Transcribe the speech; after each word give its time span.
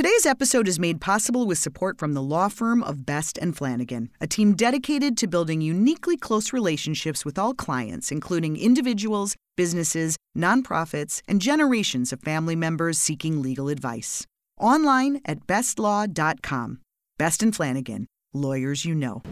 Today's 0.00 0.24
episode 0.24 0.66
is 0.66 0.78
made 0.78 0.98
possible 0.98 1.46
with 1.46 1.58
support 1.58 1.98
from 1.98 2.14
the 2.14 2.22
law 2.22 2.48
firm 2.48 2.82
of 2.82 3.04
Best 3.04 3.36
and 3.36 3.54
Flanagan, 3.54 4.08
a 4.18 4.26
team 4.26 4.56
dedicated 4.56 5.14
to 5.18 5.26
building 5.26 5.60
uniquely 5.60 6.16
close 6.16 6.54
relationships 6.54 7.22
with 7.22 7.38
all 7.38 7.52
clients, 7.52 8.10
including 8.10 8.56
individuals, 8.56 9.36
businesses, 9.58 10.16
nonprofits, 10.34 11.20
and 11.28 11.42
generations 11.42 12.14
of 12.14 12.22
family 12.22 12.56
members 12.56 12.96
seeking 12.96 13.42
legal 13.42 13.68
advice. 13.68 14.26
Online 14.58 15.20
at 15.26 15.46
bestlaw.com. 15.46 16.80
Best 17.18 17.42
and 17.42 17.54
Flanagan, 17.54 18.06
lawyers 18.32 18.86
you 18.86 18.94
know. 18.94 19.22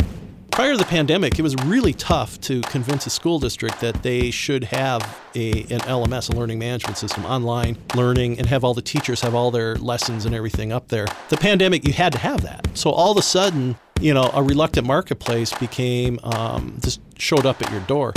Prior 0.58 0.72
to 0.72 0.76
the 0.76 0.84
pandemic, 0.86 1.38
it 1.38 1.42
was 1.42 1.54
really 1.66 1.92
tough 1.92 2.40
to 2.40 2.62
convince 2.62 3.06
a 3.06 3.10
school 3.10 3.38
district 3.38 3.80
that 3.80 4.02
they 4.02 4.32
should 4.32 4.64
have 4.64 5.00
a, 5.36 5.50
an 5.70 5.78
LMS, 5.82 6.34
a 6.34 6.36
learning 6.36 6.58
management 6.58 6.98
system, 6.98 7.24
online 7.24 7.78
learning, 7.94 8.40
and 8.40 8.48
have 8.48 8.64
all 8.64 8.74
the 8.74 8.82
teachers 8.82 9.20
have 9.20 9.36
all 9.36 9.52
their 9.52 9.76
lessons 9.76 10.24
and 10.24 10.34
everything 10.34 10.72
up 10.72 10.88
there. 10.88 11.06
The 11.28 11.36
pandemic, 11.36 11.86
you 11.86 11.92
had 11.92 12.12
to 12.14 12.18
have 12.18 12.42
that. 12.42 12.76
So 12.76 12.90
all 12.90 13.12
of 13.12 13.16
a 13.16 13.22
sudden, 13.22 13.76
you 14.00 14.12
know, 14.12 14.32
a 14.34 14.42
reluctant 14.42 14.84
marketplace 14.84 15.52
became 15.60 16.18
um, 16.24 16.76
just 16.82 17.00
showed 17.16 17.46
up 17.46 17.62
at 17.62 17.70
your 17.70 17.82
door. 17.82 18.12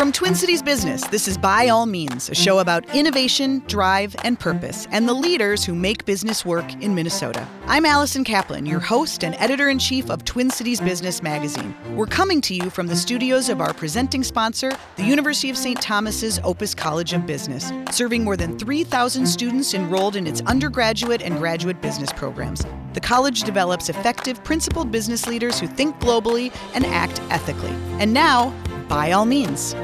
From 0.00 0.12
Twin 0.12 0.34
Cities 0.34 0.62
Business, 0.62 1.06
this 1.08 1.28
is 1.28 1.36
By 1.36 1.68
All 1.68 1.84
Means, 1.84 2.30
a 2.30 2.34
show 2.34 2.60
about 2.60 2.88
innovation, 2.94 3.62
drive, 3.66 4.16
and 4.24 4.40
purpose, 4.40 4.88
and 4.90 5.06
the 5.06 5.12
leaders 5.12 5.62
who 5.62 5.74
make 5.74 6.06
business 6.06 6.42
work 6.42 6.64
in 6.82 6.94
Minnesota. 6.94 7.46
I'm 7.66 7.84
Allison 7.84 8.24
Kaplan, 8.24 8.64
your 8.64 8.80
host 8.80 9.22
and 9.22 9.34
editor 9.34 9.68
in 9.68 9.78
chief 9.78 10.08
of 10.08 10.24
Twin 10.24 10.48
Cities 10.48 10.80
Business 10.80 11.22
Magazine. 11.22 11.74
We're 11.94 12.06
coming 12.06 12.40
to 12.40 12.54
you 12.54 12.70
from 12.70 12.86
the 12.86 12.96
studios 12.96 13.50
of 13.50 13.60
our 13.60 13.74
presenting 13.74 14.24
sponsor, 14.24 14.72
the 14.96 15.04
University 15.04 15.50
of 15.50 15.58
St. 15.58 15.78
Thomas's 15.82 16.40
Opus 16.44 16.74
College 16.74 17.12
of 17.12 17.26
Business, 17.26 17.70
serving 17.90 18.24
more 18.24 18.38
than 18.38 18.58
3,000 18.58 19.26
students 19.26 19.74
enrolled 19.74 20.16
in 20.16 20.26
its 20.26 20.40
undergraduate 20.46 21.20
and 21.20 21.36
graduate 21.36 21.82
business 21.82 22.10
programs. 22.10 22.64
The 22.94 23.00
college 23.00 23.42
develops 23.42 23.90
effective, 23.90 24.42
principled 24.44 24.90
business 24.90 25.26
leaders 25.26 25.60
who 25.60 25.66
think 25.66 25.94
globally 26.00 26.56
and 26.72 26.86
act 26.86 27.20
ethically. 27.28 27.74
And 28.00 28.14
now, 28.14 28.54
by 28.90 29.12
all 29.12 29.24
means. 29.24 29.74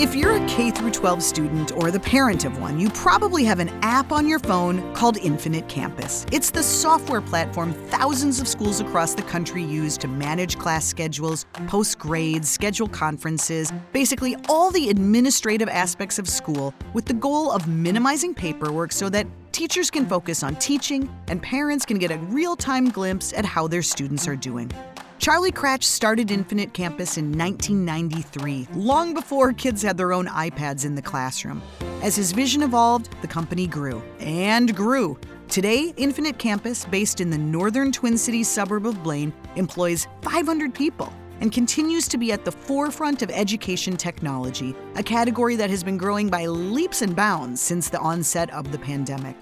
If 0.00 0.14
you're 0.14 0.42
a 0.42 0.46
K 0.48 0.70
12 0.70 1.22
student 1.22 1.72
or 1.76 1.90
the 1.90 2.00
parent 2.00 2.46
of 2.46 2.58
one, 2.58 2.80
you 2.80 2.88
probably 2.90 3.44
have 3.44 3.58
an 3.58 3.68
app 3.82 4.10
on 4.12 4.26
your 4.26 4.38
phone 4.38 4.94
called 4.94 5.18
Infinite 5.18 5.68
Campus. 5.68 6.24
It's 6.32 6.50
the 6.50 6.62
software 6.62 7.20
platform 7.20 7.74
thousands 7.90 8.40
of 8.40 8.48
schools 8.48 8.80
across 8.80 9.14
the 9.14 9.22
country 9.22 9.62
use 9.62 9.98
to 9.98 10.08
manage 10.08 10.56
class 10.56 10.86
schedules, 10.86 11.44
post 11.66 11.98
grades, 11.98 12.48
schedule 12.48 12.88
conferences, 12.88 13.70
basically 13.92 14.36
all 14.48 14.70
the 14.70 14.88
administrative 14.88 15.68
aspects 15.68 16.18
of 16.18 16.26
school 16.26 16.72
with 16.94 17.04
the 17.04 17.14
goal 17.14 17.50
of 17.52 17.68
minimizing 17.68 18.32
paperwork 18.32 18.92
so 18.92 19.10
that 19.10 19.26
teachers 19.52 19.90
can 19.90 20.06
focus 20.06 20.42
on 20.42 20.56
teaching 20.56 21.14
and 21.28 21.42
parents 21.42 21.84
can 21.84 21.98
get 21.98 22.10
a 22.10 22.16
real 22.30 22.56
time 22.56 22.88
glimpse 22.88 23.34
at 23.34 23.44
how 23.44 23.68
their 23.68 23.82
students 23.82 24.26
are 24.26 24.36
doing. 24.36 24.72
Charlie 25.20 25.52
Kratsch 25.52 25.84
started 25.84 26.30
Infinite 26.30 26.72
Campus 26.72 27.18
in 27.18 27.36
1993, 27.36 28.68
long 28.72 29.12
before 29.12 29.52
kids 29.52 29.82
had 29.82 29.98
their 29.98 30.14
own 30.14 30.26
iPads 30.26 30.86
in 30.86 30.94
the 30.94 31.02
classroom. 31.02 31.60
As 32.00 32.16
his 32.16 32.32
vision 32.32 32.62
evolved, 32.62 33.10
the 33.20 33.28
company 33.28 33.66
grew 33.66 34.02
and 34.18 34.74
grew. 34.74 35.18
Today, 35.48 35.92
Infinite 35.98 36.38
Campus, 36.38 36.86
based 36.86 37.20
in 37.20 37.28
the 37.28 37.36
northern 37.36 37.92
Twin 37.92 38.16
Cities 38.16 38.48
suburb 38.48 38.86
of 38.86 39.02
Blaine, 39.02 39.30
employs 39.56 40.08
500 40.22 40.72
people 40.72 41.12
and 41.42 41.52
continues 41.52 42.08
to 42.08 42.16
be 42.16 42.32
at 42.32 42.46
the 42.46 42.52
forefront 42.52 43.20
of 43.20 43.30
education 43.30 43.98
technology, 43.98 44.74
a 44.94 45.02
category 45.02 45.54
that 45.54 45.68
has 45.68 45.84
been 45.84 45.98
growing 45.98 46.30
by 46.30 46.46
leaps 46.46 47.02
and 47.02 47.14
bounds 47.14 47.60
since 47.60 47.90
the 47.90 48.00
onset 48.00 48.48
of 48.54 48.72
the 48.72 48.78
pandemic. 48.78 49.36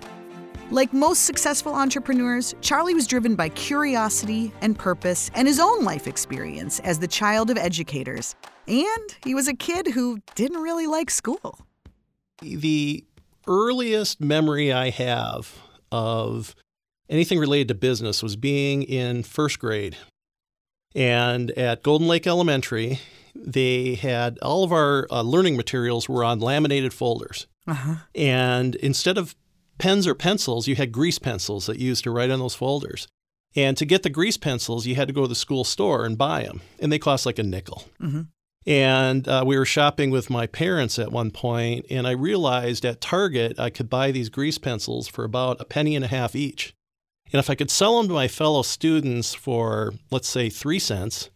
Like 0.71 0.93
most 0.93 1.25
successful 1.25 1.75
entrepreneurs, 1.75 2.55
Charlie 2.61 2.93
was 2.93 3.07
driven 3.07 3.35
by 3.35 3.49
curiosity 3.49 4.53
and 4.61 4.79
purpose 4.79 5.31
and 5.35 5.49
his 5.49 5.59
own 5.59 5.83
life 5.83 6.07
experience 6.07 6.79
as 6.81 6.99
the 6.99 7.09
child 7.09 7.49
of 7.51 7.57
educators. 7.57 8.37
And 8.67 9.17
he 9.25 9.35
was 9.35 9.49
a 9.49 9.55
kid 9.55 9.87
who 9.87 10.19
didn't 10.35 10.61
really 10.61 10.87
like 10.87 11.11
school. 11.11 11.59
The 12.43 13.03
earliest 13.47 14.21
memory 14.21 14.71
I 14.71 14.91
have 14.91 15.57
of 15.91 16.55
anything 17.09 17.39
related 17.39 17.69
to 17.69 17.75
business 17.75 18.23
was 18.23 18.37
being 18.37 18.83
in 18.83 19.23
first 19.23 19.59
grade. 19.59 19.97
And 20.95 21.51
at 21.53 21.83
Golden 21.83 22.09
Lake 22.09 22.27
Elementary, 22.27 23.01
they 23.35 23.95
had 23.95 24.39
all 24.41 24.65
of 24.65 24.73
our 24.73 25.07
uh, 25.11 25.23
learning 25.23 25.57
materials 25.57 26.11
were 26.11 26.25
on 26.25 26.41
laminated 26.41 26.93
folders. 26.93 27.47
Uh-huh. 27.67 27.97
And 28.15 28.75
instead 28.77 29.17
of 29.17 29.35
pens 29.79 30.07
or 30.07 30.15
pencils, 30.15 30.69
you 30.69 30.77
had 30.77 30.93
grease 30.93 31.19
pencils 31.19 31.67
that 31.67 31.79
you 31.79 31.89
used 31.89 32.05
to 32.05 32.11
write 32.11 32.31
on 32.31 32.39
those 32.39 32.55
folders. 32.55 33.09
And 33.57 33.77
to 33.77 33.87
get 33.87 34.03
the 34.03 34.11
grease 34.11 34.37
pencils, 34.37 34.87
you 34.87 34.95
had 34.95 35.09
to 35.09 35.15
go 35.15 35.23
to 35.23 35.29
the 35.29 35.35
school 35.35 35.65
store 35.65 36.05
and 36.05 36.19
buy 36.19 36.43
them, 36.45 36.61
and 36.79 36.93
they 36.93 36.99
cost 36.99 37.25
like 37.25 37.39
a 37.39 37.43
nickel. 37.43 37.85
Mm-hmm. 38.01 38.23
And 38.67 39.27
uh, 39.27 39.45
we 39.47 39.57
were 39.57 39.65
shopping 39.65 40.11
with 40.11 40.29
my 40.29 40.47
parents 40.47 40.99
at 40.99 41.11
one 41.11 41.31
point, 41.31 41.87
and 41.89 42.07
I 42.07 42.11
realized 42.11 42.85
at 42.85 43.01
Target 43.01 43.59
I 43.59 43.71
could 43.71 43.89
buy 43.89 44.11
these 44.11 44.29
grease 44.29 44.59
pencils 44.59 45.09
for 45.09 45.25
about 45.25 45.61
a 45.61 45.65
penny 45.65 45.97
and 45.97 46.05
a 46.05 46.09
half 46.09 46.37
each. 46.37 46.75
And 47.33 47.41
if 47.41 47.49
I 47.49 47.55
could 47.55 47.71
sell 47.71 47.97
them 47.97 48.09
to 48.09 48.15
my 48.15 48.29
fellow 48.29 48.63
students 48.63 49.35
for, 49.35 49.95
let's 50.11 50.29
say, 50.29 50.51
three 50.51 50.79
cents, 50.79 51.31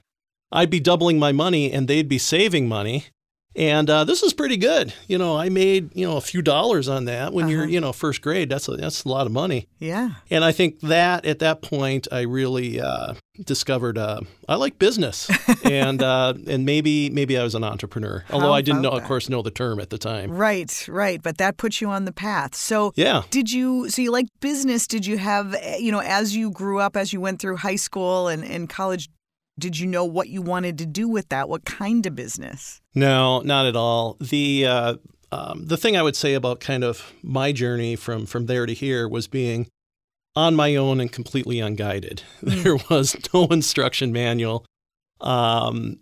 I'd 0.50 0.70
be 0.70 0.80
doubling 0.80 1.18
my 1.18 1.32
money 1.32 1.72
and 1.72 1.88
they'd 1.88 2.08
be 2.08 2.18
saving 2.18 2.68
money. 2.68 3.06
And 3.54 3.90
uh, 3.90 4.04
this 4.04 4.22
is 4.22 4.32
pretty 4.32 4.56
good. 4.56 4.94
You 5.08 5.18
know, 5.18 5.36
I 5.36 5.48
made 5.48 5.94
you 5.94 6.06
know 6.06 6.16
a 6.16 6.20
few 6.20 6.42
dollars 6.42 6.88
on 6.88 7.04
that 7.04 7.32
when 7.32 7.44
uh-huh. 7.44 7.52
you're 7.52 7.66
you 7.66 7.80
know 7.80 7.92
first 7.92 8.22
grade. 8.22 8.48
That's 8.48 8.68
a, 8.68 8.76
that's 8.76 9.04
a 9.04 9.08
lot 9.08 9.26
of 9.26 9.32
money. 9.32 9.68
Yeah. 9.78 10.12
And 10.30 10.44
I 10.44 10.52
think 10.52 10.80
that 10.80 11.26
at 11.26 11.40
that 11.40 11.60
point 11.60 12.08
I 12.10 12.22
really 12.22 12.80
uh, 12.80 13.14
discovered 13.44 13.98
uh, 13.98 14.20
I 14.48 14.54
like 14.56 14.78
business, 14.78 15.30
and 15.64 16.02
uh, 16.02 16.34
and 16.46 16.64
maybe 16.64 17.10
maybe 17.10 17.36
I 17.36 17.42
was 17.42 17.54
an 17.54 17.64
entrepreneur. 17.64 18.24
Although 18.30 18.52
I 18.52 18.62
didn't 18.62 18.82
know, 18.82 18.92
that? 18.92 19.02
of 19.02 19.04
course, 19.04 19.28
know 19.28 19.42
the 19.42 19.50
term 19.50 19.80
at 19.80 19.90
the 19.90 19.98
time. 19.98 20.30
Right, 20.30 20.86
right. 20.88 21.22
But 21.22 21.38
that 21.38 21.58
puts 21.58 21.80
you 21.80 21.88
on 21.90 22.04
the 22.06 22.12
path. 22.12 22.54
So 22.54 22.92
yeah. 22.96 23.22
Did 23.30 23.52
you? 23.52 23.90
So 23.90 24.00
you 24.00 24.10
like 24.10 24.26
business? 24.40 24.86
Did 24.86 25.04
you 25.04 25.18
have 25.18 25.54
you 25.78 25.92
know 25.92 26.00
as 26.00 26.34
you 26.34 26.50
grew 26.50 26.78
up, 26.78 26.96
as 26.96 27.12
you 27.12 27.20
went 27.20 27.40
through 27.40 27.56
high 27.56 27.76
school 27.76 28.28
and, 28.28 28.44
and 28.44 28.68
college? 28.68 29.08
Did 29.58 29.78
you 29.78 29.86
know 29.86 30.04
what 30.04 30.28
you 30.28 30.42
wanted 30.42 30.78
to 30.78 30.86
do 30.86 31.08
with 31.08 31.28
that? 31.28 31.48
What 31.48 31.64
kind 31.64 32.04
of 32.06 32.14
business? 32.14 32.80
No, 32.94 33.40
not 33.40 33.66
at 33.66 33.76
all. 33.76 34.16
The 34.20 34.66
uh, 34.66 34.94
um, 35.30 35.66
the 35.66 35.76
thing 35.76 35.96
I 35.96 36.02
would 36.02 36.16
say 36.16 36.34
about 36.34 36.60
kind 36.60 36.84
of 36.84 37.12
my 37.22 37.52
journey 37.52 37.96
from 37.96 38.26
from 38.26 38.46
there 38.46 38.66
to 38.66 38.74
here 38.74 39.08
was 39.08 39.28
being 39.28 39.68
on 40.34 40.54
my 40.54 40.76
own 40.76 41.00
and 41.00 41.12
completely 41.12 41.60
unguided. 41.60 42.22
Mm. 42.42 42.62
There 42.64 42.78
was 42.90 43.16
no 43.32 43.46
instruction 43.50 44.12
manual. 44.12 44.66
Um, 45.20 45.98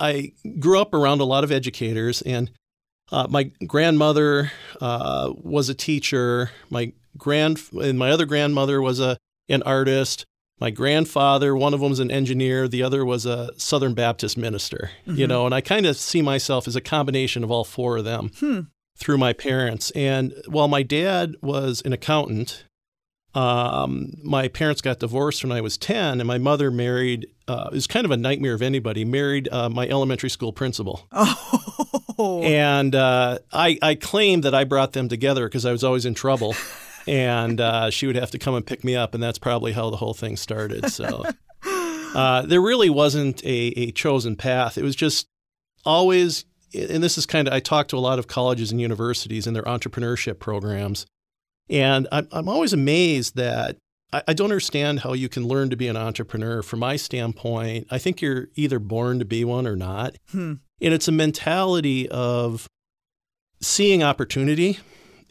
I 0.00 0.32
grew 0.58 0.80
up 0.80 0.94
around 0.94 1.20
a 1.20 1.24
lot 1.24 1.44
of 1.44 1.52
educators, 1.52 2.22
and 2.22 2.50
uh, 3.12 3.26
my 3.28 3.44
grandmother 3.66 4.50
uh, 4.80 5.32
was 5.36 5.68
a 5.68 5.74
teacher. 5.74 6.50
My 6.70 6.92
grand 7.18 7.60
and 7.72 7.98
my 7.98 8.10
other 8.10 8.24
grandmother 8.24 8.80
was 8.80 8.98
a 9.00 9.18
an 9.48 9.62
artist 9.64 10.24
my 10.64 10.70
grandfather, 10.70 11.54
one 11.54 11.74
of 11.74 11.80
them 11.80 11.90
was 11.90 12.00
an 12.00 12.10
engineer, 12.10 12.66
the 12.66 12.82
other 12.82 13.04
was 13.04 13.26
a 13.26 13.50
Southern 13.58 13.92
Baptist 13.92 14.38
minister, 14.38 14.90
mm-hmm. 15.06 15.20
you 15.20 15.26
know, 15.26 15.44
and 15.44 15.54
I 15.54 15.60
kind 15.60 15.84
of 15.84 15.94
see 15.94 16.22
myself 16.22 16.66
as 16.66 16.74
a 16.74 16.80
combination 16.80 17.44
of 17.44 17.50
all 17.50 17.64
four 17.64 17.98
of 17.98 18.06
them 18.06 18.30
hmm. 18.38 18.60
through 18.96 19.18
my 19.18 19.34
parents. 19.34 19.90
And 19.90 20.32
while 20.48 20.66
my 20.66 20.82
dad 20.82 21.34
was 21.42 21.82
an 21.84 21.92
accountant, 21.92 22.64
um, 23.34 24.14
my 24.22 24.48
parents 24.48 24.80
got 24.80 25.00
divorced 25.00 25.44
when 25.44 25.52
I 25.52 25.60
was 25.60 25.76
10, 25.76 26.18
and 26.18 26.26
my 26.26 26.38
mother 26.38 26.70
married, 26.70 27.26
uh, 27.46 27.68
it 27.70 27.74
was 27.74 27.86
kind 27.86 28.06
of 28.06 28.10
a 28.10 28.16
nightmare 28.16 28.54
of 28.54 28.62
anybody, 28.62 29.04
married 29.04 29.50
uh, 29.52 29.68
my 29.68 29.86
elementary 29.86 30.30
school 30.30 30.54
principal. 30.54 31.06
Oh. 32.16 32.42
And 32.42 32.94
uh, 32.94 33.38
I, 33.52 33.76
I 33.82 33.96
claimed 33.96 34.44
that 34.44 34.54
I 34.54 34.62
brought 34.62 34.92
them 34.92 35.08
together 35.08 35.48
because 35.48 35.66
I 35.66 35.72
was 35.72 35.82
always 35.82 36.06
in 36.06 36.14
trouble. 36.14 36.54
and 37.06 37.60
uh, 37.60 37.90
she 37.90 38.06
would 38.06 38.16
have 38.16 38.30
to 38.32 38.38
come 38.38 38.54
and 38.54 38.66
pick 38.66 38.84
me 38.84 38.96
up, 38.96 39.14
and 39.14 39.22
that's 39.22 39.38
probably 39.38 39.72
how 39.72 39.90
the 39.90 39.96
whole 39.96 40.14
thing 40.14 40.36
started. 40.36 40.90
So 40.90 41.24
uh, 41.64 42.42
there 42.42 42.60
really 42.60 42.90
wasn't 42.90 43.44
a, 43.44 43.72
a 43.76 43.92
chosen 43.92 44.36
path. 44.36 44.78
It 44.78 44.82
was 44.82 44.96
just 44.96 45.26
always, 45.84 46.44
and 46.72 47.02
this 47.02 47.18
is 47.18 47.26
kind 47.26 47.48
of 47.48 47.54
I 47.54 47.60
talk 47.60 47.88
to 47.88 47.96
a 47.96 47.98
lot 47.98 48.18
of 48.18 48.26
colleges 48.26 48.70
and 48.70 48.80
universities 48.80 49.46
and 49.46 49.54
their 49.54 49.64
entrepreneurship 49.64 50.38
programs, 50.38 51.06
and 51.68 52.08
I'm, 52.12 52.28
I'm 52.32 52.48
always 52.48 52.72
amazed 52.72 53.36
that 53.36 53.76
I, 54.12 54.22
I 54.28 54.32
don't 54.32 54.50
understand 54.50 55.00
how 55.00 55.12
you 55.12 55.28
can 55.28 55.46
learn 55.46 55.70
to 55.70 55.76
be 55.76 55.88
an 55.88 55.96
entrepreneur. 55.96 56.62
From 56.62 56.80
my 56.80 56.96
standpoint, 56.96 57.88
I 57.90 57.98
think 57.98 58.22
you're 58.22 58.48
either 58.54 58.78
born 58.78 59.18
to 59.18 59.24
be 59.24 59.44
one 59.44 59.66
or 59.66 59.76
not, 59.76 60.16
hmm. 60.30 60.54
and 60.80 60.94
it's 60.94 61.08
a 61.08 61.12
mentality 61.12 62.08
of 62.08 62.68
seeing 63.60 64.02
opportunity 64.02 64.78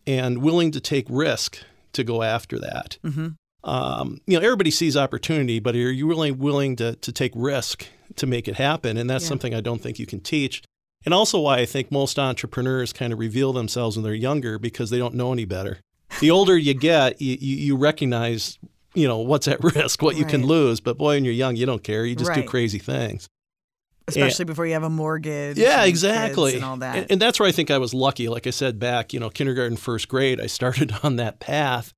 and 0.05 0.39
willing 0.39 0.71
to 0.71 0.79
take 0.79 1.05
risk 1.09 1.59
to 1.93 2.03
go 2.03 2.23
after 2.23 2.59
that. 2.59 2.97
Mm-hmm. 3.03 3.29
Um, 3.63 4.19
you 4.27 4.37
know, 4.37 4.43
everybody 4.43 4.71
sees 4.71 4.97
opportunity, 4.97 5.59
but 5.59 5.75
are 5.75 5.91
you 5.91 6.07
really 6.07 6.31
willing 6.31 6.75
to, 6.77 6.95
to 6.95 7.11
take 7.11 7.31
risk 7.35 7.87
to 8.15 8.27
make 8.27 8.47
it 8.47 8.55
happen? 8.55 8.97
And 8.97 9.09
that's 9.09 9.23
yeah. 9.23 9.29
something 9.29 9.53
I 9.53 9.61
don't 9.61 9.81
think 9.81 9.99
you 9.99 10.05
can 10.05 10.19
teach. 10.19 10.63
And 11.05 11.13
also 11.13 11.39
why 11.39 11.59
I 11.59 11.65
think 11.65 11.91
most 11.91 12.17
entrepreneurs 12.17 12.93
kind 12.93 13.13
of 13.13 13.19
reveal 13.19 13.53
themselves 13.53 13.95
when 13.95 14.03
they're 14.03 14.13
younger 14.13 14.59
because 14.59 14.89
they 14.89 14.97
don't 14.97 15.15
know 15.15 15.31
any 15.31 15.45
better. 15.45 15.79
The 16.19 16.31
older 16.31 16.57
you 16.57 16.73
get, 16.73 17.21
you, 17.21 17.37
you, 17.39 17.55
you 17.57 17.75
recognize, 17.75 18.57
you 18.93 19.07
know, 19.07 19.19
what's 19.19 19.47
at 19.47 19.63
risk, 19.75 20.01
what 20.01 20.17
you 20.17 20.25
can 20.25 20.45
lose. 20.45 20.79
But 20.79 20.97
boy, 20.97 21.15
when 21.15 21.25
you're 21.25 21.33
young, 21.33 21.55
you 21.55 21.65
don't 21.65 21.83
care. 21.83 22.05
You 22.05 22.15
just 22.15 22.33
do 22.33 22.43
crazy 22.43 22.79
things. 22.79 23.27
Especially 24.07 24.45
before 24.45 24.65
you 24.65 24.73
have 24.73 24.83
a 24.83 24.89
mortgage. 24.89 25.57
Yeah, 25.57 25.81
and 25.81 25.89
exactly. 25.89 26.55
And 26.55 26.65
all 26.65 26.77
that. 26.77 26.95
And, 26.95 27.11
and 27.11 27.21
that's 27.21 27.39
where 27.39 27.47
I 27.47 27.51
think 27.51 27.71
I 27.71 27.77
was 27.77 27.93
lucky. 27.93 28.27
Like 28.27 28.47
I 28.47 28.49
said, 28.49 28.79
back, 28.79 29.13
you 29.13 29.19
know, 29.19 29.29
kindergarten, 29.29 29.77
first 29.77 30.09
grade, 30.09 30.41
I 30.41 30.47
started 30.47 30.93
on 31.03 31.15
that 31.17 31.39
path 31.39 31.93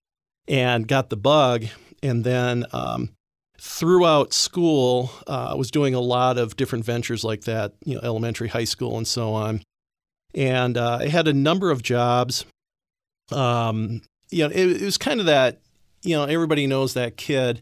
and 0.48 0.88
got 0.88 1.10
the 1.10 1.18
bug. 1.18 1.66
And 2.04 2.24
then 2.24 2.66
um, 2.72 3.10
throughout 3.60 4.34
school, 4.34 5.12
uh, 5.28 5.50
I 5.52 5.56
was 5.56 5.72
doing 5.72 5.96
a 5.96 6.00
lot 6.00 6.38
of 6.38 6.56
different 6.56 6.86
ventures 6.86 7.24
like 7.24 7.42
that, 7.46 7.74
you 7.84 7.96
know, 7.96 8.02
elementary, 8.04 8.50
high 8.50 8.66
school, 8.66 8.98
and 8.98 9.08
so 9.08 9.34
on. 9.34 9.64
And 10.36 10.78
uh, 10.78 11.00
I 11.02 11.08
had 11.08 11.28
a 11.28 11.34
number 11.34 11.72
of 11.72 11.82
jobs. 11.82 12.46
Um, 13.32 14.02
you 14.30 14.48
know, 14.48 14.54
it, 14.54 14.82
it 14.82 14.86
was 14.86 14.98
kind 14.98 15.20
of 15.20 15.26
that, 15.26 15.60
you 16.04 16.16
know, 16.16 16.26
everybody 16.26 16.68
knows 16.68 16.94
that 16.94 17.18
kid. 17.18 17.62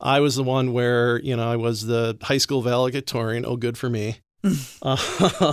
I 0.00 0.20
was 0.20 0.36
the 0.36 0.44
one 0.44 0.72
where, 0.72 1.20
you 1.20 1.36
know, 1.36 1.50
I 1.50 1.56
was 1.56 1.86
the 1.86 2.16
high 2.22 2.38
school 2.38 2.62
valedictorian. 2.62 3.44
Oh, 3.46 3.56
good 3.56 3.76
for 3.78 3.88
me. 3.90 4.18
Uh, 4.82 5.52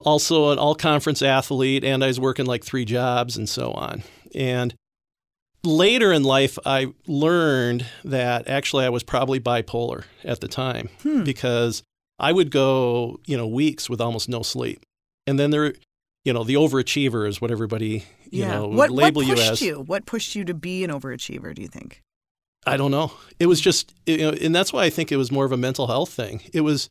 also, 0.00 0.50
an 0.50 0.58
all 0.58 0.74
conference 0.74 1.20
athlete, 1.22 1.84
and 1.84 2.02
I 2.02 2.06
was 2.06 2.18
working 2.18 2.46
like 2.46 2.64
three 2.64 2.84
jobs 2.86 3.36
and 3.36 3.48
so 3.48 3.72
on. 3.72 4.02
And 4.34 4.74
later 5.62 6.12
in 6.12 6.22
life, 6.22 6.58
I 6.64 6.92
learned 7.06 7.84
that 8.04 8.48
actually 8.48 8.86
I 8.86 8.88
was 8.88 9.02
probably 9.02 9.40
bipolar 9.40 10.04
at 10.24 10.40
the 10.40 10.48
time 10.48 10.88
Hmm. 11.02 11.22
because 11.22 11.82
I 12.18 12.32
would 12.32 12.50
go, 12.50 13.20
you 13.26 13.36
know, 13.36 13.46
weeks 13.46 13.90
with 13.90 14.00
almost 14.00 14.28
no 14.28 14.42
sleep. 14.42 14.84
And 15.26 15.38
then 15.38 15.50
there, 15.50 15.74
you 16.24 16.32
know, 16.32 16.44
the 16.44 16.54
overachiever 16.54 17.28
is 17.28 17.40
what 17.40 17.50
everybody, 17.50 18.04
you 18.30 18.40
yeah. 18.42 18.54
know, 18.54 18.68
would 18.68 18.76
what, 18.76 18.90
label 18.90 19.20
what 19.20 19.28
you 19.28 19.34
pushed 19.34 19.50
as. 19.52 19.62
you? 19.62 19.80
What 19.80 20.06
pushed 20.06 20.34
you 20.34 20.44
to 20.44 20.54
be 20.54 20.82
an 20.84 20.90
overachiever, 20.90 21.54
do 21.54 21.62
you 21.62 21.68
think? 21.68 22.02
I 22.66 22.76
don't 22.76 22.90
know. 22.90 23.12
It 23.38 23.46
was 23.46 23.60
just, 23.60 23.94
you 24.06 24.18
know, 24.18 24.30
and 24.30 24.54
that's 24.54 24.72
why 24.72 24.84
I 24.84 24.90
think 24.90 25.10
it 25.10 25.16
was 25.16 25.32
more 25.32 25.44
of 25.44 25.52
a 25.52 25.56
mental 25.56 25.86
health 25.86 26.12
thing. 26.12 26.42
It 26.52 26.60
was 26.60 26.90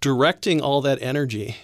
directing 0.00 0.60
all 0.60 0.80
that 0.82 1.00
energy. 1.02 1.56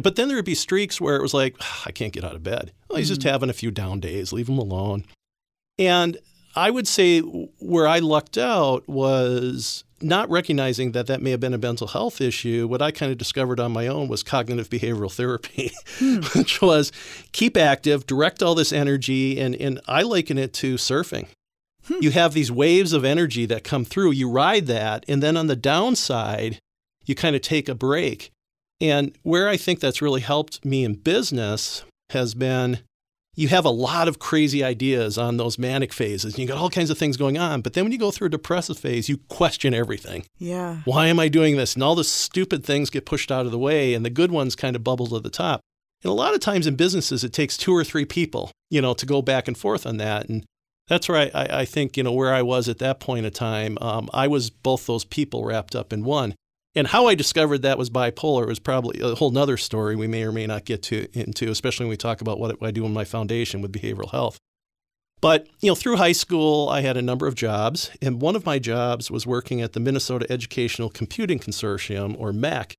But 0.00 0.16
then 0.16 0.28
there 0.28 0.36
would 0.36 0.44
be 0.44 0.54
streaks 0.54 1.00
where 1.00 1.16
it 1.16 1.22
was 1.22 1.34
like, 1.34 1.56
I 1.86 1.92
can't 1.92 2.12
get 2.12 2.24
out 2.24 2.34
of 2.34 2.42
bed. 2.42 2.72
He's 2.94 3.08
just 3.08 3.22
hmm. 3.22 3.28
having 3.28 3.50
a 3.50 3.54
few 3.54 3.70
down 3.70 4.00
days. 4.00 4.32
Leave 4.32 4.48
him 4.48 4.58
alone. 4.58 5.04
And 5.78 6.18
I 6.54 6.70
would 6.70 6.88
say 6.88 7.20
where 7.20 7.86
I 7.86 7.98
lucked 7.98 8.38
out 8.38 8.88
was 8.88 9.84
not 10.00 10.30
recognizing 10.30 10.92
that 10.92 11.06
that 11.08 11.20
may 11.20 11.30
have 11.30 11.40
been 11.40 11.54
a 11.54 11.58
mental 11.58 11.88
health 11.88 12.20
issue. 12.20 12.68
What 12.68 12.82
I 12.82 12.90
kind 12.90 13.10
of 13.10 13.18
discovered 13.18 13.58
on 13.58 13.72
my 13.72 13.88
own 13.88 14.08
was 14.08 14.22
cognitive 14.22 14.70
behavioral 14.70 15.12
therapy, 15.12 15.72
hmm. 15.98 16.20
which 16.38 16.62
was 16.62 16.92
keep 17.32 17.56
active, 17.56 18.06
direct 18.06 18.42
all 18.42 18.54
this 18.54 18.72
energy, 18.72 19.40
and, 19.40 19.56
and 19.56 19.80
I 19.88 20.02
liken 20.02 20.38
it 20.38 20.52
to 20.54 20.74
surfing. 20.74 21.28
Hmm. 21.88 21.96
You 22.00 22.10
have 22.12 22.34
these 22.34 22.52
waves 22.52 22.92
of 22.92 23.04
energy 23.04 23.46
that 23.46 23.64
come 23.64 23.84
through, 23.84 24.12
you 24.12 24.30
ride 24.30 24.66
that, 24.66 25.04
and 25.08 25.22
then 25.22 25.36
on 25.36 25.46
the 25.46 25.56
downside, 25.56 26.60
you 27.04 27.14
kind 27.14 27.34
of 27.34 27.42
take 27.42 27.68
a 27.68 27.74
break. 27.74 28.30
And 28.80 29.16
where 29.22 29.48
I 29.48 29.56
think 29.56 29.80
that's 29.80 30.02
really 30.02 30.20
helped 30.20 30.64
me 30.64 30.84
in 30.84 30.94
business 30.94 31.82
has 32.10 32.34
been 32.34 32.80
you 33.38 33.46
have 33.46 33.64
a 33.64 33.70
lot 33.70 34.08
of 34.08 34.18
crazy 34.18 34.64
ideas 34.64 35.16
on 35.16 35.36
those 35.36 35.60
manic 35.60 35.92
phases. 35.92 36.34
and 36.34 36.40
You 36.40 36.48
got 36.48 36.58
all 36.58 36.70
kinds 36.70 36.90
of 36.90 36.98
things 36.98 37.16
going 37.16 37.38
on. 37.38 37.60
But 37.60 37.74
then 37.74 37.84
when 37.84 37.92
you 37.92 37.98
go 37.98 38.10
through 38.10 38.26
a 38.26 38.30
depressive 38.30 38.76
phase, 38.76 39.08
you 39.08 39.18
question 39.28 39.72
everything. 39.72 40.24
Yeah. 40.38 40.78
Why 40.84 41.06
am 41.06 41.20
I 41.20 41.28
doing 41.28 41.56
this? 41.56 41.74
And 41.74 41.82
all 41.84 41.94
the 41.94 42.02
stupid 42.02 42.64
things 42.64 42.90
get 42.90 43.06
pushed 43.06 43.30
out 43.30 43.46
of 43.46 43.52
the 43.52 43.58
way, 43.58 43.94
and 43.94 44.04
the 44.04 44.10
good 44.10 44.32
ones 44.32 44.56
kind 44.56 44.74
of 44.74 44.82
bubble 44.82 45.06
to 45.06 45.20
the 45.20 45.30
top. 45.30 45.60
And 46.02 46.10
a 46.10 46.14
lot 46.14 46.34
of 46.34 46.40
times 46.40 46.66
in 46.66 46.74
businesses, 46.74 47.22
it 47.22 47.32
takes 47.32 47.56
two 47.56 47.72
or 47.72 47.84
three 47.84 48.04
people, 48.04 48.50
you 48.70 48.80
know, 48.82 48.92
to 48.94 49.06
go 49.06 49.22
back 49.22 49.46
and 49.46 49.56
forth 49.56 49.86
on 49.86 49.98
that. 49.98 50.28
And 50.28 50.44
that's 50.88 51.08
I, 51.08 51.30
I, 51.34 51.60
I 51.60 51.64
think, 51.64 51.96
you 51.96 52.02
know, 52.02 52.12
where 52.12 52.34
I 52.34 52.42
was 52.42 52.68
at 52.68 52.78
that 52.78 52.98
point 52.98 53.26
in 53.26 53.32
time, 53.32 53.78
um, 53.80 54.08
I 54.12 54.26
was 54.26 54.50
both 54.50 54.86
those 54.86 55.04
people 55.04 55.44
wrapped 55.44 55.76
up 55.76 55.92
in 55.92 56.04
one. 56.04 56.34
And 56.74 56.86
how 56.86 57.06
I 57.06 57.14
discovered 57.14 57.62
that 57.62 57.78
was 57.78 57.90
bipolar 57.90 58.46
was 58.46 58.58
probably 58.58 59.00
a 59.00 59.14
whole 59.14 59.30
nother 59.30 59.56
story 59.56 59.96
we 59.96 60.06
may 60.06 60.22
or 60.22 60.32
may 60.32 60.46
not 60.46 60.64
get 60.64 60.82
to 60.84 61.08
into, 61.12 61.50
especially 61.50 61.84
when 61.84 61.90
we 61.90 61.96
talk 61.96 62.20
about 62.20 62.38
what 62.38 62.62
I 62.62 62.70
do 62.70 62.84
in 62.84 62.92
my 62.92 63.04
foundation 63.04 63.60
with 63.60 63.72
behavioral 63.72 64.10
health. 64.10 64.38
But 65.20 65.48
you 65.60 65.70
know, 65.70 65.74
through 65.74 65.96
high 65.96 66.12
school, 66.12 66.68
I 66.68 66.82
had 66.82 66.96
a 66.96 67.02
number 67.02 67.26
of 67.26 67.34
jobs, 67.34 67.90
and 68.00 68.22
one 68.22 68.36
of 68.36 68.46
my 68.46 68.58
jobs 68.58 69.10
was 69.10 69.26
working 69.26 69.60
at 69.60 69.72
the 69.72 69.80
Minnesota 69.80 70.26
Educational 70.30 70.90
Computing 70.90 71.40
Consortium, 71.40 72.14
or 72.18 72.32
MECC. 72.32 72.74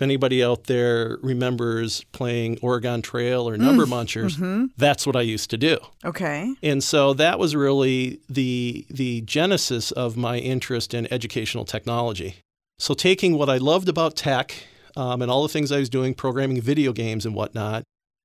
If 0.00 0.04
anybody 0.04 0.42
out 0.42 0.64
there 0.64 1.18
remembers 1.20 2.04
playing 2.12 2.58
Oregon 2.62 3.02
Trail 3.02 3.46
or 3.46 3.58
Number 3.58 3.84
Munchers, 3.84 4.38
hmm 4.38 4.68
that's 4.78 5.06
what 5.06 5.14
I 5.14 5.20
used 5.20 5.50
to 5.50 5.58
do. 5.58 5.76
Okay. 6.02 6.54
And 6.62 6.82
so 6.82 7.12
that 7.12 7.38
was 7.38 7.54
really 7.54 8.18
the 8.26 8.86
the 8.88 9.20
genesis 9.20 9.90
of 9.90 10.16
my 10.16 10.38
interest 10.38 10.94
in 10.94 11.06
educational 11.12 11.66
technology. 11.66 12.36
So 12.78 12.94
taking 12.94 13.36
what 13.36 13.50
I 13.50 13.58
loved 13.58 13.90
about 13.90 14.16
tech 14.16 14.54
um, 14.96 15.20
and 15.20 15.30
all 15.30 15.42
the 15.42 15.50
things 15.50 15.70
I 15.70 15.80
was 15.80 15.90
doing, 15.90 16.14
programming 16.14 16.62
video 16.62 16.94
games 16.94 17.26
and 17.26 17.34
whatnot, 17.34 17.82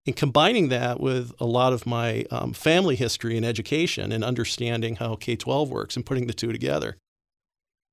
and 0.07 0.15
combining 0.15 0.69
that 0.69 1.01
with 1.01 1.33
a 1.41 1.45
lot 1.45 1.73
of 1.73 1.85
my 1.85 2.23
um, 2.31 2.53
family 2.53 2.95
history 2.95 3.35
and 3.35 3.45
education 3.45 4.13
and 4.13 4.23
understanding 4.23 4.95
how 4.95 5.15
K 5.15 5.35
12 5.35 5.69
works 5.69 5.97
and 5.97 6.05
putting 6.05 6.27
the 6.27 6.33
two 6.33 6.53
together. 6.53 6.95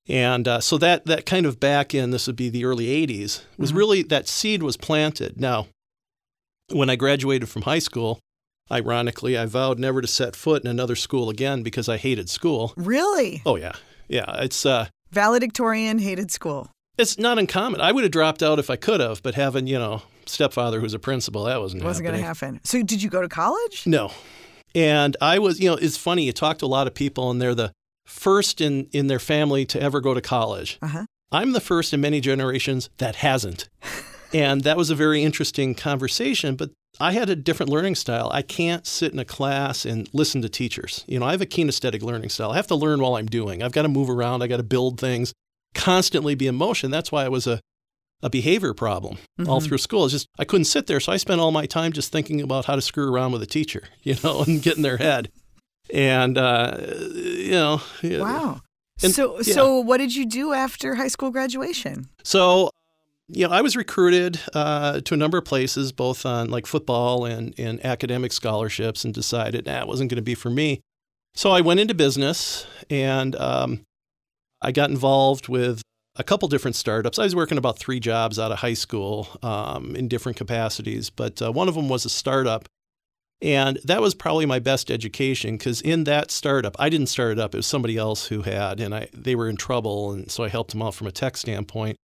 And 0.09 0.49
uh, 0.49 0.61
so 0.61 0.79
that, 0.79 1.07
that 1.07 1.27
kind 1.27 1.47
of 1.47 1.61
back 1.61 1.95
in, 1.95 2.11
this 2.11 2.27
would 2.27 2.37
be 2.37 2.49
the 2.49 2.65
early 2.65 2.87
80s, 2.87 3.43
was 3.57 3.73
Mhm. 3.73 3.77
really 3.77 4.03
that 4.05 4.27
seed 4.29 4.63
was 4.63 4.77
planted. 4.77 5.41
Now, 5.41 5.69
when 6.71 6.91
I 6.91 6.97
graduated 6.97 7.49
from 7.49 7.63
high 7.63 7.79
school, 7.79 8.19
ironically, 8.71 9.37
I 9.39 9.47
vowed 9.47 9.79
never 9.79 10.01
to 10.01 10.09
set 10.09 10.35
foot 10.35 10.65
in 10.65 10.71
another 10.71 10.97
school 10.97 11.31
again 11.31 11.63
because 11.63 11.89
I 11.89 11.97
hated 11.99 12.29
school. 12.31 12.73
Really? 12.77 13.43
Oh, 13.47 13.57
yeah. 13.57 13.73
Yeah. 14.09 14.41
It's, 14.43 14.65
uh, 14.67 14.87
Valedictorian 15.13 15.99
hated 15.99 16.31
school. 16.31 16.71
it's 16.99 17.19
not 17.19 17.39
uncommon. 17.39 17.81
I 17.81 17.93
would 17.93 18.03
have 18.05 18.11
dropped 18.13 18.43
out 18.43 18.59
if 18.59 18.71
I 18.71 18.77
could 18.77 19.01
have, 19.01 19.23
but 19.23 19.35
having, 19.35 19.67
you 19.67 19.79
know, 19.79 20.03
stepfather 20.27 20.81
who's 20.81 20.95
a 20.95 20.99
principal, 20.99 21.45
that 21.45 21.61
wasn't, 21.61 21.85
Wasn't 21.85 22.07
going 22.07 22.19
to 22.19 22.25
happen. 22.25 22.61
So, 22.65 22.83
did 22.83 23.03
you 23.03 23.11
go 23.11 23.23
to 23.23 23.29
college? 23.29 23.87
No. 23.87 24.11
And 24.75 25.17
I 25.21 25.39
was, 25.39 25.61
you 25.61 25.69
know, 25.71 25.77
it's 25.77 25.97
funny. 25.99 26.25
You 26.25 26.33
talk 26.33 26.59
to 26.59 26.67
a 26.67 26.67
lot 26.67 26.87
of 26.87 26.95
people, 26.95 27.31
and 27.31 27.41
they're 27.43 27.55
the 27.55 27.73
first 28.07 28.61
in, 28.61 28.87
in 28.93 29.07
their 29.07 29.19
family 29.19 29.65
to 29.67 29.81
ever 29.81 30.01
go 30.01 30.15
to 30.15 30.21
college. 30.21 30.79
Uh 30.83 30.87
huh. 30.89 31.05
I'm 31.31 31.53
the 31.53 31.61
first 31.61 31.93
in 31.95 32.01
many 32.01 32.21
generations 32.21 32.91
that 32.99 33.17
hasn't. 33.17 33.69
and 34.35 34.63
that 34.63 34.77
was 34.77 34.91
a 34.91 34.95
very 34.95 35.23
interesting 35.23 35.75
conversation, 35.75 36.57
but 36.57 36.71
I 37.01 37.13
had 37.13 37.31
a 37.31 37.37
different 37.37 37.71
learning 37.73 37.95
style. 37.95 38.29
I 38.35 38.43
can't 38.43 38.87
sit 38.87 39.13
in 39.15 39.19
a 39.19 39.25
class 39.25 39.87
and 39.87 40.09
listen 40.13 40.43
to 40.43 40.49
teachers. 40.51 41.05
You 41.09 41.19
know, 41.19 41.27
I 41.27 41.31
have 41.31 41.41
a 41.41 41.47
kinesthetic 41.47 42.03
learning 42.03 42.29
style. 42.29 42.51
I 42.51 42.57
have 42.57 42.67
to 42.67 42.75
learn 42.75 43.01
while 43.01 43.17
I'm 43.17 43.27
doing. 43.27 43.63
I've 43.63 43.73
got 43.73 43.83
to 43.83 43.89
move 43.89 44.11
around, 44.11 44.43
I 44.43 44.47
got 44.47 44.59
to 44.59 44.63
build 44.63 45.01
things, 45.01 45.33
constantly 45.75 46.35
be 46.35 46.47
in 46.47 46.55
motion. 46.55 46.91
That's 46.91 47.11
why 47.11 47.25
I 47.25 47.29
was 47.29 47.47
a 47.47 47.61
a 48.25 48.31
behavior 48.31 48.73
problem 48.73 49.19
all 49.49 49.61
Mhm. 49.61 49.67
through 49.67 49.79
school. 49.79 50.05
It's 50.05 50.13
just 50.13 50.29
I 50.39 50.45
couldn't 50.45 50.67
sit 50.67 50.87
there, 50.87 51.01
so 51.01 51.11
I 51.11 51.17
spent 51.17 51.41
all 51.41 51.51
my 51.51 51.67
time 51.67 51.91
just 51.93 52.13
thinking 52.13 52.41
about 52.41 52.67
how 52.67 52.77
to 52.77 52.81
screw 52.83 53.13
around 53.13 53.33
with 53.33 53.43
a 53.43 53.47
teacher, 53.47 53.83
you 54.05 54.15
know, 54.23 54.43
and 54.45 54.63
get 54.63 54.77
in 54.77 54.83
their 54.83 54.99
head. 54.99 55.29
And 55.93 56.39
uh, 56.39 56.77
you 57.15 57.53
know. 57.53 57.81
Wow. 58.03 58.61
And- 59.03 59.13
so, 59.13 59.37
yeah. 59.39 59.55
so 59.55 59.81
what 59.81 59.99
did 59.99 60.15
you 60.15 60.27
do 60.27 60.53
after 60.53 60.95
high 60.95 61.09
school 61.09 61.31
graduation? 61.31 62.09
So, 62.23 62.71
you 63.29 63.49
know, 63.49 63.53
I 63.53 63.61
was 63.61 63.77
recruited 63.77 64.39
uh, 64.55 65.01
to 65.01 65.15
a 65.15 65.17
number 65.17 65.39
of 65.39 65.45
places, 65.45 65.91
both 65.91 66.25
on 66.25 66.51
like 66.51 66.67
football 66.67 67.25
and, 67.25 67.55
and 67.59 67.85
academic 67.85 68.33
scholarships, 68.33 69.05
and 69.05 69.13
decided 69.13 69.65
that 69.65 69.81
nah, 69.81 69.87
wasn't 69.87 70.11
going 70.11 70.17
to 70.17 70.23
be 70.23 70.35
for 70.35 70.51
me. 70.51 70.81
So 71.35 71.51
I 71.51 71.63
went 71.63 71.81
into 71.81 71.95
business 71.95 72.67
and 72.91 73.35
um, 73.37 73.81
I 74.61 74.71
got 74.71 74.91
involved 74.91 75.49
with 75.49 75.83
a 76.17 76.23
couple 76.23 76.47
different 76.49 76.77
startups. 76.77 77.19
I 77.19 77.25
was 77.25 77.35
working 77.35 77.57
about 77.57 77.79
three 77.79 78.01
jobs 78.01 78.39
out 78.39 78.53
of 78.53 78.59
high 78.59 78.75
school 78.75 79.29
um, 79.43 79.97
in 79.97 80.09
different 80.09 80.37
capacities, 80.37 81.09
but 81.09 81.41
uh, 81.41 81.51
one 81.51 81.69
of 81.69 81.75
them 81.75 81.89
was 81.89 82.05
a 82.05 82.11
startup. 82.11 82.69
And 83.43 83.79
that 83.85 84.01
was 84.01 84.15
probably 84.15 84.47
my 84.47 84.61
best 84.61 84.89
education 84.91 85.57
because 85.57 85.81
in 85.81 86.05
that 86.05 86.31
startup, 86.31 86.77
I 86.79 86.89
didn't 86.89 87.09
start 87.09 87.33
it 87.33 87.39
up. 87.41 87.55
It 87.55 87.59
was 87.59 87.67
somebody 87.67 87.97
else 87.97 88.27
who 88.27 88.43
had, 88.43 88.79
and 88.79 88.95
I, 88.95 89.09
they 89.13 89.35
were 89.35 89.49
in 89.49 89.57
trouble. 89.57 90.13
And 90.13 90.31
so 90.31 90.45
I 90.45 90.49
helped 90.49 90.71
them 90.71 90.81
out 90.83 90.95
from 90.95 91.09
a 91.09 91.13
tech 91.13 91.37
standpoint. 91.37 91.97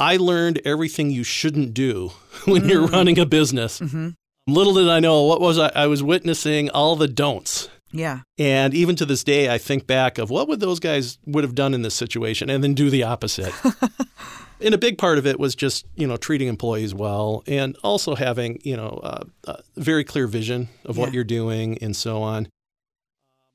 I 0.00 0.16
learned 0.16 0.60
everything 0.64 1.10
you 1.10 1.22
shouldn't 1.22 1.72
do 1.72 2.10
when 2.46 2.68
you're 2.68 2.88
Mm. 2.88 2.92
running 2.92 3.18
a 3.18 3.24
business. 3.26 3.78
Mm-hmm. 3.80 4.08
Little 4.48 4.74
did 4.74 4.88
I 4.88 4.98
know 5.00 5.22
what 5.22 5.40
was 5.40 5.58
I, 5.58 5.70
I 5.74 5.86
was 5.86 6.02
witnessing 6.02 6.68
all 6.70 6.96
the 6.96 7.08
don'ts. 7.08 7.68
Yeah. 7.92 8.20
And 8.36 8.74
even 8.74 8.96
to 8.96 9.06
this 9.06 9.22
day, 9.24 9.48
I 9.48 9.58
think 9.58 9.86
back 9.86 10.18
of 10.18 10.30
what 10.30 10.48
would 10.48 10.60
those 10.60 10.80
guys 10.80 11.18
would 11.26 11.44
have 11.44 11.54
done 11.54 11.72
in 11.74 11.82
this 11.82 11.94
situation, 11.94 12.50
and 12.50 12.62
then 12.62 12.74
do 12.74 12.90
the 12.90 13.04
opposite. 13.04 13.54
and 14.60 14.74
a 14.74 14.78
big 14.78 14.98
part 14.98 15.18
of 15.18 15.26
it 15.26 15.38
was 15.38 15.54
just 15.54 15.86
you 15.96 16.06
know 16.06 16.16
treating 16.16 16.48
employees 16.48 16.94
well, 16.94 17.42
and 17.46 17.76
also 17.82 18.14
having 18.14 18.60
you 18.64 18.76
know 18.76 19.00
uh, 19.02 19.24
a 19.44 19.62
very 19.76 20.04
clear 20.04 20.26
vision 20.26 20.68
of 20.84 20.96
what 20.96 21.12
you're 21.12 21.24
doing, 21.24 21.78
and 21.78 21.94
so 21.94 22.22
on. 22.22 22.48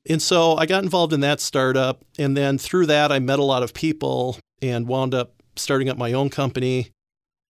And 0.08 0.20
so 0.20 0.56
I 0.56 0.66
got 0.66 0.82
involved 0.82 1.12
in 1.12 1.20
that 1.20 1.40
startup, 1.40 2.04
and 2.18 2.36
then 2.36 2.58
through 2.58 2.86
that, 2.86 3.12
I 3.12 3.18
met 3.20 3.38
a 3.38 3.44
lot 3.44 3.62
of 3.62 3.72
people 3.72 4.36
and 4.60 4.88
wound 4.88 5.14
up 5.14 5.34
starting 5.56 5.88
up 5.88 5.96
my 5.96 6.12
own 6.12 6.30
company. 6.30 6.90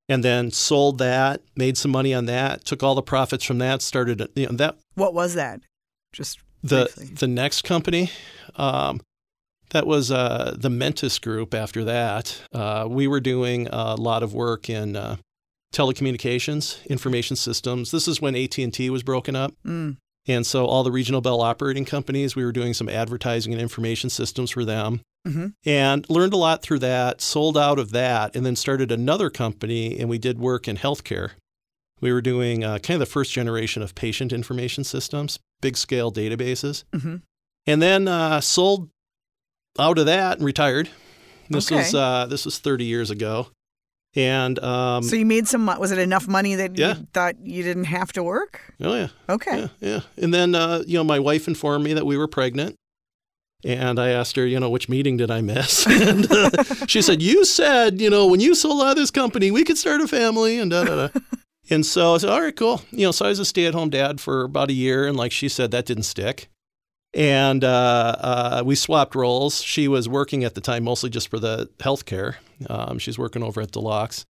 and 0.09 0.23
then 0.23 0.50
sold 0.50 0.99
that, 0.99 1.40
made 1.56 1.78
some 1.78 1.90
money 1.90 2.12
on 2.12 2.26
that, 2.26 2.64
took 2.64 2.82
all 2.82 2.94
the 2.94 3.02
profits 3.02 3.44
from 3.44 3.59
that, 3.59 3.80
started 3.80 4.28
you 4.35 4.47
know, 4.47 4.52
that. 4.56 4.76
What 4.94 5.14
was 5.14 5.35
that? 5.35 5.61
Just 6.12 6.40
the 6.62 6.90
briefly. 6.94 7.14
the 7.14 7.26
next 7.28 7.62
company. 7.62 8.11
Um, 8.56 9.00
that 9.73 9.87
was 9.87 10.11
uh, 10.11 10.55
the 10.59 10.71
Mentis 10.71 11.19
Group. 11.19 11.52
After 11.55 11.85
that, 11.85 12.41
uh, 12.52 12.87
we 12.88 13.07
were 13.07 13.21
doing 13.21 13.69
a 13.71 13.95
lot 13.97 14.23
of 14.23 14.33
work 14.33 14.71
in 14.71 14.97
uh, 14.97 15.17
telecommunications, 15.75 16.87
information 16.87 17.37
systems. 17.37 17.91
This 17.91 18.07
is 18.09 18.21
when 18.21 18.37
AT 18.37 18.59
and 18.59 18.73
T 18.73 18.91
was 18.91 19.02
broken 19.02 19.35
up, 19.35 19.52
Mm. 19.67 19.97
and 20.26 20.47
so 20.47 20.67
all 20.67 20.83
the 20.85 20.93
regional 20.93 21.21
bell 21.21 21.41
operating 21.41 21.85
companies, 21.85 22.37
we 22.37 22.45
were 22.45 22.52
doing 22.52 22.75
some 22.75 22.88
advertising 22.88 23.52
and 23.52 23.61
information 23.62 24.11
systems 24.11 24.50
for 24.50 24.64
them 24.64 25.00
hmm 25.26 25.47
and 25.64 26.05
learned 26.11 26.33
a 26.33 26.37
lot 26.37 26.62
through 26.62 26.81
that, 26.81 27.21
sold 27.21 27.57
out 27.57 27.79
of 27.79 27.93
that, 27.93 28.35
and 28.35 28.45
then 28.45 28.57
started 28.57 28.91
another 28.91 29.31
company 29.31 29.97
and 30.00 30.09
we 30.11 30.19
did 30.19 30.38
work 30.41 30.67
in 30.67 30.76
healthcare. 30.76 31.31
We 32.00 32.12
were 32.12 32.21
doing 32.21 32.64
uh, 32.64 32.79
kind 32.81 32.97
of 33.00 33.07
the 33.09 33.12
first 33.12 33.31
generation 33.33 33.83
of 33.85 33.95
patient 33.95 34.33
information 34.33 34.83
systems, 34.83 35.38
big 35.61 35.76
scale 35.76 36.11
databases, 36.12 36.85
hmm 36.93 37.17
and 37.64 37.81
then 37.81 38.09
uh, 38.09 38.41
sold 38.41 38.88
out 39.79 39.99
of 39.99 40.07
that 40.07 40.38
and 40.38 40.47
retired. 40.47 40.88
This 41.50 41.67
Okay. 41.71 41.76
was 41.76 41.95
uh, 41.95 42.26
this 42.29 42.45
was 42.45 42.59
30 42.59 42.85
years 42.85 43.11
ago, 43.11 43.49
and 44.14 44.59
um, 44.61 45.02
so 45.02 45.17
you 45.17 45.26
made 45.26 45.47
some. 45.49 45.67
Was 45.67 45.91
it 45.93 45.99
enough 45.99 46.26
money 46.29 46.55
that 46.55 46.79
Yeah. 46.79 46.97
you 46.99 47.07
thought 47.12 47.35
you 47.45 47.62
didn't 47.62 47.85
have 47.85 48.12
to 48.14 48.23
work? 48.23 48.61
oh 48.81 48.95
yeah, 48.95 49.09
Okay. 49.29 49.59
yeah, 49.61 49.69
yeah. 49.81 50.00
And 50.17 50.33
then 50.33 50.55
uh, 50.55 50.83
you 50.87 50.97
know 50.97 51.05
my 51.05 51.19
wife 51.19 51.49
informed 51.49 51.85
me 51.85 51.93
that 51.95 52.07
we 52.07 52.17
were 52.17 52.29
pregnant. 52.29 52.76
And 53.64 54.00
I 54.00 54.09
asked 54.09 54.35
her, 54.35 54.45
you 54.45 54.59
know, 54.59 54.69
which 54.71 54.88
meeting 54.88 55.17
did 55.19 55.31
I 55.31 55.41
miss? 55.41 55.87
and 55.87 56.26
uh, 56.33 56.50
she 56.88 57.00
said, 57.00 57.23
You 57.23 57.45
said, 57.45 58.00
you 58.00 58.11
know, 58.11 58.26
when 58.26 58.41
you 58.41 58.57
sold 58.57 58.83
out 58.83 58.91
of 58.91 58.97
this 58.97 59.12
company, 59.12 59.52
we 59.52 59.62
could 59.62 59.79
start 59.79 60.00
a 60.00 60.09
family 60.09 60.59
and 60.59 60.69
da 60.73 60.83
da 60.83 61.07
da. 61.07 61.21
and 61.71 61.87
so 61.87 62.14
I 62.17 62.19
said, 62.19 62.31
All 62.31 62.41
right, 62.41 62.57
cool. 62.57 62.83
You 62.91 63.07
know, 63.07 63.12
so 63.12 63.25
I 63.25 63.29
was 63.29 63.38
a 63.38 63.45
stay 63.45 63.67
at 63.67 63.75
home 63.75 63.88
dad 63.88 64.21
for 64.21 64.43
about 64.43 64.71
a 64.71 64.73
year. 64.73 65.07
And 65.07 65.17
like 65.17 65.31
she 65.31 65.49
said, 65.49 65.71
that 65.71 65.87
didn't 65.87 66.02
stick. 66.05 66.49
And 67.14 67.62
uh, 67.62 68.16
uh, 68.19 68.62
we 68.64 68.75
swapped 68.75 69.14
roles. 69.14 69.62
She 69.62 69.87
was 69.87 70.09
working 70.09 70.45
at 70.45 70.54
the 70.54 70.61
time 70.62 70.85
mostly 70.85 71.11
just 71.11 71.28
for 71.28 71.38
the 71.38 71.69
healthcare. 71.78 72.37
Um, 72.71 72.99
she's 72.99 73.19
working 73.19 73.42
over 73.42 73.61
at 73.61 73.71
Deluxe. 73.71 74.25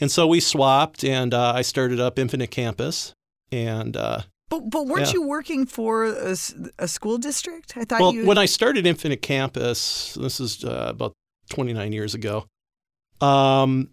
And 0.00 0.10
so 0.10 0.26
we 0.26 0.40
swapped, 0.40 1.04
and 1.04 1.32
uh, 1.32 1.52
I 1.54 1.62
started 1.62 2.00
up 2.00 2.18
Infinite 2.18 2.50
Campus. 2.50 3.12
And 3.52 3.96
uh, 3.96 4.22
But 4.50 4.68
but 4.68 4.86
weren't 4.86 5.06
Yeah. 5.06 5.12
you 5.14 5.22
working 5.28 5.66
for 5.66 6.04
a 6.06 6.88
school 6.88 7.18
district? 7.18 7.76
I 7.76 7.84
thought 7.84 8.00
well, 8.00 8.12
you. 8.12 8.26
when 8.26 8.36
I 8.38 8.46
started 8.46 8.84
Infinite 8.86 9.22
Campus, 9.22 10.14
this 10.14 10.40
is 10.40 10.64
uh, 10.64 10.86
about 10.90 11.12
29 11.50 11.92
years 11.92 12.14
ago, 12.14 12.46
um, 13.20 13.90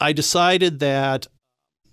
I 0.00 0.12
decided 0.12 0.80
that, 0.80 1.26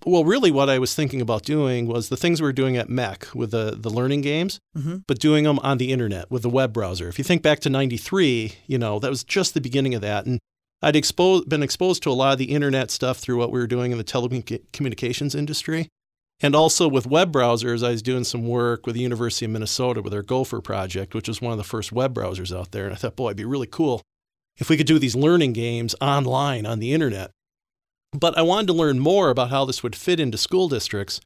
well, 0.05 0.24
really 0.24 0.51
what 0.51 0.69
I 0.69 0.79
was 0.79 0.93
thinking 0.95 1.21
about 1.21 1.43
doing 1.43 1.88
was 1.88 2.09
the 2.09 2.17
things 2.17 2.41
we 2.41 2.45
were 2.47 2.53
doing 2.53 2.77
at 2.77 2.89
MECC 2.89 3.33
with 3.33 3.51
the, 3.51 3.75
the 3.77 3.89
learning 3.89 4.21
games, 4.21 4.59
Mhm. 4.77 5.03
but 5.07 5.19
doing 5.19 5.43
them 5.45 5.59
on 5.59 5.77
the 5.77 5.91
internet 5.91 6.29
with 6.29 6.43
the 6.43 6.50
web 6.50 6.71
browser. 6.74 7.07
If 7.07 7.17
you 7.17 7.24
think 7.24 7.41
back 7.41 7.59
to 7.62 7.69
93, 7.69 8.53
you 8.67 8.77
know, 8.77 9.00
that 9.00 9.09
was 9.09 9.24
just 9.24 9.53
the 9.53 9.62
beginning 9.62 9.95
of 9.95 10.01
that. 10.01 10.25
And 10.25 10.39
I'd 10.81 10.95
exposed, 10.95 11.50
been 11.50 11.63
exposed 11.63 12.03
to 12.03 12.12
a 12.12 12.13
lot 12.13 12.33
of 12.33 12.38
the 12.38 12.45
internet 12.53 12.91
stuff 12.91 13.17
through 13.17 13.38
what 13.38 13.51
we 13.51 13.59
were 13.59 13.67
doing 13.67 13.91
in 13.91 13.97
the 13.97 14.03
telecommunications 14.03 15.35
industry. 15.35 15.88
And 16.41 16.53
also 16.55 16.88
with 16.89 17.07
web 17.07 17.31
browsers, 17.31 17.81
I 17.85 17.91
was 17.91 18.01
doing 18.01 18.25
some 18.25 18.45
work 18.47 18.85
with 18.85 18.95
the 18.95 19.01
University 19.01 19.45
of 19.45 19.51
Minnesota 19.51 20.01
with 20.01 20.12
their 20.12 20.21
Gopher 20.24 20.59
project, 20.62 21.13
which 21.15 21.27
was 21.29 21.41
one 21.41 21.53
of 21.53 21.57
the 21.57 21.63
first 21.63 21.91
web 21.93 22.13
browsers 22.13 22.55
out 22.55 22.71
there. 22.71 22.85
And 22.85 22.93
I 22.93 22.97
thought, 22.97 23.15
boy, 23.15 23.27
it'd 23.29 23.38
be 23.38 23.45
really 23.45 23.67
cool 23.67 24.01
if 24.57 24.69
we 24.69 24.75
could 24.77 24.85
do 24.88 25.00
these 25.00 25.15
learning 25.15 25.53
games 25.53 25.95
online 26.01 26.65
on 26.65 26.79
the 26.79 26.91
internet. 26.93 27.31
But 28.15 28.38
I 28.38 28.41
wanted 28.41 28.67
to 28.67 28.74
learn 28.74 29.00
more 29.00 29.29
about 29.29 29.50
how 29.50 29.65
this 29.65 29.84
would 29.84 29.95
fit 29.95 30.19
into 30.19 30.38
school 30.38 30.69
districts. 30.69 31.19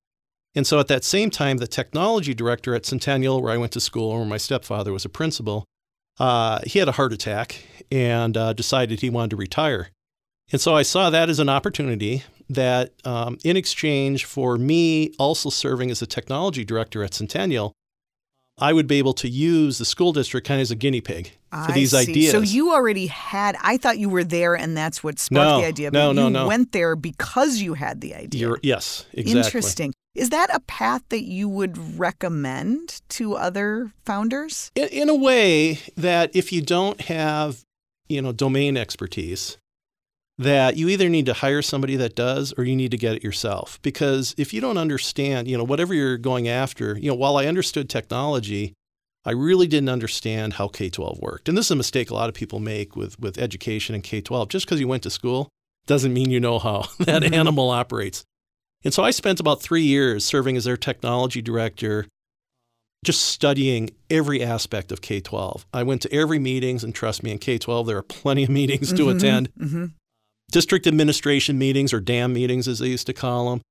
And 0.55 0.65
so 0.65 0.79
at 0.79 0.87
that 0.87 1.03
same 1.03 1.29
time, 1.29 1.57
the 1.57 1.67
technology 1.67 2.33
director 2.33 2.73
at 2.73 2.85
Centennial, 2.85 3.41
where 3.41 3.53
I 3.53 3.57
went 3.57 3.71
to 3.73 3.79
school, 3.79 4.11
where 4.15 4.25
my 4.25 4.37
stepfather 4.37 4.91
was 4.91 5.05
a 5.05 5.09
principal, 5.09 5.65
uh, 6.19 6.59
he 6.65 6.79
had 6.79 6.87
a 6.87 6.93
heart 6.93 7.13
attack 7.13 7.63
and 7.91 8.35
uh, 8.35 8.53
decided 8.53 9.01
he 9.01 9.09
wanted 9.09 9.31
to 9.31 9.35
retire. 9.35 9.89
And 10.51 10.59
so 10.59 10.75
I 10.75 10.81
saw 10.81 11.11
that 11.11 11.29
as 11.29 11.39
an 11.39 11.49
opportunity 11.49 12.23
that, 12.49 12.93
um, 13.05 13.37
in 13.43 13.55
exchange 13.55 14.25
for 14.25 14.57
me 14.57 15.13
also 15.19 15.51
serving 15.51 15.91
as 15.91 16.01
a 16.01 16.07
technology 16.07 16.65
director 16.65 17.03
at 17.03 17.13
Centennial, 17.13 17.73
I 18.61 18.73
would 18.73 18.87
be 18.87 18.97
able 18.97 19.13
to 19.13 19.27
use 19.29 19.77
the 19.77 19.85
school 19.85 20.13
district 20.13 20.47
kind 20.47 20.59
of 20.59 20.63
as 20.63 20.71
a 20.71 20.75
guinea 20.75 21.01
pig 21.01 21.31
for 21.51 21.71
I 21.71 21.71
these 21.73 21.91
see. 21.91 21.97
ideas. 21.97 22.31
So 22.31 22.41
you 22.41 22.71
already 22.73 23.07
had. 23.07 23.55
I 23.61 23.77
thought 23.77 23.97
you 23.99 24.09
were 24.09 24.23
there, 24.23 24.55
and 24.55 24.75
that's 24.77 25.03
what 25.03 25.19
sparked 25.19 25.49
No, 25.49 25.61
the 25.61 25.67
idea. 25.67 25.91
no, 25.91 26.09
but 26.09 26.13
no, 26.13 26.23
you 26.25 26.29
no. 26.33 26.47
went 26.47 26.71
there 26.71 26.95
because 26.95 27.57
you 27.59 27.73
had 27.75 28.01
the 28.01 28.13
idea. 28.15 28.41
You're, 28.41 28.59
yes, 28.63 29.05
exactly. 29.13 29.41
Interesting. 29.41 29.93
Is 30.15 30.29
that 30.29 30.49
a 30.53 30.59
path 30.61 31.03
that 31.09 31.23
you 31.23 31.47
would 31.47 31.77
recommend 31.99 33.01
to 33.09 33.35
other 33.35 33.91
founders? 34.05 34.71
in, 34.75 34.87
in 34.89 35.09
a 35.09 35.15
way 35.15 35.79
that 35.95 36.35
if 36.35 36.51
you 36.51 36.61
don't 36.61 37.01
have 37.01 37.63
you 38.09 38.21
know 38.21 38.31
domain 38.31 38.75
expertise 38.75 39.57
that 40.39 40.77
you 40.77 40.87
either 40.87 41.09
need 41.09 41.25
to 41.25 41.33
hire 41.33 41.61
somebody 41.61 41.97
that 41.97 42.15
does 42.15 42.53
or 42.57 42.63
you 42.63 42.75
need 42.75 42.91
to 42.91 42.97
get 42.97 43.13
it 43.13 43.23
yourself 43.23 43.77
because 43.81 44.33
if 44.37 44.53
you 44.53 44.61
don't 44.61 44.77
understand 44.77 45.47
you 45.49 45.57
know 45.57 45.65
whatever 45.65 45.93
you're 45.93 46.17
going 46.17 46.47
after 46.47 46.97
you 46.97 47.09
know 47.09 47.15
while 47.15 47.35
i 47.37 47.45
understood 47.45 47.89
technology 47.89 48.73
i 49.25 49.31
really 49.31 49.67
didn't 49.67 49.89
understand 49.89 50.53
how 50.53 50.67
k-12 50.69 51.19
worked 51.19 51.49
and 51.49 51.57
this 51.57 51.65
is 51.65 51.71
a 51.71 51.75
mistake 51.75 52.09
a 52.09 52.13
lot 52.13 52.29
of 52.29 52.35
people 52.35 52.59
make 52.59 52.95
with 52.95 53.19
with 53.19 53.37
education 53.37 53.93
and 53.93 54.03
k-12 54.05 54.47
just 54.47 54.65
because 54.65 54.79
you 54.79 54.87
went 54.87 55.03
to 55.03 55.09
school 55.09 55.49
doesn't 55.87 56.13
mean 56.13 56.29
you 56.31 56.39
know 56.39 56.57
how 56.57 56.85
that 56.99 57.21
Mhm. 57.23 57.33
animal 57.33 57.69
operates 57.69 58.23
and 58.85 58.93
so 58.93 59.03
i 59.03 59.11
spent 59.11 59.41
about 59.41 59.61
three 59.61 59.83
years 59.83 60.23
serving 60.23 60.55
as 60.55 60.63
their 60.63 60.77
technology 60.77 61.41
director 61.41 62.07
just 63.05 63.21
studying 63.25 63.89
every 64.09 64.43
aspect 64.43 64.91
of 64.91 64.99
K 64.99 65.21
12. 65.21 65.65
I 65.73 65.83
went 65.83 66.01
to 66.01 66.13
every 66.13 66.37
meetings, 66.37 66.83
and 66.83 66.93
trust 66.93 67.23
me, 67.23 67.31
in 67.31 67.37
K 67.37 67.57
12, 67.57 67.87
there 67.87 67.95
are 67.97 68.03
plenty 68.03 68.43
of 68.43 68.49
meetings 68.49 68.91
to 68.91 69.09
attend. 69.09 69.47
hmm 69.57 69.85
District 70.51 70.87
administration 70.87 71.57
meetings, 71.57 71.93
or 71.93 71.99
DAM 71.99 72.33
meetings, 72.33 72.67
as 72.67 72.79
they 72.79 72.87
used 72.87 73.07
to 73.07 73.13
call 73.13 73.51
them, 73.51 73.61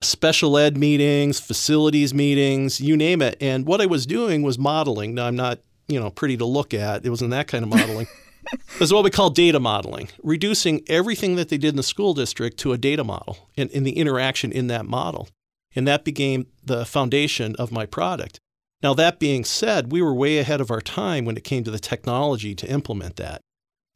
special 0.00 0.56
ed 0.56 0.76
meetings, 0.76 1.40
facilities 1.40 2.14
meetings, 2.14 2.80
you 2.80 2.96
name 2.96 3.22
it. 3.22 3.36
And 3.40 3.66
what 3.66 3.80
I 3.80 3.86
was 3.86 4.06
doing 4.06 4.42
was 4.42 4.58
modeling. 4.58 5.14
Now, 5.14 5.26
I'm 5.26 5.36
not, 5.36 5.60
you 5.88 5.98
know, 5.98 6.10
pretty 6.10 6.36
to 6.36 6.44
look 6.44 6.74
at. 6.74 7.04
It 7.04 7.10
wasn't 7.10 7.30
that 7.30 7.48
kind 7.48 7.64
of 7.64 7.70
modeling. 7.70 8.06
It 8.50 8.80
was 8.80 8.92
what 8.94 9.04
we 9.04 9.10
call 9.10 9.28
data 9.28 9.60
modeling, 9.60 10.08
reducing 10.22 10.82
everything 10.88 11.36
that 11.36 11.50
they 11.50 11.58
did 11.58 11.70
in 11.70 11.76
the 11.76 11.82
school 11.82 12.14
district 12.14 12.58
to 12.60 12.72
a 12.72 12.78
data 12.78 13.04
model 13.04 13.50
and, 13.58 13.70
and 13.72 13.86
the 13.86 13.98
interaction 13.98 14.52
in 14.52 14.68
that 14.68 14.86
model. 14.86 15.28
And 15.76 15.86
that 15.86 16.02
became 16.02 16.46
the 16.64 16.86
foundation 16.86 17.56
of 17.56 17.72
my 17.72 17.84
product. 17.84 18.40
Now, 18.82 18.94
that 18.94 19.18
being 19.18 19.44
said, 19.44 19.92
we 19.92 20.00
were 20.00 20.14
way 20.14 20.38
ahead 20.38 20.60
of 20.60 20.70
our 20.70 20.80
time 20.80 21.24
when 21.24 21.36
it 21.36 21.44
came 21.44 21.64
to 21.64 21.70
the 21.70 21.78
technology 21.78 22.54
to 22.54 22.70
implement 22.70 23.16
that. 23.16 23.42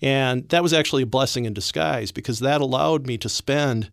And 0.03 0.49
that 0.49 0.63
was 0.63 0.73
actually 0.73 1.05
a 1.05 1.07
blessing 1.07 1.45
in 1.45 1.55
disguise 1.55 2.11
because 2.11 2.41
that 2.41 2.61
allowed 2.61 3.07
me 3.07 3.17
to 3.19 3.29
spend, 3.29 3.91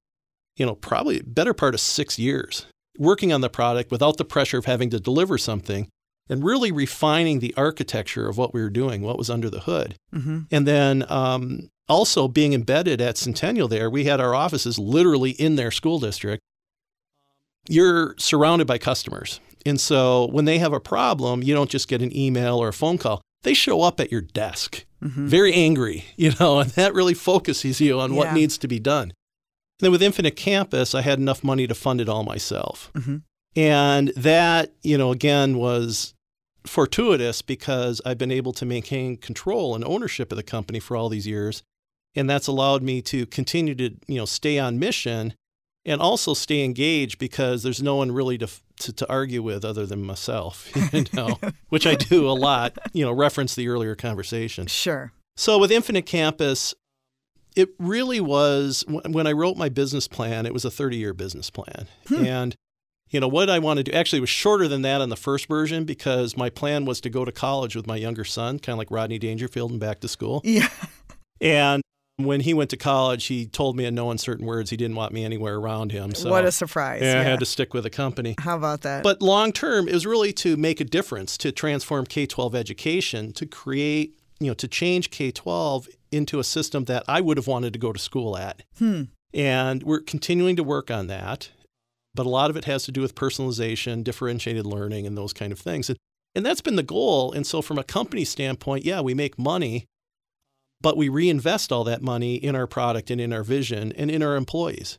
you 0.55 0.65
know, 0.65 0.75
probably 0.75 1.19
a 1.19 1.23
better 1.23 1.53
part 1.53 1.75
of 1.75 1.79
six 1.79 2.17
years 2.17 2.65
working 2.97 3.31
on 3.31 3.41
the 3.41 3.49
product 3.49 3.91
without 3.91 4.17
the 4.17 4.25
pressure 4.25 4.57
of 4.57 4.65
having 4.65 4.89
to 4.89 4.99
deliver 4.99 5.37
something 5.37 5.87
and 6.27 6.43
really 6.43 6.71
refining 6.71 7.39
the 7.39 7.53
architecture 7.55 8.27
of 8.27 8.37
what 8.37 8.53
we 8.53 8.61
were 8.61 8.69
doing, 8.69 9.01
what 9.01 9.17
was 9.17 9.29
under 9.29 9.49
the 9.49 9.61
hood. 9.61 9.95
hmm 10.11 10.41
And 10.51 10.67
then 10.67 11.05
um, 11.09 11.69
also 11.87 12.27
being 12.27 12.53
embedded 12.53 13.01
at 13.01 13.17
Centennial 13.17 13.67
there, 13.67 13.89
we 13.89 14.05
had 14.05 14.19
our 14.19 14.35
offices 14.35 14.77
literally 14.77 15.31
in 15.31 15.55
their 15.55 15.71
school 15.71 15.99
district. 15.99 16.41
You're 17.67 18.15
surrounded 18.17 18.67
by 18.67 18.79
customers. 18.79 19.39
And 19.65 19.79
so 19.79 20.27
when 20.31 20.45
they 20.45 20.59
have 20.59 20.73
a 20.73 20.79
problem, 20.79 21.43
you 21.43 21.53
don't 21.53 21.69
just 21.69 21.87
get 21.87 22.01
an 22.01 22.15
email 22.15 22.57
or 22.57 22.69
a 22.69 22.73
phone 22.73 22.97
call. 22.97 23.21
They 23.43 23.53
show 23.53 23.81
up 23.81 23.99
at 23.99 24.11
your 24.11 24.21
desk, 24.21 24.85
hmm 25.01 25.27
very 25.27 25.53
angry, 25.53 26.05
you 26.17 26.33
know, 26.39 26.59
and 26.59 26.71
that 26.71 26.93
really 26.93 27.13
focuses 27.13 27.79
you 27.79 27.99
on 27.99 28.15
what 28.15 28.33
needs 28.33 28.57
to 28.57 28.67
be 28.67 28.79
done. 28.79 29.03
And 29.03 29.85
then 29.85 29.91
with 29.91 30.03
Infinite 30.03 30.35
Campus, 30.35 30.93
I 30.93 31.01
had 31.01 31.19
enough 31.19 31.43
money 31.43 31.65
to 31.67 31.75
fund 31.75 32.01
it 32.01 32.09
all 32.09 32.23
myself. 32.23 32.91
hmm 32.95 33.17
And 33.55 34.09
that, 34.17 34.73
you 34.83 34.97
know, 34.97 35.11
again 35.11 35.57
was 35.57 36.13
fortuitous 36.65 37.41
because 37.41 38.01
I've 38.05 38.17
been 38.17 38.31
able 38.31 38.53
to 38.53 38.65
maintain 38.65 39.17
control 39.17 39.75
and 39.75 39.83
ownership 39.85 40.31
of 40.31 40.35
the 40.35 40.43
company 40.43 40.79
for 40.79 40.97
all 40.97 41.09
these 41.09 41.25
years. 41.27 41.63
And 42.15 42.29
that's 42.29 42.47
allowed 42.47 42.83
me 42.83 43.01
to 43.03 43.25
continue 43.25 43.75
to, 43.75 43.95
you 44.07 44.17
know, 44.17 44.25
stay 44.25 44.59
on 44.59 44.79
mission 44.79 45.33
and 45.85 46.01
also 46.01 46.33
stay 46.33 46.63
engaged 46.63 47.19
because 47.19 47.63
there's 47.63 47.81
no 47.81 47.95
one 47.95 48.11
really 48.11 48.37
to, 48.37 48.47
to, 48.79 48.93
to 48.93 49.09
argue 49.09 49.41
with 49.41 49.63
other 49.63 49.85
than 49.85 50.03
myself, 50.03 50.69
you 50.93 51.05
know, 51.13 51.39
which 51.69 51.87
I 51.87 51.95
do 51.95 52.29
a 52.29 52.33
lot, 52.33 52.77
you 52.93 53.05
know, 53.05 53.11
reference 53.11 53.55
the 53.55 53.67
earlier 53.67 53.95
conversation. 53.95 54.67
Sure. 54.67 55.11
So 55.37 55.57
with 55.57 55.71
Infinite 55.71 56.05
Campus, 56.05 56.73
it 57.55 57.69
really 57.79 58.19
was 58.19 58.83
when 58.87 59.25
I 59.25 59.31
wrote 59.31 59.57
my 59.57 59.69
business 59.69 60.07
plan, 60.07 60.45
it 60.45 60.53
was 60.53 60.65
a 60.65 60.71
30 60.71 60.97
year 60.97 61.13
business 61.13 61.49
plan. 61.49 61.87
Hmm. 62.07 62.25
And, 62.25 62.55
you 63.09 63.19
know, 63.19 63.27
what 63.27 63.49
I 63.49 63.59
wanted 63.59 63.85
to 63.85 63.91
do 63.91 63.97
actually 63.97 64.17
it 64.17 64.21
was 64.21 64.29
shorter 64.29 64.67
than 64.67 64.81
that 64.83 65.01
on 65.01 65.09
the 65.09 65.15
first 65.15 65.47
version 65.47 65.85
because 65.85 66.37
my 66.37 66.49
plan 66.49 66.85
was 66.85 67.01
to 67.01 67.09
go 67.09 67.25
to 67.25 67.31
college 67.31 67.75
with 67.75 67.87
my 67.87 67.95
younger 67.95 68.23
son, 68.23 68.59
kind 68.59 68.73
of 68.73 68.77
like 68.77 68.91
Rodney 68.91 69.17
Dangerfield 69.17 69.71
and 69.71 69.79
back 69.79 70.01
to 70.01 70.07
school. 70.07 70.41
Yeah. 70.43 70.69
And 71.41 71.81
when 72.25 72.41
he 72.41 72.53
went 72.53 72.69
to 72.71 72.77
college, 72.77 73.25
he 73.25 73.45
told 73.45 73.77
me 73.77 73.85
in 73.85 73.95
no 73.95 74.11
uncertain 74.11 74.45
words 74.45 74.69
he 74.69 74.77
didn't 74.77 74.95
want 74.95 75.13
me 75.13 75.23
anywhere 75.23 75.55
around 75.55 75.91
him. 75.91 76.13
So 76.13 76.29
what 76.29 76.45
a 76.45 76.51
surprise. 76.51 77.01
Yeah, 77.01 77.13
Yeah, 77.13 77.21
I 77.21 77.23
had 77.23 77.39
to 77.39 77.45
stick 77.45 77.73
with 77.73 77.83
the 77.83 77.89
company. 77.89 78.35
How 78.39 78.57
about 78.57 78.81
that? 78.81 79.03
But 79.03 79.21
long 79.21 79.51
term, 79.51 79.87
it 79.87 79.93
was 79.93 80.05
really 80.05 80.33
to 80.33 80.57
make 80.57 80.79
a 80.79 80.83
difference, 80.83 81.37
to 81.39 81.51
transform 81.51 82.05
K 82.05 82.25
12 82.25 82.55
education, 82.55 83.31
to 83.33 83.45
create, 83.45 84.19
you 84.39 84.47
know, 84.47 84.53
to 84.55 84.67
change 84.67 85.11
K 85.11 85.31
12 85.31 85.87
into 86.11 86.39
a 86.39 86.43
system 86.43 86.85
that 86.85 87.03
I 87.07 87.21
would 87.21 87.37
have 87.37 87.47
wanted 87.47 87.73
to 87.73 87.79
go 87.79 87.93
to 87.93 87.99
school 87.99 88.37
at. 88.37 88.63
hmm. 88.77 89.03
And 89.31 89.83
we're 89.83 89.99
continuing 89.99 90.55
to 90.55 90.63
work 90.63 90.89
on 90.89 91.07
that. 91.07 91.51
But 92.15 92.25
a 92.25 92.29
lot 92.29 92.49
of 92.49 92.57
it 92.57 92.65
has 92.65 92.83
to 92.85 92.91
do 92.91 93.01
with 93.01 93.13
personalization, 93.13 94.03
differentiated 94.03 94.65
learning, 94.65 95.05
and 95.05 95.15
those 95.15 95.33
kind 95.33 95.51
of 95.51 95.59
things. 95.59 95.89
And, 95.89 95.97
and 96.35 96.43
that's 96.45 96.61
been 96.61 96.75
the 96.75 96.83
goal. 96.83 97.31
And 97.31 97.45
so, 97.45 97.61
from 97.61 97.77
a 97.77 97.83
company 97.83 98.25
standpoint, 98.25 98.85
yeah, 98.85 99.01
we 99.01 99.13
make 99.13 99.37
money, 99.37 99.85
but 100.81 100.97
we 100.97 101.09
reinvest 101.09 101.71
all 101.71 101.83
that 101.83 102.01
money 102.01 102.35
in 102.35 102.55
our 102.55 102.67
product 102.67 103.09
and 103.11 103.19
in 103.19 103.33
our 103.33 103.43
vision 103.43 103.91
and 103.93 104.09
in 104.09 104.23
our 104.23 104.35
employees. 104.35 104.97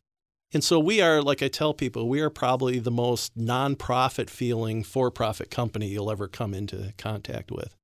And 0.52 0.64
so, 0.64 0.80
we 0.80 1.00
are, 1.00 1.22
like 1.22 1.42
I 1.44 1.48
tell 1.48 1.72
people, 1.72 2.08
we 2.08 2.20
are 2.20 2.30
probably 2.30 2.80
the 2.80 2.90
most 2.90 3.36
nonprofit 3.38 4.28
feeling 4.28 4.82
for 4.82 5.10
profit 5.10 5.48
company 5.48 5.86
you'll 5.86 6.10
ever 6.10 6.26
come 6.26 6.54
into 6.54 6.92
contact 6.98 7.52
with. 7.52 7.76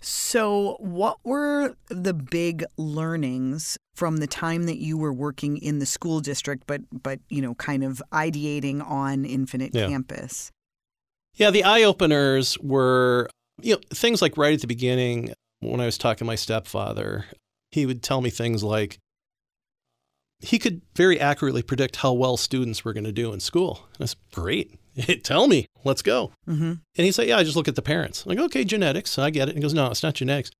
So, 0.00 0.76
what 0.78 1.18
were 1.24 1.76
the 1.88 2.14
big 2.14 2.64
learnings 2.76 3.76
from 3.94 4.18
the 4.18 4.26
time 4.26 4.64
that 4.64 4.78
you 4.78 4.96
were 4.96 5.12
working 5.12 5.56
in 5.58 5.78
the 5.78 5.86
school 5.86 6.20
district, 6.20 6.64
but 6.66 6.80
but 6.92 7.20
you 7.28 7.42
know, 7.42 7.54
kind 7.54 7.84
of 7.84 8.02
ideating 8.12 8.84
on 8.88 9.24
Infinite 9.24 9.74
Yeah. 9.74 9.88
Campus? 9.88 10.50
Yeah, 11.34 11.50
the 11.50 11.64
eye 11.64 11.82
openers 11.84 12.58
were 12.58 13.30
you 13.60 13.74
know 13.74 13.80
things 13.90 14.20
like 14.22 14.36
right 14.36 14.54
at 14.54 14.60
the 14.60 14.66
beginning 14.66 15.34
when 15.60 15.80
I 15.80 15.86
was 15.86 15.98
talking 15.98 16.18
to 16.18 16.24
my 16.24 16.34
stepfather, 16.34 17.26
he 17.72 17.86
would 17.86 18.02
tell 18.02 18.20
me 18.20 18.30
things 18.30 18.62
like 18.62 18.98
he 20.38 20.58
could 20.58 20.82
very 20.96 21.18
accurately 21.18 21.62
predict 21.62 21.96
how 21.96 22.12
well 22.12 22.36
students 22.36 22.84
were 22.84 22.92
going 22.92 23.04
to 23.04 23.12
do 23.12 23.32
in 23.32 23.40
school. 23.40 23.88
That's 23.98 24.16
great. 24.32 24.78
tell 25.22 25.46
me, 25.46 25.66
let's 25.84 26.02
go. 26.02 26.32
Mm-hmm. 26.48 26.62
And 26.72 26.80
he 26.96 27.12
said, 27.12 27.28
Yeah, 27.28 27.38
I 27.38 27.44
just 27.44 27.56
look 27.56 27.68
at 27.68 27.76
the 27.76 27.82
parents. 27.82 28.24
I'm 28.24 28.30
like, 28.30 28.44
okay, 28.46 28.64
genetics, 28.64 29.18
I 29.18 29.30
get 29.30 29.48
it. 29.48 29.52
And 29.52 29.58
he 29.58 29.62
goes, 29.62 29.74
No, 29.74 29.86
it's 29.86 30.02
not 30.02 30.14
genetics. 30.14 30.50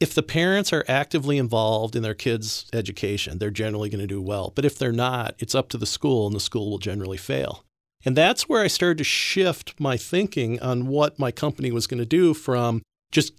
If 0.00 0.14
the 0.14 0.22
parents 0.22 0.72
are 0.72 0.84
actively 0.86 1.38
involved 1.38 1.96
in 1.96 2.02
their 2.02 2.14
kids' 2.14 2.66
education, 2.72 3.38
they're 3.38 3.50
generally 3.50 3.88
going 3.88 4.00
to 4.00 4.06
do 4.06 4.20
well. 4.20 4.52
But 4.54 4.64
if 4.64 4.76
they're 4.76 4.92
not, 4.92 5.34
it's 5.38 5.54
up 5.54 5.68
to 5.70 5.78
the 5.78 5.86
school, 5.86 6.26
and 6.26 6.34
the 6.34 6.40
school 6.40 6.68
will 6.68 6.78
generally 6.78 7.16
fail. 7.16 7.64
And 8.04 8.16
that's 8.16 8.48
where 8.48 8.62
I 8.62 8.66
started 8.66 8.98
to 8.98 9.04
shift 9.04 9.80
my 9.80 9.96
thinking 9.96 10.60
on 10.60 10.88
what 10.88 11.18
my 11.18 11.30
company 11.30 11.70
was 11.70 11.86
going 11.86 12.00
to 12.00 12.06
do 12.06 12.34
from 12.34 12.82
just 13.12 13.32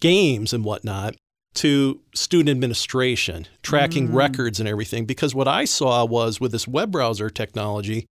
games 0.00 0.52
and 0.52 0.64
whatnot 0.64 1.16
to 1.56 2.00
student 2.14 2.48
administration, 2.50 3.46
tracking 3.62 4.08
Mm. 4.08 4.14
records 4.14 4.60
and 4.60 4.68
everything. 4.68 5.04
Because 5.06 5.34
what 5.34 5.48
I 5.48 5.64
saw 5.64 6.04
was 6.04 6.40
with 6.40 6.52
this 6.52 6.68
web 6.68 6.90
browser 6.92 7.28
technology, 7.30 8.06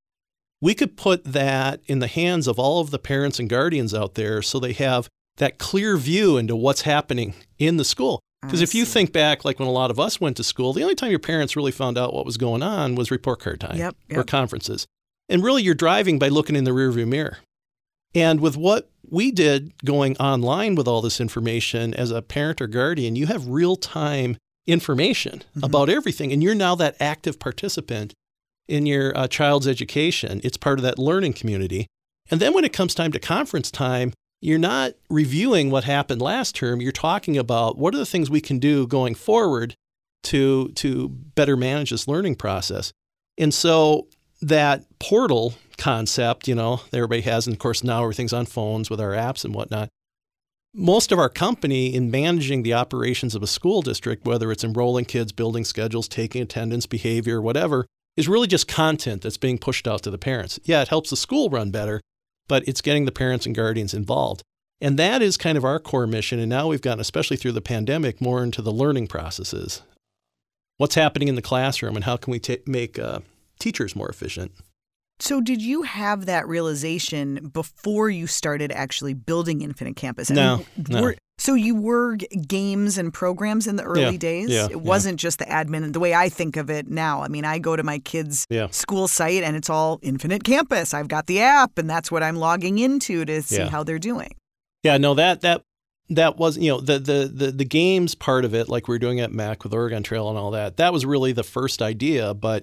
we 0.61 0.75
could 0.75 0.97
put 0.97 1.25
that 1.25 1.81
in 1.87 1.99
the 1.99 2.07
hands 2.07 2.47
of 2.47 2.59
all 2.59 2.81
of 2.81 2.91
the 2.91 2.99
parents 2.99 3.39
and 3.39 3.49
guardians 3.49 3.93
out 3.95 4.15
there 4.15 4.41
so 4.43 4.59
they 4.59 4.73
have 4.73 5.09
that 5.37 5.59
clear 5.59 5.97
view 5.97 6.37
into 6.37 6.57
what's 6.57 6.83
happening 6.83 7.35
in 7.59 7.77
the 7.77 7.85
school. 7.85 8.21
Because 8.43 8.61
if 8.61 8.75
you 8.75 8.85
think 8.85 9.13
back, 9.13 9.45
like 9.45 9.59
when 9.59 9.69
a 9.69 9.73
lot 9.73 9.91
of 9.91 9.99
us 9.99 10.21
went 10.21 10.37
to 10.37 10.45
school, 10.45 10.73
the 10.75 10.83
only 10.83 10.95
time 10.95 11.11
your 11.11 11.19
parents 11.19 11.57
really 11.57 11.73
found 11.73 11.97
out 11.97 12.13
what 12.13 12.27
was 12.27 12.37
going 12.37 12.63
on 12.63 12.95
was 12.95 13.11
report 13.11 13.41
card 13.41 13.61
time 13.61 13.77
Yep, 13.79 13.97
or 14.13 14.23
conferences. 14.25 14.87
And 15.31 15.43
really, 15.43 15.63
you're 15.63 15.75
driving 15.75 16.19
by 16.19 16.29
looking 16.29 16.55
in 16.55 16.65
the 16.65 16.71
rearview 16.73 17.07
mirror. 17.09 17.39
And 18.15 18.41
with 18.41 18.57
what 18.57 18.91
we 19.09 19.31
did 19.31 19.73
going 19.85 20.17
online 20.19 20.75
with 20.75 20.89
all 20.89 21.03
this 21.03 21.21
information 21.21 21.95
as 21.95 22.11
a 22.11 22.23
parent 22.23 22.61
or 22.61 22.67
guardian, 22.67 23.17
you 23.17 23.27
have 23.27 23.49
real 23.49 23.77
time 23.77 24.37
information 24.67 25.43
Mhm. 25.57 25.65
about 25.65 25.91
everything. 25.91 26.33
And 26.33 26.43
you're 26.43 26.55
now 26.55 26.75
that 26.77 26.97
active 27.01 27.39
participant 27.39 28.15
in 28.67 28.87
your 28.87 29.17
uh, 29.17 29.29
child's 29.29 29.69
education. 29.69 30.41
It's 30.43 30.57
part 30.57 30.79
of 30.79 30.83
that 30.85 30.99
learning 30.99 31.35
community. 31.35 31.87
And 32.31 32.41
then 32.41 32.55
when 32.55 32.65
it 32.65 32.73
comes 32.73 32.95
time 32.95 33.13
to 33.13 33.19
conference 33.19 33.71
time, 33.71 34.15
you're 34.41 34.59
not 34.59 34.95
reviewing 35.11 35.71
what 35.71 35.85
happened 35.85 36.23
last 36.23 36.55
term. 36.55 36.81
You're 36.81 36.93
talking 36.93 37.37
about 37.37 37.77
what 37.77 37.95
are 37.95 37.99
the 37.99 38.07
things 38.07 38.31
we 38.31 38.41
can 38.41 38.59
do 38.59 38.87
going 38.87 39.15
forward 39.15 39.75
to, 40.25 40.69
to 40.77 41.09
better 41.11 41.57
manage 41.57 41.91
this 41.91 42.09
learning 42.09 42.37
process. 42.37 42.93
And 43.37 43.53
so 43.53 44.07
that 44.49 44.85
portal 44.99 45.55
concept, 45.79 46.49
you 46.49 46.55
know, 46.55 46.81
everybody 46.93 47.23
has, 47.23 47.47
and 47.47 47.55
of 47.55 47.59
course 47.59 47.83
now 47.83 48.03
everything's 48.03 48.33
on 48.33 48.47
phones 48.47 48.91
with 48.91 49.01
our 49.01 49.13
apps 49.13 49.45
and 49.45 49.55
whatnot. 49.55 49.89
Most 50.75 51.13
of 51.13 51.19
our 51.19 51.29
company 51.29 51.95
in 51.95 52.11
managing 52.11 52.63
the 52.63 52.75
operations 52.75 53.35
of 53.35 53.43
a 53.43 53.47
school 53.47 53.81
district, 53.81 54.27
whether 54.27 54.51
it's 54.51 54.65
enrolling 54.65 55.05
kids, 55.05 55.33
building 55.33 55.65
schedules, 55.65 56.09
taking 56.09 56.43
attendance, 56.43 56.87
behavior, 56.87 57.41
whatever, 57.41 57.87
is 58.17 58.29
really 58.29 58.47
just 58.47 58.69
content 58.69 59.23
that's 59.23 59.37
being 59.37 59.59
pushed 59.59 59.87
out 59.87 60.03
to 60.03 60.11
the 60.11 60.19
parents. 60.19 60.59
Yeah, 60.65 60.83
it 60.83 60.89
helps 60.89 61.11
the 61.11 61.17
school 61.17 61.49
run 61.49 61.71
better, 61.71 62.01
but 62.49 62.67
it's 62.69 62.81
getting 62.81 63.05
the 63.05 63.13
parents 63.13 63.47
and 63.47 63.55
guardians 63.55 63.95
involved. 63.95 64.43
And 64.81 64.99
that 64.99 65.23
is 65.23 65.37
kind 65.37 65.57
of 65.57 65.65
our 65.65 65.79
core 65.79 66.07
mission. 66.07 66.39
And 66.41 66.51
now 66.51 66.69
we've 66.69 66.83
gotten, 66.83 67.01
especially 67.01 67.37
through 67.37 67.53
the 67.53 67.61
pandemic, 67.61 68.21
more 68.21 68.43
into 68.43 68.61
the 68.61 68.73
learning 68.73 69.07
processes. 69.07 69.83
What's 70.77 70.97
happening 70.97 71.29
in 71.29 71.37
the 71.37 71.43
classroom 71.43 71.95
and 71.95 72.05
how 72.05 72.17
can 72.17 72.33
we 72.33 72.41
ta- 72.41 72.57
make 72.67 72.99
uh, 72.99 73.21
teachers 73.59 73.95
more 73.97 74.09
efficient? 74.09 74.53
So, 75.21 75.41
did 75.41 75.63
you 75.63 75.83
have 75.83 76.27
that 76.27 76.49
realization 76.49 77.51
before 77.53 78.11
you 78.11 78.27
started 78.27 78.73
actually 78.73 79.15
building 79.15 79.61
Infinite 79.63 79.95
Campus? 79.97 80.31
I 80.31 80.35
No, 80.35 80.57
mean, 80.57 80.67
no. 80.89 81.03
were- 81.03 81.17
so 81.39 81.55
you 81.55 81.75
were 81.75 82.17
games 82.47 82.97
and 82.99 83.13
programs 83.13 83.67
in 83.67 83.77
the 83.77 83.83
early 83.85 84.03
Yeah, 84.13 84.17
days. 84.17 84.51
yeah, 84.51 84.67
it 84.71 84.81
wasn't 84.81 85.19
just 85.21 85.39
the 85.39 85.45
admin. 85.47 85.93
The 85.93 86.01
way 86.01 86.15
I 86.15 86.29
think 86.29 86.57
of 86.57 86.69
it 86.71 86.89
now, 86.89 87.23
I 87.23 87.29
mean, 87.29 87.45
I 87.45 87.59
go 87.59 87.75
to 87.77 87.83
my 87.83 87.99
kids' 88.01 88.47
Yeah. 88.51 88.69
school 88.71 89.07
site 89.09 89.43
and 89.43 89.57
it's 89.57 89.71
all 89.71 89.99
Infinite 90.03 90.43
Campus. 90.45 90.95
I've 90.95 91.09
got 91.09 91.27
the 91.27 91.41
app, 91.41 91.77
and 91.79 91.89
that's 91.91 92.11
what 92.11 92.23
I'm 92.23 92.37
logging 92.37 92.79
into 92.79 93.25
to 93.25 93.43
see 93.43 93.57
Yeah. 93.57 93.69
how 93.69 93.83
they're 93.85 93.99
doing. 93.99 94.35
Yeah, 94.83 94.97
no, 94.99 95.15
that 95.15 95.41
that 95.43 95.63
that 96.11 96.37
was 96.39 96.59
you 96.59 96.71
know 96.71 96.81
the 96.81 96.99
the 96.99 97.31
the 97.33 97.51
the 97.53 97.65
games 97.65 98.15
part 98.15 98.45
of 98.45 98.53
it, 98.55 98.69
like 98.69 98.87
we 98.89 98.95
were 98.95 98.99
doing 99.01 99.21
at 99.21 99.31
MECC 99.33 99.65
with 99.65 99.73
Oregon 99.75 100.03
Trail 100.03 100.29
and 100.29 100.37
all 100.39 100.51
that. 100.53 100.77
That 100.77 100.93
was 100.93 101.07
really 101.07 101.33
the 101.33 101.45
first 101.45 101.81
idea, 101.83 102.35
but 102.35 102.63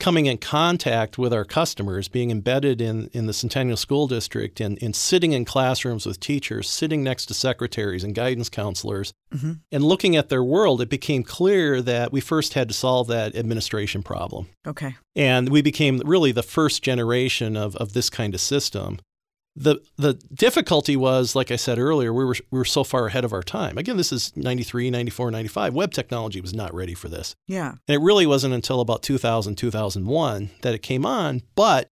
coming 0.00 0.26
in 0.26 0.36
contact 0.38 1.16
with 1.18 1.32
our 1.32 1.44
customers, 1.44 2.08
being 2.08 2.30
embedded 2.30 2.80
in 2.80 3.08
in 3.12 3.26
the 3.26 3.32
Centennial 3.32 3.76
School 3.76 4.06
District, 4.08 4.60
and 4.60 4.76
and 4.82 4.94
sitting 4.96 5.32
in 5.32 5.44
classrooms 5.44 6.06
with 6.06 6.18
teachers, 6.20 6.68
sitting 6.68 7.02
next 7.02 7.26
to 7.26 7.34
secretaries 7.34 8.02
and 8.04 8.14
guidance 8.14 8.48
counselors, 8.48 9.12
Mhm. 9.34 9.60
and 9.70 9.84
looking 9.84 10.16
at 10.16 10.28
their 10.28 10.42
world, 10.44 10.80
it 10.80 10.88
became 10.88 11.22
clear 11.22 11.80
that 11.82 12.12
we 12.12 12.20
first 12.20 12.54
had 12.54 12.68
to 12.68 12.74
solve 12.74 13.06
that 13.08 13.34
administration 13.36 14.02
problem. 14.02 14.48
Okay. 14.66 14.96
And 15.14 15.48
we 15.48 15.62
became 15.62 15.98
really 16.04 16.32
the 16.32 16.42
first 16.42 16.82
generation 16.82 17.56
of, 17.56 17.76
of 17.76 17.92
this 17.92 18.10
kind 18.10 18.34
of 18.34 18.40
system. 18.40 18.98
The 19.54 19.80
the 19.96 20.14
difficulty 20.32 20.96
was, 20.96 21.36
like 21.36 21.50
I 21.50 21.56
said 21.56 21.78
earlier, 21.78 22.12
we 22.12 22.24
were 22.24 22.36
we 22.50 22.58
were 22.58 22.64
so 22.64 22.84
far 22.84 23.06
ahead 23.06 23.24
of 23.24 23.32
our 23.34 23.42
time. 23.42 23.76
Again, 23.76 23.98
this 23.98 24.10
is 24.10 24.32
93, 24.34 24.88
94, 24.90 25.30
95. 25.30 25.74
Web 25.74 25.92
technology 25.92 26.40
was 26.40 26.54
not 26.54 26.72
ready 26.74 26.94
for 26.94 27.08
this. 27.08 27.34
Yeah. 27.46 27.72
And 27.86 27.94
it 27.94 28.00
really 28.00 28.24
wasn't 28.26 28.54
until 28.54 28.80
about 28.80 29.02
2000, 29.02 29.56
2001 29.56 30.50
that 30.62 30.74
it 30.74 30.78
came 30.82 31.04
on. 31.04 31.42
But 31.54 31.88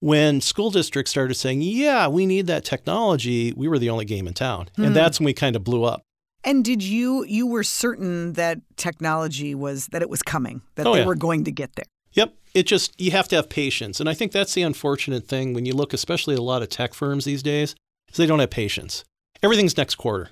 when 0.00 0.40
school 0.40 0.70
districts 0.70 1.10
started 1.10 1.34
saying, 1.34 1.62
yeah, 1.62 2.08
we 2.08 2.26
need 2.26 2.46
that 2.48 2.64
technology, 2.64 3.52
we 3.56 3.68
were 3.68 3.78
the 3.78 3.90
only 3.90 4.04
game 4.04 4.26
in 4.26 4.34
town. 4.34 4.68
Hmm. 4.76 4.84
And 4.86 4.96
that's 4.96 5.20
when 5.20 5.26
we 5.26 5.34
kind 5.34 5.54
of 5.56 5.62
blew 5.64 5.84
up. 5.84 6.02
And 6.44 6.64
did 6.64 6.82
you 6.82 7.24
you 7.24 7.46
were 7.46 7.64
certain 7.64 8.32
that 8.34 8.58
technology 8.76 9.54
was 9.54 9.86
that 9.88 10.02
it 10.02 10.08
was 10.10 10.22
coming, 10.22 10.62
that 10.76 10.86
Oh, 10.86 10.94
they 10.94 11.00
yeah. 11.00 11.06
were 11.06 11.16
going 11.16 11.44
to 11.44 11.52
get 11.52 11.74
there? 11.76 11.84
Yep. 12.12 12.34
It 12.54 12.62
just, 12.66 12.98
you 13.00 13.10
have 13.12 13.28
to 13.28 13.36
have 13.36 13.48
patience. 13.48 14.00
And 14.00 14.08
I 14.08 14.14
think 14.14 14.32
that's 14.32 14.54
the 14.54 14.62
unfortunate 14.62 15.26
thing 15.28 15.52
when 15.54 15.66
you 15.66 15.74
look, 15.74 15.92
especially 15.92 16.34
at 16.34 16.40
a 16.40 16.42
lot 16.42 16.62
of 16.62 16.68
tech 16.68 16.94
firms 16.94 17.24
these 17.24 17.42
days, 17.42 17.74
is 18.10 18.16
they 18.16 18.26
don't 18.26 18.38
have 18.40 18.50
patience. 18.50 19.04
Everything's 19.42 19.76
next 19.76 19.96
quarter. 19.96 20.30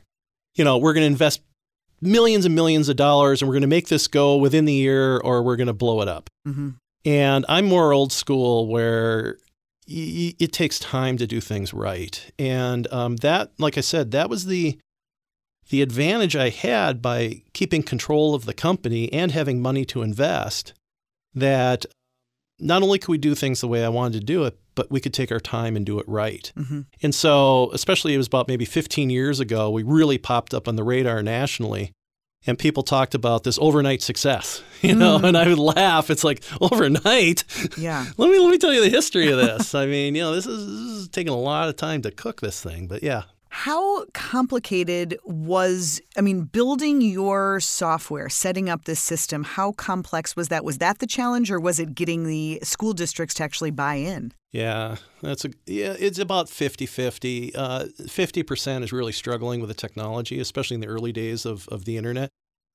You 0.54 0.64
know, 0.64 0.78
we're 0.78 0.94
going 0.94 1.02
to 1.02 1.06
invest 1.06 1.42
millions 2.00 2.44
and 2.44 2.54
millions 2.54 2.88
of 2.88 2.96
dollars 2.96 3.40
and 3.42 3.48
we're 3.48 3.54
going 3.54 3.60
to 3.62 3.68
make 3.68 3.88
this 3.88 4.08
go 4.08 4.36
within 4.36 4.64
the 4.64 4.72
year 4.72 5.18
or 5.18 5.42
we're 5.42 5.56
going 5.56 5.66
to 5.66 5.72
blow 5.72 6.00
it 6.02 6.08
up. 6.08 6.28
hmm 6.44 6.70
And 7.04 7.44
I'm 7.48 7.66
more 7.66 7.92
old 7.92 8.12
school 8.12 8.66
where 8.66 9.36
y- 9.88 9.94
y- 10.30 10.34
it 10.38 10.52
takes 10.52 10.78
time 10.78 11.16
to 11.18 11.26
do 11.26 11.40
things 11.40 11.72
right. 11.72 12.32
And 12.38 12.90
um, 12.92 13.16
that, 13.16 13.52
like 13.58 13.78
I 13.78 13.82
said, 13.82 14.10
that 14.12 14.28
was 14.30 14.46
the 14.46 14.78
the 15.68 15.82
advantage 15.82 16.36
I 16.36 16.50
had 16.50 17.02
by 17.02 17.42
keeping 17.52 17.82
control 17.82 18.34
of 18.36 18.44
the 18.44 18.54
company 18.54 19.12
and 19.12 19.32
having 19.32 19.60
money 19.60 19.84
to 19.86 20.02
invest. 20.02 20.72
That 21.36 21.86
not 22.58 22.82
only 22.82 22.98
could 22.98 23.10
we 23.10 23.18
do 23.18 23.34
things 23.34 23.60
the 23.60 23.68
way 23.68 23.84
I 23.84 23.88
wanted 23.88 24.18
to 24.20 24.24
do 24.24 24.44
it, 24.44 24.58
but 24.74 24.90
we 24.90 25.00
could 25.00 25.14
take 25.14 25.30
our 25.30 25.40
time 25.40 25.76
and 25.76 25.84
do 25.86 25.98
it 25.98 26.08
right. 26.08 26.50
hmm 26.56 26.80
And 27.02 27.14
so, 27.14 27.70
especially 27.72 28.14
it 28.14 28.18
was 28.18 28.26
about 28.26 28.48
maybe 28.48 28.64
15 28.64 29.10
years 29.10 29.38
ago, 29.40 29.70
we 29.70 29.82
really 29.82 30.18
popped 30.18 30.52
up 30.54 30.66
on 30.66 30.76
the 30.76 30.84
radar 30.84 31.22
nationally. 31.22 31.92
And 32.48 32.56
people 32.58 32.82
talked 32.84 33.14
about 33.14 33.42
this 33.42 33.58
overnight 33.60 34.02
success, 34.02 34.62
you 34.80 34.94
know, 34.94 35.18
Mm. 35.18 35.28
and 35.28 35.36
I 35.36 35.48
would 35.48 35.58
laugh. 35.58 36.10
It's 36.10 36.22
like 36.24 36.42
overnight. 36.60 37.42
Yeah. 37.76 38.06
let 38.16 38.30
me 38.30 38.38
let 38.38 38.50
me 38.50 38.58
tell 38.58 38.72
you 38.72 38.82
the 38.82 38.88
history 38.90 39.30
of 39.32 39.36
this. 39.38 39.74
I 39.74 39.86
mean, 39.86 40.14
you 40.14 40.22
know, 40.22 40.34
this 40.34 40.46
is, 40.46 40.64
this 40.66 40.96
is 41.02 41.08
taking 41.08 41.32
a 41.32 41.36
lot 41.38 41.68
of 41.68 41.76
time 41.76 42.02
to 42.02 42.10
cook 42.12 42.40
this 42.40 42.62
thing, 42.62 42.86
but 42.86 43.02
yeah, 43.02 43.22
How 43.60 44.04
complicated 44.12 45.18
was, 45.24 45.98
I 46.14 46.20
mean, 46.20 46.42
building 46.42 47.00
your 47.00 47.58
software, 47.58 48.28
setting 48.28 48.68
up 48.68 48.84
this 48.84 49.00
system, 49.00 49.44
how 49.44 49.72
complex 49.72 50.36
was 50.36 50.48
that? 50.48 50.62
Was 50.62 50.76
that 50.78 50.98
the 50.98 51.06
challenge 51.06 51.50
or 51.50 51.58
was 51.58 51.80
it 51.80 51.94
getting 51.94 52.24
the 52.24 52.60
school 52.62 52.92
districts 52.92 53.34
to 53.36 53.44
actually 53.44 53.70
buy 53.70 53.94
in? 53.94 54.32
Yeah, 54.52 54.96
that's 55.22 55.46
a 55.46 55.50
yeah, 55.64 55.96
it's 55.98 56.18
about 56.18 56.48
50-50. 56.48 57.52
Uh, 57.56 57.84
50% 58.02 58.82
is 58.84 58.92
really 58.92 59.12
struggling 59.12 59.60
with 59.60 59.68
the 59.68 59.74
technology, 59.74 60.38
especially 60.38 60.74
in 60.74 60.82
the 60.82 60.86
early 60.86 61.10
days 61.12 61.46
of, 61.46 61.66
of 61.68 61.86
the 61.86 61.96
internet. 61.96 62.28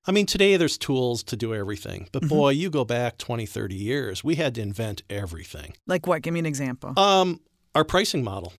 I 0.07 0.11
mean, 0.11 0.25
today 0.25 0.57
there's 0.57 0.79
tools 0.79 1.21
to 1.25 1.37
do 1.37 1.53
everything, 1.53 2.09
but 2.11 2.23
Mm-hmm. 2.23 2.35
boy, 2.35 2.49
you 2.49 2.71
go 2.71 2.85
back 2.85 3.19
20, 3.19 3.45
30 3.45 3.75
years, 3.75 4.23
we 4.23 4.33
had 4.33 4.55
to 4.55 4.61
invent 4.61 5.03
everything. 5.11 5.75
Like 5.85 6.07
what? 6.07 6.23
Give 6.23 6.33
me 6.33 6.39
an 6.39 6.47
example. 6.47 6.97
Um, 6.97 7.39
our 7.75 7.83
pricing 7.85 8.23
model. 8.23 8.53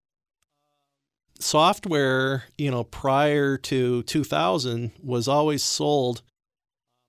Software, 1.43 2.45
you 2.57 2.71
know, 2.71 2.85
prior 2.85 3.57
to 3.59 4.03
2000 4.05 4.93
was 5.03 5.29
always 5.29 5.63
sold 5.63 6.23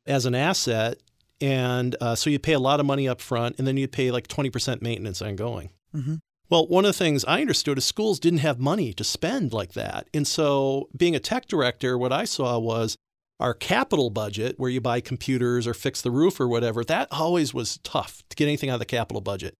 as 0.06 0.26
an 0.26 0.36
asset. 0.36 0.98
And 1.40 1.96
uh, 2.02 2.16
so 2.16 2.30
you 2.30 2.40
pay 2.40 2.54
a 2.54 2.60
lot 2.60 2.80
of 2.80 2.86
money 2.86 3.08
up 3.08 3.22
front 3.22 3.58
and 3.58 3.68
then 3.68 3.78
you 3.78 3.88
pay 3.88 4.12
like 4.12 4.28
20% 4.28 4.82
maintenance 4.82 5.22
ongoing. 5.22 5.70
Mhm. 5.96 6.20
Well, 6.50 6.68
one 6.68 6.86
of 6.86 6.90
the 6.90 6.98
things 6.98 7.26
I 7.26 7.42
understood 7.42 7.78
is 7.78 7.86
schools 7.86 8.20
didn't 8.20 8.40
have 8.40 8.60
money 8.60 8.94
to 8.94 9.04
spend 9.04 9.54
like 9.54 9.74
that. 9.74 10.08
And 10.14 10.28
so, 10.28 10.90
being 10.96 11.16
a 11.16 11.20
tech 11.20 11.48
director, 11.48 11.98
what 11.98 12.12
I 12.12 12.26
saw 12.26 12.60
was 12.60 12.96
our 13.40 13.54
capital 13.54 14.10
budget, 14.10 14.56
where 14.60 14.70
you 14.70 14.80
buy 14.80 15.02
computers 15.02 15.66
or 15.66 15.74
fix 15.74 16.02
the 16.02 16.12
roof 16.12 16.40
or 16.40 16.48
whatever, 16.48 16.84
that 16.84 17.08
always 17.12 17.54
was 17.54 17.80
tough 17.84 18.24
to 18.30 18.36
get 18.36 18.46
anything 18.46 18.70
out 18.70 18.76
of 18.76 18.80
the 18.80 18.86
capital 18.86 19.22
budget. 19.22 19.56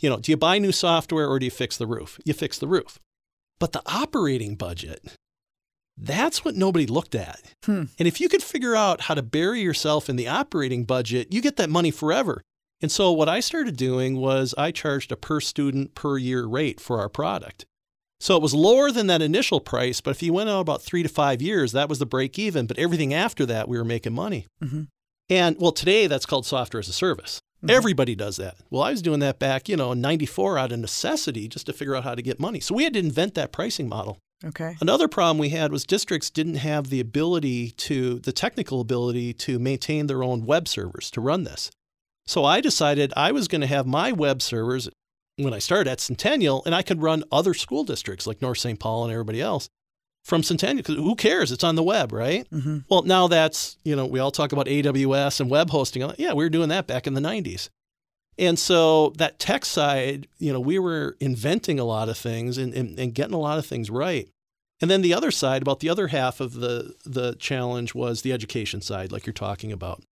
You 0.00 0.10
know, 0.10 0.18
do 0.18 0.30
you 0.30 0.36
buy 0.36 0.58
new 0.58 0.72
software 0.72 1.26
or 1.26 1.38
do 1.38 1.46
you 1.46 1.50
fix 1.50 1.76
the 1.76 1.86
roof? 1.86 2.18
You 2.24 2.34
fix 2.34 2.58
the 2.58 2.68
roof. 2.68 2.98
But 3.58 3.72
the 3.72 3.82
operating 3.86 4.54
budget, 4.54 5.02
that's 5.96 6.44
what 6.44 6.56
nobody 6.56 6.86
looked 6.86 7.14
at. 7.14 7.40
Hmm. 7.64 7.84
And 7.98 8.06
if 8.06 8.20
you 8.20 8.28
could 8.28 8.42
figure 8.42 8.76
out 8.76 9.02
how 9.02 9.14
to 9.14 9.22
bury 9.22 9.60
yourself 9.60 10.08
in 10.08 10.16
the 10.16 10.28
operating 10.28 10.84
budget, 10.84 11.32
you 11.32 11.40
get 11.40 11.56
that 11.56 11.70
money 11.70 11.90
forever. 11.90 12.42
And 12.82 12.92
so 12.92 13.10
what 13.12 13.28
I 13.28 13.40
started 13.40 13.76
doing 13.76 14.18
was 14.18 14.54
I 14.58 14.70
charged 14.70 15.10
a 15.10 15.16
per 15.16 15.40
student 15.40 15.94
per 15.94 16.18
year 16.18 16.44
rate 16.44 16.80
for 16.80 17.00
our 17.00 17.08
product. 17.08 17.64
So 18.20 18.36
it 18.36 18.42
was 18.42 18.54
lower 18.54 18.90
than 18.90 19.06
that 19.08 19.22
initial 19.22 19.60
price, 19.60 20.00
but 20.00 20.10
if 20.10 20.22
you 20.22 20.32
went 20.32 20.48
out 20.48 20.60
about 20.60 20.82
three 20.82 21.02
to 21.02 21.08
five 21.08 21.42
years, 21.42 21.72
that 21.72 21.88
was 21.88 21.98
the 21.98 22.06
break 22.06 22.38
even. 22.38 22.66
But 22.66 22.78
everything 22.78 23.12
after 23.12 23.44
that, 23.46 23.68
we 23.68 23.78
were 23.78 23.84
making 23.84 24.14
money. 24.14 24.46
Mhm. 24.62 24.88
And 25.28 25.56
well, 25.58 25.72
today 25.72 26.06
that's 26.06 26.26
called 26.26 26.46
software 26.46 26.80
as 26.80 26.88
a 26.88 26.92
service. 26.92 27.40
Mhm. 27.68 27.74
Everybody 27.74 28.14
does 28.14 28.36
that. 28.36 28.56
Well, 28.70 28.82
I 28.82 28.90
was 28.90 29.02
doing 29.02 29.20
that 29.20 29.38
back, 29.38 29.68
you 29.68 29.76
know, 29.76 29.92
in 29.92 30.00
94 30.00 30.58
out 30.58 30.72
of 30.72 30.78
necessity 30.78 31.48
just 31.48 31.66
to 31.66 31.72
figure 31.72 31.94
out 31.94 32.04
how 32.04 32.14
to 32.14 32.22
get 32.22 32.40
money. 32.40 32.60
So 32.60 32.74
we 32.74 32.84
had 32.84 32.92
to 32.94 32.98
invent 32.98 33.34
that 33.34 33.52
pricing 33.52 33.88
model. 33.88 34.18
Okay. 34.44 34.76
Another 34.80 35.08
problem 35.08 35.38
we 35.38 35.48
had 35.48 35.72
was 35.72 35.84
districts 35.84 36.28
didn't 36.28 36.56
have 36.56 36.90
the 36.90 37.00
ability 37.00 37.70
to, 37.70 38.18
the 38.18 38.32
technical 38.32 38.80
ability 38.80 39.32
to 39.32 39.58
maintain 39.58 40.06
their 40.06 40.22
own 40.22 40.44
web 40.44 40.68
servers 40.68 41.10
to 41.12 41.20
run 41.20 41.44
this. 41.44 41.70
So 42.26 42.44
I 42.44 42.60
decided 42.60 43.12
I 43.16 43.32
was 43.32 43.48
going 43.48 43.60
to 43.62 43.66
have 43.66 43.86
my 43.86 44.12
web 44.12 44.42
servers 44.42 44.88
when 45.36 45.54
I 45.54 45.58
started 45.58 45.90
at 45.90 46.00
Centennial, 46.00 46.62
and 46.64 46.74
I 46.74 46.82
could 46.82 47.02
run 47.02 47.22
other 47.30 47.54
school 47.54 47.84
districts 47.84 48.26
like 48.26 48.42
North 48.42 48.58
St. 48.58 48.78
Paul 48.80 49.04
and 49.04 49.12
everybody 49.12 49.40
else 49.40 49.68
from 50.26 50.42
Centennial. 50.42 50.78
Because 50.78 50.96
who 50.96 51.14
cares? 51.14 51.52
It's 51.52 51.62
on 51.62 51.76
the 51.76 51.84
web, 51.84 52.12
right? 52.12 52.46
hmm 52.48 52.78
Well, 52.90 53.02
now 53.02 53.28
that's, 53.28 53.78
you 53.84 53.94
know, 53.94 54.06
we 54.06 54.18
all 54.18 54.32
talk 54.32 54.52
about 54.52 54.66
AWS 54.66 55.40
and 55.40 55.48
web 55.48 55.70
hosting. 55.70 56.02
Yeah, 56.18 56.32
we 56.32 56.44
were 56.44 56.50
doing 56.50 56.68
that 56.70 56.88
back 56.88 57.06
in 57.06 57.14
the 57.14 57.20
90s. 57.20 57.68
And 58.36 58.58
so 58.58 59.10
that 59.18 59.38
tech 59.38 59.64
side, 59.64 60.26
you 60.38 60.52
know, 60.52 60.58
we 60.60 60.80
were 60.80 61.16
inventing 61.20 61.78
a 61.78 61.84
lot 61.84 62.08
of 62.08 62.18
things 62.18 62.58
and, 62.58 62.74
and, 62.74 62.98
and 62.98 63.14
getting 63.14 63.34
a 63.34 63.38
lot 63.38 63.58
of 63.58 63.64
things 63.66 63.88
right. 63.88 64.28
And 64.82 64.90
then 64.90 65.00
the 65.00 65.14
other 65.14 65.30
side, 65.30 65.62
about 65.62 65.78
the 65.80 65.88
other 65.88 66.08
half 66.08 66.40
of 66.40 66.54
the, 66.54 66.94
the 67.04 67.34
challenge 67.36 67.94
was 67.94 68.22
the 68.22 68.32
education 68.32 68.82
side, 68.82 69.12
like 69.12 69.26
you're 69.26 69.32
talking 69.32 69.70
about. 69.70 70.02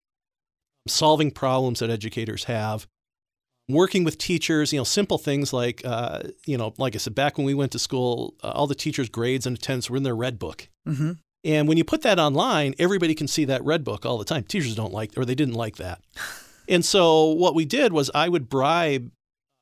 Solving 0.87 1.33
problems 1.33 1.81
that 1.81 1.91
educators 1.91 2.45
have, 2.45 2.87
working 3.69 4.05
with 4.05 4.19
teachers, 4.19 4.73
you 4.73 4.79
know, 4.79 4.85
simple 4.85 5.19
things 5.19 5.53
like, 5.53 5.83
uh, 5.85 6.23
you 6.47 6.59
know, 6.59 6.75
like 6.79 6.95
I 6.95 6.99
said, 6.99 7.15
back 7.15 7.39
when 7.39 7.47
we 7.47 7.55
went 7.55 7.73
to 7.73 7.79
school, 7.79 8.35
uh, 8.43 8.49
all 8.49 8.67
the 8.67 8.75
teachers' 8.75 9.09
grades 9.09 9.47
and 9.47 9.57
attendance 9.57 9.89
were 9.89 9.97
in 9.97 10.03
their 10.03 10.17
red 10.17 10.39
book. 10.39 10.69
hmm 10.87 11.13
And 11.43 11.69
when 11.69 11.79
you 11.79 11.85
put 11.85 12.03
that 12.03 12.19
online, 12.19 12.75
everybody 12.79 13.15
can 13.15 13.29
see 13.29 13.45
that 13.47 13.65
red 13.65 13.85
book 13.85 14.05
all 14.05 14.19
the 14.19 14.25
time. 14.25 14.45
Teachers 14.45 14.75
don't 14.75 14.93
like, 14.93 15.17
or 15.17 15.25
they 15.25 15.35
didn't 15.35 15.55
like 15.55 15.77
that. 15.77 16.01
And 16.67 16.83
so 16.83 17.27
what 17.27 17.55
we 17.55 17.67
did 17.67 17.93
was 17.93 18.11
I 18.15 18.31
would 18.31 18.49
bribe 18.49 19.11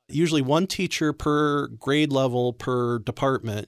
usually 0.07 0.41
one 0.41 0.67
teacher 0.67 1.11
per 1.11 1.67
grade 1.67 2.13
level 2.13 2.53
per 2.53 2.99
department 2.99 3.67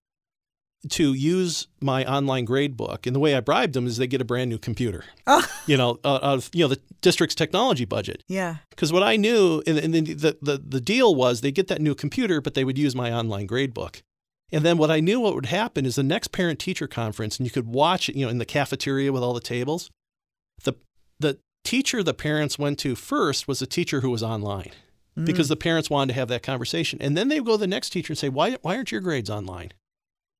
to 0.89 1.13
use 1.13 1.67
my 1.81 2.05
online 2.05 2.45
grade 2.45 2.77
book. 2.77 3.05
And 3.05 3.15
the 3.15 3.19
way 3.19 3.35
I 3.35 3.39
bribed 3.39 3.73
them 3.73 3.87
is 3.87 3.97
they 3.97 4.07
get 4.07 4.21
a 4.21 4.25
brand 4.25 4.49
new 4.49 4.57
computer, 4.57 5.05
Oh, 5.27 5.45
you 5.65 5.77
know, 5.77 5.99
out 6.03 6.21
of 6.21 6.49
you 6.53 6.63
know 6.63 6.69
the 6.69 6.81
district's 7.01 7.35
technology 7.35 7.85
budget. 7.85 8.23
yeah. 8.27 8.57
Because 8.69 8.91
what 8.91 9.03
I 9.03 9.15
knew, 9.15 9.63
and, 9.65 9.77
and 9.77 9.93
the, 9.93 10.37
the, 10.41 10.61
the, 10.65 10.81
deal 10.81 11.15
was 11.15 11.41
they 11.41 11.51
get 11.51 11.67
that 11.67 11.81
new 11.81 11.95
computer, 11.95 12.41
but 12.41 12.55
they 12.55 12.63
would 12.63 12.77
use 12.77 12.95
my 12.95 13.11
online 13.11 13.45
grade 13.45 13.73
book. 13.73 14.03
And 14.51 14.63
then 14.65 14.77
what 14.77 14.91
I 14.91 14.99
knew 14.99 15.19
what 15.19 15.33
would 15.33 15.47
happen 15.47 15.85
is 15.85 15.95
the 15.95 16.03
next 16.03 16.31
parent 16.31 16.59
teacher 16.59 16.87
conference, 16.87 17.37
and 17.37 17.45
you 17.45 17.51
could 17.51 17.67
watch 17.67 18.09
it, 18.09 18.15
you 18.15 18.25
know, 18.25 18.31
in 18.31 18.37
the 18.37 18.45
cafeteria 18.45 19.11
with 19.11 19.23
all 19.23 19.33
the 19.33 19.39
tables. 19.39 19.89
The 20.63 20.73
the 21.19 21.39
teacher 21.63 22.03
the 22.03 22.13
parents 22.13 22.59
went 22.59 22.79
to 22.79 22.95
first 22.95 23.47
was 23.47 23.61
a 23.61 23.67
teacher 23.67 24.01
who 24.01 24.09
was 24.09 24.23
online 24.23 24.71
because 25.23 25.47
mm. 25.47 25.49
the 25.49 25.55
parents 25.55 25.89
wanted 25.89 26.13
to 26.13 26.19
have 26.19 26.27
that 26.27 26.43
conversation. 26.43 26.99
And 27.01 27.15
then 27.15 27.29
they 27.29 27.39
would 27.39 27.47
go 27.47 27.53
to 27.53 27.57
the 27.57 27.67
next 27.67 27.91
teacher 27.91 28.11
and 28.11 28.17
say, 28.17 28.29
Why 28.29 28.57
why 28.61 28.75
aren't 28.75 28.91
your 28.91 29.01
grades 29.01 29.29
online? 29.29 29.71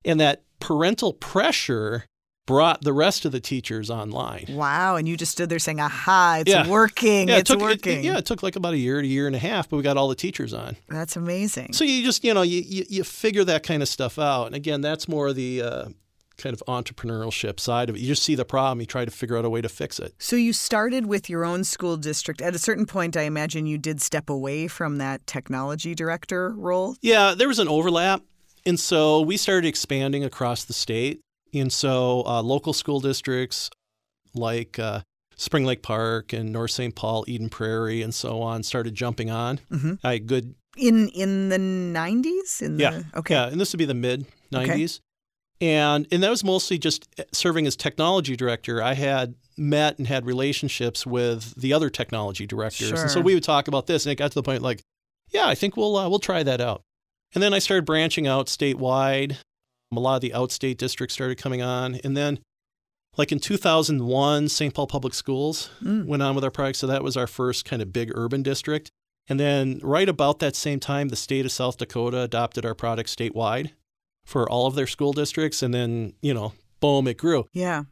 And 0.05 0.19
that 0.19 0.43
parental 0.59 1.13
pressure 1.13 2.05
brought 2.47 2.81
the 2.83 2.93
rest 2.93 3.25
of 3.25 3.31
the 3.31 3.39
teachers 3.39 3.89
online. 3.89 4.45
Wow. 4.49 4.97
And 4.97 5.07
you 5.07 5.17
just 5.17 5.31
stood 5.31 5.49
there 5.49 5.57
saying, 5.57 5.79
aha, 5.79 6.37
it's 6.41 6.51
Yeah. 6.51 6.67
working. 6.69 7.27
Yeah, 7.27 7.37
it 7.37 7.39
it's 7.39 7.49
took, 7.49 7.59
it- 7.59 7.63
working. 7.63 8.03
yeah, 8.03 8.19
it 8.19 8.25
took 8.27 8.43
like 8.43 8.55
about 8.55 8.73
a 8.73 8.77
year 8.77 9.01
to 9.01 9.07
a 9.07 9.09
year 9.09 9.25
and 9.25 9.35
a 9.35 9.39
half, 9.39 9.67
but 9.67 9.77
we 9.77 9.83
got 9.83 9.97
all 9.97 10.07
the 10.07 10.15
teachers 10.15 10.53
on. 10.53 10.77
That's 10.87 11.15
amazing. 11.15 11.73
So 11.73 11.83
you 11.85 12.03
just, 12.05 12.23
you 12.23 12.35
know, 12.35 12.43
you, 12.43 12.61
you, 12.61 12.85
you 12.87 13.03
figure 13.03 13.43
that 13.45 13.63
kind 13.63 13.81
of 13.81 13.89
stuff 13.89 14.19
out. 14.19 14.45
And 14.45 14.55
again, 14.55 14.81
that's 14.81 15.07
more 15.07 15.33
the 15.33 15.63
uh, 15.63 15.85
kind 16.37 16.53
of 16.53 16.61
entrepreneurship 16.67 17.59
side 17.59 17.89
of 17.89 17.95
it. 17.95 17.99
You 18.01 18.07
just 18.07 18.21
see 18.21 18.35
the 18.35 18.45
problem, 18.45 18.79
you 18.79 18.85
try 18.85 19.05
to 19.05 19.11
figure 19.11 19.37
out 19.37 19.45
a 19.45 19.49
way 19.49 19.61
to 19.61 19.69
fix 19.69 19.97
it. 19.99 20.13
So 20.19 20.35
you 20.35 20.53
started 20.53 21.07
with 21.07 21.29
your 21.31 21.45
own 21.45 21.63
school 21.63 21.97
district. 21.97 22.41
At 22.43 22.53
a 22.53 22.59
certain 22.59 22.85
point, 22.85 23.17
I 23.17 23.23
imagine 23.23 23.65
you 23.65 23.79
did 23.79 24.01
step 24.03 24.29
away 24.29 24.67
from 24.67 24.97
that 24.99 25.25
technology 25.25 25.95
director 25.95 26.51
role. 26.51 26.95
Yeah, 27.01 27.33
there 27.35 27.47
was 27.47 27.57
an 27.57 27.67
overlap. 27.67 28.21
And 28.65 28.79
so 28.79 29.21
we 29.21 29.37
started 29.37 29.67
expanding 29.67 30.23
across 30.23 30.63
the 30.63 30.73
state. 30.73 31.21
And 31.53 31.71
so 31.71 32.23
uh, 32.25 32.41
local 32.41 32.73
school 32.73 32.99
districts 32.99 33.69
like 34.33 34.77
uh, 34.79 35.01
Spring 35.35 35.65
Lake 35.65 35.81
Park 35.81 36.33
and 36.33 36.51
North 36.51 36.71
St. 36.71 36.95
Paul, 36.95 37.23
Eden 37.27 37.49
Prairie, 37.49 38.01
and 38.01 38.13
so 38.13 38.41
on 38.41 38.63
started 38.63 38.95
jumping 38.95 39.29
on. 39.29 39.59
Mhm. 39.71 39.99
I 40.03 40.13
had 40.13 40.27
good 40.27 40.55
In 40.77 41.07
in 41.09 41.49
the 41.49 41.57
90s? 41.57 42.61
In 42.61 42.79
Yeah. 42.79 42.91
The, 42.91 43.19
okay. 43.19 43.33
Yeah, 43.35 43.47
and 43.47 43.61
this 43.61 43.71
would 43.71 43.77
be 43.79 43.85
the 43.85 43.93
mid 43.93 44.25
90s. 44.51 44.99
And 45.61 46.05
and 46.11 46.21
that 46.21 46.29
was 46.29 46.43
mostly 46.43 46.77
just 46.77 47.07
serving 47.31 47.65
as 47.65 47.77
technology 47.77 48.35
director. 48.35 48.81
I 48.81 48.93
had 48.93 49.35
met 49.57 49.97
and 49.97 50.07
had 50.07 50.25
relationships 50.25 51.05
with 51.07 51.55
the 51.55 51.71
other 51.71 51.89
technology 51.89 52.45
directors. 52.45 52.91
And 53.01 53.09
so 53.09 53.21
we 53.21 53.33
would 53.33 53.43
talk 53.43 53.69
about 53.69 53.87
this 53.87 54.05
and 54.05 54.11
it 54.11 54.15
got 54.15 54.31
to 54.31 54.35
the 54.35 54.43
point 54.43 54.61
like, 54.61 54.81
yeah, 55.31 55.47
I 55.47 55.55
think 55.55 55.77
we'll 55.77 55.95
uh, 55.95 56.09
we'll 56.09 56.19
try 56.19 56.43
that 56.43 56.59
out. 56.59 56.81
And 57.35 57.43
then 57.43 57.53
I 57.53 57.59
started 57.59 57.85
branching 57.85 58.27
out 58.27 58.47
statewide. 58.47 59.37
A 59.95 59.99
lot 59.99 60.15
of 60.15 60.21
the 60.21 60.31
outstate 60.31 60.77
districts 60.77 61.13
started 61.13 61.37
coming 61.37 61.61
on. 61.61 61.99
And 62.03 62.15
then 62.17 62.39
like 63.17 63.31
in 63.31 63.39
2001, 63.39 64.49
St. 64.49 64.73
Paul 64.73 64.87
Public 64.87 65.13
Schools 65.13 65.69
Mm. 65.83 66.05
went 66.05 66.23
on 66.23 66.35
with 66.35 66.43
our 66.43 66.51
product. 66.51 66.77
So 66.79 66.87
that 66.87 67.03
was 67.03 67.15
our 67.15 67.27
first 67.27 67.63
kind 67.65 67.81
of 67.81 67.93
big 67.93 68.11
urban 68.15 68.41
district. 68.43 68.89
And 69.27 69.39
then 69.39 69.79
right 69.83 70.07
about 70.09 70.39
that 70.39 70.55
same 70.55 70.79
time, 70.79 71.09
the 71.09 71.15
state 71.15 71.45
of 71.45 71.51
South 71.51 71.77
Dakota 71.77 72.21
adopted 72.21 72.65
our 72.65 72.75
product 72.75 73.09
statewide 73.09 73.71
for 74.25 74.49
all 74.49 74.67
of 74.67 74.75
their 74.75 74.87
school 74.87 75.13
districts. 75.13 75.63
And 75.63 75.73
then, 75.73 76.13
you 76.21 76.33
know, 76.33 76.53
boom, 76.79 77.07
it 77.07 77.17
grew. 77.17 77.45
Yeah. 77.53 77.83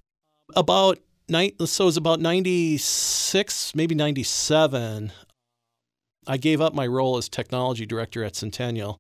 About 0.56 1.00
nine, 1.30 1.52
so 1.66 1.86
it 1.86 1.88
was 1.88 1.98
about 1.98 2.20
96, 2.20 3.76
maybe 3.76 3.96
97. 3.96 5.12
I 6.28 6.38
gave 6.38 6.62
up 6.62 6.74
my 6.74 6.86
role 6.88 7.18
as 7.18 7.28
technology 7.30 7.86
director 7.86 8.24
at 8.24 8.36
Centennial, 8.36 8.98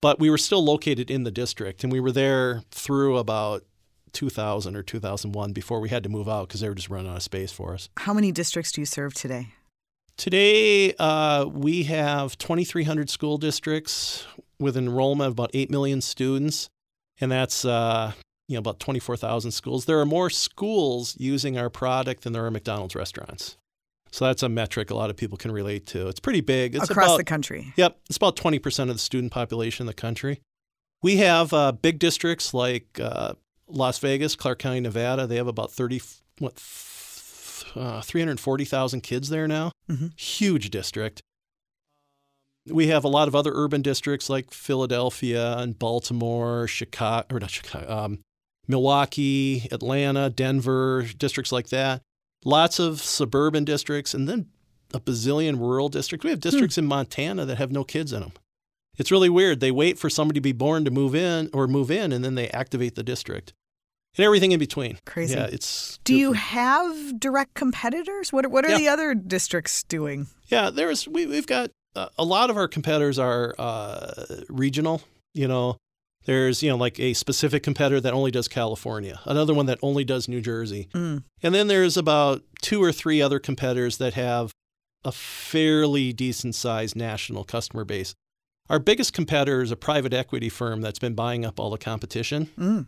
but 0.00 0.18
we 0.18 0.30
were 0.30 0.38
still 0.38 0.64
located 0.64 1.10
in 1.10 1.24
the 1.24 1.30
district 1.30 1.82
and 1.84 1.92
we 1.92 2.00
were 2.00 2.12
there 2.12 2.62
through 2.70 3.16
about 3.18 3.64
2000 4.12 4.74
or 4.74 4.82
2001 4.82 5.52
before 5.52 5.80
we 5.80 5.88
had 5.88 6.02
to 6.02 6.08
move 6.08 6.28
out 6.28 6.48
because 6.48 6.60
they 6.60 6.68
were 6.68 6.74
just 6.74 6.88
running 6.88 7.10
out 7.10 7.16
of 7.16 7.22
space 7.22 7.52
for 7.52 7.74
us. 7.74 7.88
How 7.98 8.14
many 8.14 8.32
districts 8.32 8.72
do 8.72 8.80
you 8.80 8.86
serve 8.86 9.14
today? 9.14 9.48
Today, 10.16 10.94
uh, 10.98 11.44
we 11.52 11.82
have 11.84 12.38
2,300 12.38 13.10
school 13.10 13.36
districts 13.36 14.26
with 14.58 14.76
enrollment 14.76 15.26
of 15.26 15.32
about 15.32 15.50
8 15.52 15.70
million 15.70 16.00
students, 16.00 16.70
and 17.20 17.30
that's 17.30 17.66
uh, 17.66 18.12
you 18.48 18.54
know 18.54 18.60
about 18.60 18.80
24,000 18.80 19.50
schools. 19.50 19.84
There 19.84 20.00
are 20.00 20.06
more 20.06 20.30
schools 20.30 21.16
using 21.18 21.58
our 21.58 21.68
product 21.68 22.24
than 22.24 22.32
there 22.32 22.46
are 22.46 22.50
McDonald's 22.50 22.94
restaurants. 22.94 23.58
So 24.16 24.24
that's 24.24 24.42
a 24.42 24.48
metric 24.48 24.90
a 24.90 24.94
lot 24.94 25.10
of 25.10 25.16
people 25.18 25.36
can 25.36 25.52
relate 25.52 25.84
to. 25.88 26.08
It's 26.08 26.20
pretty 26.20 26.40
big. 26.40 26.74
It's 26.74 26.88
Across 26.88 27.06
about, 27.06 27.16
the 27.18 27.24
country. 27.24 27.74
Yep, 27.76 27.98
it's 28.08 28.16
about 28.16 28.34
20% 28.34 28.84
of 28.84 28.94
the 28.94 28.98
student 28.98 29.30
population 29.30 29.82
in 29.82 29.86
the 29.88 29.92
country. 29.92 30.40
We 31.02 31.18
have 31.18 31.52
uh, 31.52 31.72
big 31.72 31.98
districts 31.98 32.54
like 32.54 32.98
uh, 32.98 33.34
Las 33.68 33.98
Vegas, 33.98 34.34
Clark 34.34 34.58
County, 34.58 34.80
Nevada, 34.80 35.26
they 35.26 35.36
have 35.36 35.48
about 35.48 35.70
30, 35.70 36.00
what, 36.38 36.54
uh, 37.74 38.00
340,000 38.00 39.02
kids 39.02 39.28
there 39.28 39.46
now. 39.46 39.70
Mm-hmm. 39.90 40.06
Huge 40.16 40.70
district. 40.70 41.20
We 42.66 42.86
have 42.86 43.04
a 43.04 43.08
lot 43.08 43.28
of 43.28 43.36
other 43.36 43.52
urban 43.54 43.82
districts 43.82 44.30
like 44.30 44.50
Philadelphia 44.50 45.58
and 45.58 45.78
Baltimore, 45.78 46.66
Chicago, 46.66 47.36
or 47.36 47.40
not 47.40 47.50
Chicago, 47.50 47.94
um, 47.94 48.20
Milwaukee, 48.66 49.68
Atlanta, 49.70 50.30
Denver, 50.30 51.04
districts 51.18 51.52
like 51.52 51.68
that. 51.68 52.00
Lots 52.46 52.78
of 52.78 53.00
suburban 53.02 53.64
districts, 53.64 54.14
and 54.14 54.28
then 54.28 54.46
a 54.94 55.00
bazillion 55.00 55.58
rural 55.58 55.88
districts. 55.88 56.22
We 56.24 56.30
have 56.30 56.38
districts 56.40 56.78
in 56.78 56.86
Montana 56.86 57.44
that 57.44 57.58
have 57.58 57.72
no 57.72 57.82
kids 57.82 58.12
in 58.12 58.20
them. 58.20 58.32
It's 58.96 59.10
really 59.10 59.28
weird. 59.28 59.58
They 59.58 59.72
wait 59.72 59.98
for 59.98 60.08
somebody 60.08 60.38
to 60.38 60.42
be 60.42 60.52
born 60.52 60.84
to 60.84 60.92
move 60.92 61.14
in 61.16 61.50
or 61.52 61.66
move 61.66 61.90
in, 61.90 62.12
and 62.12 62.24
then 62.24 62.36
they 62.36 62.48
activate 62.50 62.94
the 62.94 63.02
district 63.02 63.52
and 64.16 64.24
everything 64.24 64.52
in 64.52 64.60
between. 64.60 64.98
Crazy. 65.04 65.34
Yeah, 65.34 65.48
it's. 65.50 65.98
Do 66.04 66.14
you 66.14 66.34
have 66.34 67.18
direct 67.18 67.54
competitors? 67.54 68.32
What 68.32 68.46
are, 68.46 68.48
what 68.48 68.64
are 68.64 68.70
Yeah. 68.70 68.78
the 68.78 68.88
other 68.88 69.12
districts 69.14 69.82
doing? 69.82 70.28
Yeah, 70.46 70.70
there's 70.70 71.08
we 71.08 71.26
we've 71.26 71.48
got 71.48 71.72
uh, 71.96 72.10
a 72.16 72.24
lot 72.24 72.48
of 72.48 72.56
our 72.56 72.68
competitors 72.68 73.18
are 73.18 73.56
uh, 73.58 74.24
regional. 74.48 75.02
You 75.34 75.48
know, 75.48 75.76
there's 76.26 76.62
you 76.62 76.68
know 76.70 76.76
like 76.76 77.00
a 77.00 77.14
specific 77.14 77.62
competitor 77.62 78.00
that 78.00 78.12
only 78.12 78.30
does 78.30 78.46
California, 78.48 79.20
another 79.24 79.54
one 79.54 79.66
that 79.66 79.78
only 79.82 80.04
does 80.04 80.28
New 80.28 80.40
Jersey, 80.40 80.88
Mm. 80.92 81.22
and 81.42 81.54
then 81.54 81.66
there's 81.68 81.96
about 81.96 82.42
two 82.62 82.82
or 82.82 82.92
three 82.92 83.22
other 83.22 83.38
competitors 83.38 83.96
that 83.98 84.14
have 84.14 84.52
a 85.04 85.12
fairly 85.12 86.12
decent 86.12 86.54
sized 86.54 86.96
national 86.96 87.44
customer 87.44 87.84
base. 87.84 88.14
Our 88.68 88.80
biggest 88.80 89.12
competitor 89.12 89.62
is 89.62 89.70
a 89.70 89.76
private 89.76 90.12
equity 90.12 90.48
firm 90.48 90.80
that's 90.80 90.98
been 90.98 91.14
buying 91.14 91.44
up 91.44 91.60
all 91.60 91.70
the 91.70 91.78
competition, 91.78 92.46
Mm. 92.58 92.86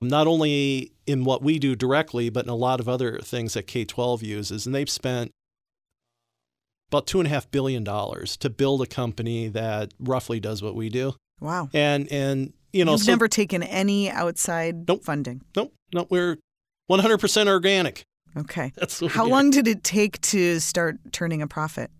not 0.00 0.26
only 0.26 0.92
in 1.06 1.22
what 1.24 1.42
we 1.42 1.60
do 1.60 1.76
directly, 1.76 2.28
but 2.30 2.44
in 2.44 2.50
a 2.50 2.56
lot 2.56 2.80
of 2.80 2.88
other 2.88 3.18
things 3.20 3.54
that 3.54 3.68
K 3.68 3.84
12 3.84 4.22
uses. 4.24 4.66
And 4.66 4.74
they've 4.74 4.90
spent 4.90 5.30
about 6.90 7.06
$2.5 7.06 7.50
billion 7.50 7.84
to 7.84 8.50
build 8.50 8.82
a 8.82 8.86
company 8.86 9.48
that 9.48 9.94
roughly 10.00 10.40
does 10.40 10.60
what 10.62 10.74
we 10.74 10.88
do. 10.88 11.14
Wow. 11.40 11.68
And, 11.72 12.10
and 12.12 12.52
you 12.72 12.84
know, 12.84 12.92
You've 12.92 13.02
so, 13.02 13.12
never 13.12 13.28
taken 13.28 13.62
any 13.62 14.10
outside 14.10 14.88
Nope. 14.88 15.04
funding. 15.04 15.42
nope, 15.56 15.72
nope, 15.92 16.08
we're 16.10 16.38
100% 16.90 17.46
organic. 17.48 18.02
Okay. 18.36 18.72
That's 18.76 19.00
How 19.12 19.26
long 19.26 19.50
did 19.50 19.68
it 19.68 19.84
take 19.84 20.20
to 20.22 20.58
start 20.60 20.96
turning 21.12 21.42
a 21.42 21.46
profit? 21.46 21.90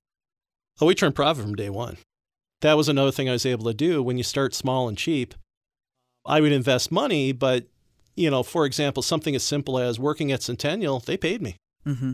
Oh, 0.81 0.87
we 0.87 0.95
turned 0.95 1.15
profit 1.15 1.45
from 1.45 1.55
day 1.55 1.71
one. 1.71 1.99
That 2.63 2.77
was 2.77 2.89
another 2.89 3.11
thing 3.11 3.29
I 3.29 3.33
was 3.33 3.45
able 3.45 3.65
to 3.67 3.75
do. 3.75 4.03
When 4.03 4.17
you 4.17 4.25
start 4.25 4.55
small 4.55 4.89
and 4.89 4.97
cheap, 4.97 5.35
I 6.25 6.41
would 6.41 6.53
invest 6.53 6.91
money, 6.93 7.33
but 7.33 7.67
you 8.17 8.31
know, 8.31 8.43
for 8.43 8.65
example, 8.67 9.03
something 9.03 9.35
as 9.35 9.43
simple 9.43 9.79
as 9.79 9.99
working 9.99 10.31
at 10.33 10.43
Centennial, 10.43 11.01
they 11.01 11.17
paid 11.17 11.43
me. 11.43 11.57
Mm-hmm. 11.87 12.13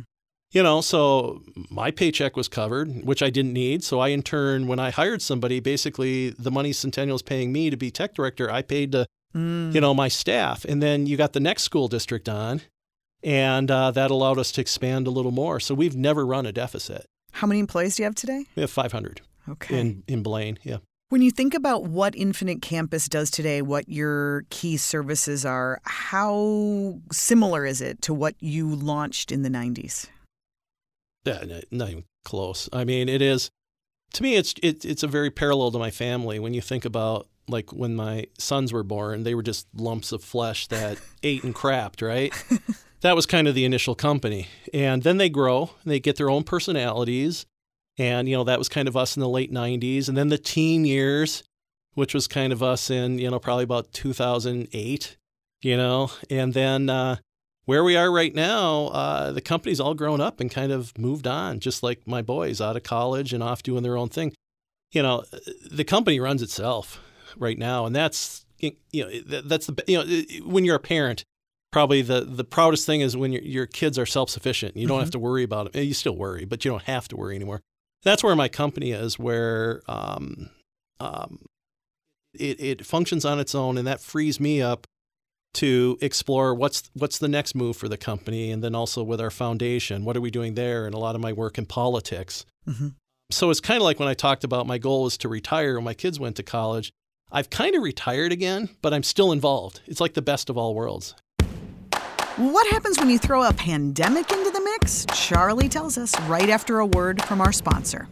You 0.51 0.63
know, 0.63 0.81
so 0.81 1.43
my 1.71 1.91
paycheck 1.91 2.35
was 2.37 2.49
covered, 2.49 3.05
which 3.05 3.23
I 3.23 3.29
didn't 3.29 3.53
need. 3.53 3.85
So 3.85 4.01
I, 4.01 4.09
in 4.09 4.23
turn, 4.23 4.67
when 4.67 4.79
I 4.79 4.91
hired 4.91 5.21
somebody, 5.21 5.61
basically 5.61 6.31
the 6.31 6.51
money 6.51 6.73
Centennial's 6.73 7.21
paying 7.23 7.53
me 7.53 7.69
to 7.69 7.77
be 7.77 7.91
tech 7.91 8.15
director, 8.15 8.51
I 8.51 8.63
paid 8.63 8.93
to, 8.93 9.07
Mm. 9.37 9.75
you 9.75 9.81
know, 9.83 9.93
my 9.93 10.09
staff. 10.09 10.65
And 10.65 10.83
then 10.83 11.07
you 11.07 11.19
got 11.19 11.35
the 11.35 11.41
next 11.41 11.65
school 11.65 11.87
district 11.87 12.31
on, 12.31 12.63
and 13.23 13.71
uh, 13.71 13.91
that 13.91 14.11
allowed 14.11 14.39
us 14.39 14.51
to 14.53 14.63
expand 14.63 15.07
a 15.07 15.11
little 15.11 15.33
more. 15.33 15.61
So 15.61 15.75
we've 15.75 15.95
never 15.95 16.25
run 16.25 16.47
a 16.47 16.53
deficit. 16.53 17.05
How 17.33 17.47
many 17.47 17.61
employees 17.61 17.97
do 17.97 18.03
you 18.03 18.05
have 18.05 18.15
today? 18.15 18.47
We 18.57 18.63
have 18.63 18.71
500 18.71 19.21
Okay. 19.51 19.79
in, 19.79 20.03
in 20.09 20.23
Blaine. 20.23 20.59
Yeah. 20.63 20.79
When 21.11 21.21
you 21.21 21.31
think 21.31 21.53
about 21.53 21.85
what 21.85 22.17
Infinite 22.17 22.63
Campus 22.63 23.07
does 23.07 23.31
today, 23.31 23.61
what 23.61 23.87
your 23.91 24.45
key 24.49 24.79
services 24.79 25.45
are, 25.45 25.79
how 25.85 26.99
similar 27.13 27.67
is 27.67 27.83
it 27.83 28.01
to 28.03 28.15
what 28.15 28.35
you 28.41 28.75
launched 28.75 29.31
in 29.31 29.43
the 29.43 29.51
90s? 29.51 30.07
Yeah, 31.29 31.61
not 31.71 31.91
even 31.91 32.05
close. 32.25 32.69
I 32.73 32.85
mean, 32.85 33.09
it 33.09 33.23
is. 33.23 33.51
To 34.15 34.23
me, 34.23 34.37
it's 34.37 34.55
it, 34.63 34.85
it's 34.85 35.03
a 35.03 35.07
very 35.09 35.31
parallel 35.31 35.71
to 35.73 35.79
my 35.79 35.91
family. 35.91 36.39
When 36.39 36.55
you 36.55 36.61
think 36.61 36.85
about 36.85 37.29
like 37.49 37.73
when 37.73 37.95
my 37.95 38.27
sons 38.39 38.73
were 38.73 38.83
born, 38.83 39.23
they 39.23 39.35
were 39.35 39.43
just 39.43 39.67
lumps 39.75 40.13
of 40.13 40.23
flesh 40.23 40.67
that 40.69 40.99
ate 41.23 41.45
and 41.45 41.55
crapped, 41.55 42.07
right? 42.07 42.33
that 43.01 43.15
was 43.15 43.27
kind 43.27 43.49
of 43.49 43.55
the 43.55 43.65
initial 43.65 43.95
company, 43.95 44.49
and 44.73 45.03
then 45.03 45.19
they 45.19 45.29
grow, 45.29 45.71
they 45.85 46.01
get 46.01 46.17
their 46.17 46.31
own 46.31 46.45
personalities, 46.45 47.47
and 47.99 48.29
you 48.29 48.37
know 48.37 48.45
that 48.45 48.59
was 48.59 48.69
kind 48.69 48.89
of 48.89 48.97
us 48.97 49.17
in 49.17 49.21
the 49.21 49.29
late 49.29 49.53
'90s, 49.53 50.09
and 50.09 50.17
then 50.17 50.29
the 50.29 50.39
teen 50.39 50.85
years, 50.85 51.43
which 51.95 52.15
was 52.15 52.27
kind 52.27 52.53
of 52.53 52.63
us 52.63 52.91
in 52.91 53.19
you 53.19 53.31
know 53.31 53.39
probably 53.39 53.65
about 53.65 53.93
2008, 53.93 55.17
you 55.63 55.77
know, 55.77 56.11
and 56.31 56.55
then. 56.55 56.89
Uh, 56.89 57.17
where 57.69 57.85
we 57.85 57.99
are 57.99 58.11
right 58.11 58.35
now, 58.35 58.87
uh, 58.87 59.31
the 59.31 59.43
company's 59.43 59.79
all 59.79 59.93
grown 59.93 60.23
up 60.23 60.41
and 60.41 60.51
kind 60.51 60.73
of 60.73 60.97
moved 60.97 61.27
on, 61.27 61.61
just 61.61 61.83
like 61.83 62.01
my 62.07 62.23
boys 62.23 62.63
out 62.63 62.79
of 62.79 62.83
college 62.83 63.35
and 63.35 63.43
off 63.43 63.63
doing 63.63 63.83
their 63.83 63.95
own 63.95 64.09
thing. 64.09 64.33
You 64.93 65.03
know, 65.03 65.25
the 65.71 65.85
company 65.85 66.19
runs 66.19 66.41
itself 66.41 66.99
right 67.37 67.59
now, 67.59 67.85
and 67.85 67.95
that's 67.95 68.47
you 68.59 68.73
know 68.95 69.11
that's 69.43 69.67
the 69.67 69.85
you 69.87 69.99
know 69.99 70.49
when 70.51 70.65
you're 70.65 70.77
a 70.77 70.81
parent, 70.81 71.25
probably 71.71 72.01
the 72.01 72.23
the 72.23 72.43
proudest 72.43 72.87
thing 72.87 73.03
is 73.03 73.19
when 73.19 73.33
your 73.33 73.43
your 73.43 73.67
kids 73.67 73.99
are 73.99 74.07
self 74.07 74.31
sufficient. 74.31 74.75
You 74.75 74.89
don't 74.89 75.01
have 75.01 75.11
to 75.11 75.19
worry 75.19 75.43
about 75.43 75.77
it. 75.77 75.85
You 75.85 75.93
still 75.93 76.17
worry, 76.17 76.47
but 76.47 76.65
you 76.65 76.71
don't 76.71 76.85
have 76.85 77.07
to 77.09 77.19
worry 77.19 77.37
anymore. 77.37 77.61
That's 78.03 78.25
where 78.25 78.35
my 78.35 78.49
company 78.49 78.93
is, 78.93 79.19
where 79.19 79.83
um, 79.87 80.49
um, 81.01 81.45
it 82.33 82.59
it 82.59 82.87
functions 82.87 83.27
on 83.27 83.39
its 83.39 83.55
own, 83.55 83.77
and 83.77 83.87
that 83.87 84.01
frees 84.01 84.41
me 84.41 84.63
up 84.63 84.87
to 85.55 85.99
explore 86.01 86.55
what's 86.55 86.91
what's 86.95 87.19
the 87.19 87.29
next 87.29 87.55
move 87.55 87.77
for 87.77 87.89
the 87.89 87.97
company, 87.97 88.51
and 88.51 88.63
then 88.63 88.75
also 88.75 89.03
with 89.03 89.21
our 89.21 89.31
foundation, 89.31 90.05
what 90.05 90.17
are 90.17 90.21
we 90.21 90.31
doing 90.31 90.55
there, 90.55 90.87
and 90.87 90.95
a 90.95 90.99
lot 90.99 91.15
of 91.15 91.21
my 91.21 91.33
work 91.33 91.59
in 91.59 91.67
politics. 91.67 92.45
Mhm. 92.69 92.95
So 93.31 93.51
it's 93.51 93.61
kind 93.61 93.77
of 93.79 93.83
like 93.83 93.99
when 93.99 94.09
I 94.09 94.15
talked 94.15 94.45
about 94.45 94.67
my 94.67 94.79
goal 94.79 95.05
was 95.05 95.19
to 95.19 95.29
retire 95.29 95.75
when 95.75 95.85
my 95.85 95.95
kids 95.95 96.19
went 96.19 96.37
to 96.37 96.43
college. 96.43 96.93
I've 97.31 97.51
kind 97.51 97.75
of 97.75 97.83
retired 97.83 98.33
again, 98.33 98.71
but 98.81 98.95
I'm 98.95 99.03
still 99.03 99.33
involved. 99.33 99.81
It's 99.87 100.01
like 100.01 100.15
the 100.15 100.23
best 100.23 100.49
of 100.49 100.57
all 100.57 100.75
worlds. 100.75 101.15
What 102.37 102.71
happens 102.71 102.99
when 102.99 103.11
you 103.11 103.19
throw 103.19 103.43
a 103.43 103.53
pandemic 103.53 104.31
into 104.31 104.51
the 104.51 104.61
mix? 104.61 105.05
Charlie 105.13 105.69
tells 105.69 105.99
us 105.99 106.19
right 106.23 106.49
after 106.49 106.79
a 106.79 106.87
word 106.87 107.23
from 107.25 107.41
our 107.41 107.53
sponsor. 107.53 108.09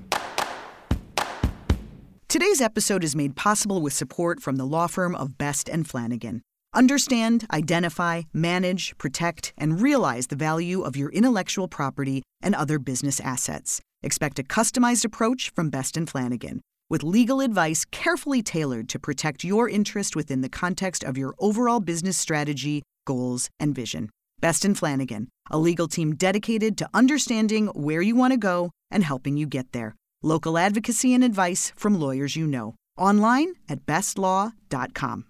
Today's 2.29 2.61
episode 2.61 3.05
is 3.05 3.15
made 3.17 3.37
possible 3.37 3.81
with 3.81 3.93
support 3.93 4.41
from 4.41 4.57
the 4.57 4.67
law 4.67 4.89
firm 4.89 5.15
of 5.15 5.39
Best 5.39 5.69
and 5.69 5.89
Flanagan. 5.89 6.43
Understand, 6.77 7.47
identify, 7.51 8.25
manage, 8.35 8.99
protect, 8.99 9.55
and 9.57 9.81
realize 9.81 10.27
the 10.27 10.37
value 10.37 10.83
of 10.83 10.95
your 10.95 11.09
intellectual 11.09 11.69
property 11.69 12.23
and 12.43 12.55
other 12.55 12.79
business 12.79 13.19
assets. 13.19 13.81
Expect 14.03 14.39
a 14.39 14.43
customized 14.43 15.03
approach 15.03 15.51
from 15.55 15.71
Best 15.71 15.97
and 15.97 16.07
Flanagan, 16.07 16.61
with 16.91 17.03
legal 17.03 17.41
advice 17.41 17.87
carefully 17.91 18.43
tailored 18.43 18.91
to 18.91 18.99
protect 18.99 19.43
your 19.43 19.71
interest 19.71 20.15
within 20.15 20.43
the 20.43 20.51
context 20.51 21.03
of 21.03 21.17
your 21.17 21.35
overall 21.39 21.81
business 21.81 22.19
strategy, 22.19 22.83
goals, 23.07 23.49
and 23.59 23.75
vision. 23.75 24.11
Best 24.43 24.63
and 24.63 24.77
Flanagan, 24.77 25.29
a 25.51 25.57
legal 25.57 25.89
team 25.89 26.15
dedicated 26.15 26.77
to 26.77 26.91
understanding 26.93 27.69
where 27.69 28.03
you 28.03 28.15
want 28.15 28.35
to 28.35 28.37
go 28.37 28.71
and 28.91 29.03
helping 29.03 29.39
you 29.39 29.47
get 29.47 29.73
there. 29.73 29.97
Local 30.23 30.59
advocacy 30.59 31.15
and 31.15 31.25
advice 31.25 31.73
from 31.75 31.99
lawyers 31.99 32.37
you 32.37 32.47
know. 32.47 32.75
Online 32.99 33.55
at 33.67 33.87
bestlaw.com. 33.87 35.25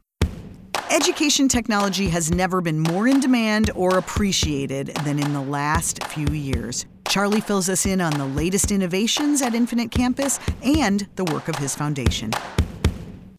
Education 0.90 1.48
technology 1.48 2.08
has 2.08 2.30
never 2.30 2.60
been 2.60 2.78
more 2.78 3.08
in 3.08 3.18
demand 3.18 3.72
or 3.74 3.98
appreciated 3.98 4.88
than 5.04 5.18
in 5.18 5.32
the 5.32 5.40
last 5.40 6.04
few 6.04 6.28
years. 6.28 6.86
Charlie 7.08 7.40
fills 7.40 7.68
us 7.68 7.86
in 7.86 8.00
on 8.00 8.12
the 8.12 8.24
latest 8.24 8.70
innovations 8.70 9.42
at 9.42 9.52
Infinite 9.52 9.90
Campus 9.90 10.38
and 10.62 11.08
the 11.16 11.24
work 11.24 11.48
of 11.48 11.56
his 11.56 11.74
foundation. 11.74 12.32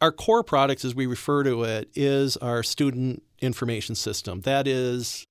Our 0.02 0.12
core 0.12 0.44
product, 0.44 0.84
as 0.84 0.94
we 0.94 1.06
refer 1.06 1.44
to 1.44 1.64
it, 1.64 1.90
is 1.96 2.36
our 2.38 2.64
student 2.64 3.24
information 3.40 3.96
system. 3.96 4.42
That 4.42 4.68
is 4.68 5.26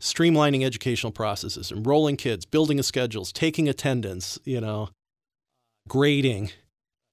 streamlining 0.00 0.64
educational 0.64 1.12
processes, 1.12 1.70
enrolling 1.70 2.16
kids, 2.16 2.46
building 2.46 2.82
schedules, 2.82 3.30
taking 3.30 3.68
attendance, 3.68 4.38
you 4.44 4.60
know, 4.60 4.88
grading, 5.86 6.52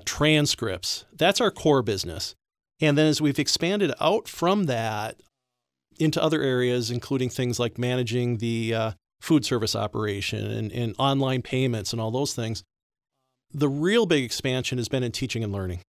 transcripts. 0.06 1.04
That's 1.14 1.42
our 1.42 1.52
core 1.52 1.82
business. 1.82 2.36
And 2.84 2.98
then 2.98 3.08
as 3.08 3.22
we've 3.22 3.40
expanded 3.40 3.94
out 4.02 4.28
from 4.28 4.66
that 4.66 5.16
into 6.00 6.22
other 6.22 6.42
areas, 6.42 6.92
including 6.92 7.30
things 7.30 7.58
like 7.58 7.78
managing 7.78 8.40
the 8.40 8.74
uh, 8.74 8.92
food 9.22 9.46
service 9.46 9.74
operation 9.74 10.52
and, 10.52 10.70
and 10.70 10.94
online 11.00 11.44
payments 11.44 11.94
and 11.94 12.02
all 12.02 12.12
those 12.12 12.34
things, 12.34 12.62
the 13.54 13.70
real 13.70 14.06
big 14.06 14.26
expansion 14.26 14.80
has 14.80 14.90
been 14.90 15.02
in 15.02 15.14
teaching 15.14 15.46
and 15.46 15.54
learning. 15.54 15.80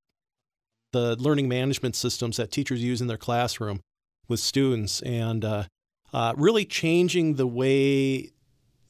The 0.93 1.17
learning 1.17 1.49
management 1.49 1.97
systems 1.97 2.37
that 2.37 2.53
teachers 2.53 2.81
use 2.81 3.01
in 3.01 3.09
their 3.09 3.17
classroom 3.17 3.81
with 4.29 4.39
students 4.39 5.03
and 5.03 5.45
uh, 5.45 5.65
uh, 6.13 6.35
really 6.37 6.65
changing 6.65 7.35
the 7.35 7.47
way 7.49 8.31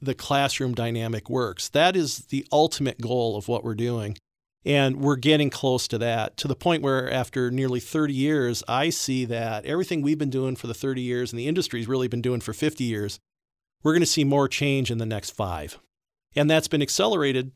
the 0.02 0.14
classroom 0.14 0.74
dynamic 0.74 1.30
works. 1.30 1.70
That 1.70 1.96
is 1.96 2.26
the 2.26 2.46
ultimate 2.52 3.00
goal 3.00 3.38
of 3.38 3.48
what 3.48 3.64
we're 3.64 3.74
doing 3.74 4.18
And 4.66 4.96
we're 4.96 5.16
getting 5.16 5.50
close 5.50 5.86
to 5.88 5.98
that 5.98 6.36
to 6.38 6.48
the 6.48 6.56
point 6.56 6.82
where, 6.82 7.10
after 7.10 7.50
nearly 7.50 7.80
30 7.80 8.14
years, 8.14 8.62
I 8.66 8.88
see 8.90 9.26
that 9.26 9.66
everything 9.66 10.00
we've 10.00 10.18
been 10.18 10.30
doing 10.30 10.56
for 10.56 10.66
the 10.66 10.74
30 10.74 11.02
years 11.02 11.32
and 11.32 11.38
the 11.38 11.48
industry's 11.48 11.86
really 11.86 12.08
been 12.08 12.22
doing 12.22 12.40
for 12.40 12.54
50 12.54 12.82
years, 12.82 13.20
we're 13.82 13.92
going 13.92 14.00
to 14.00 14.06
see 14.06 14.24
more 14.24 14.48
change 14.48 14.90
in 14.90 14.98
the 14.98 15.06
next 15.06 15.30
five. 15.32 15.78
And 16.34 16.50
that's 16.50 16.68
been 16.68 16.80
accelerated 16.82 17.52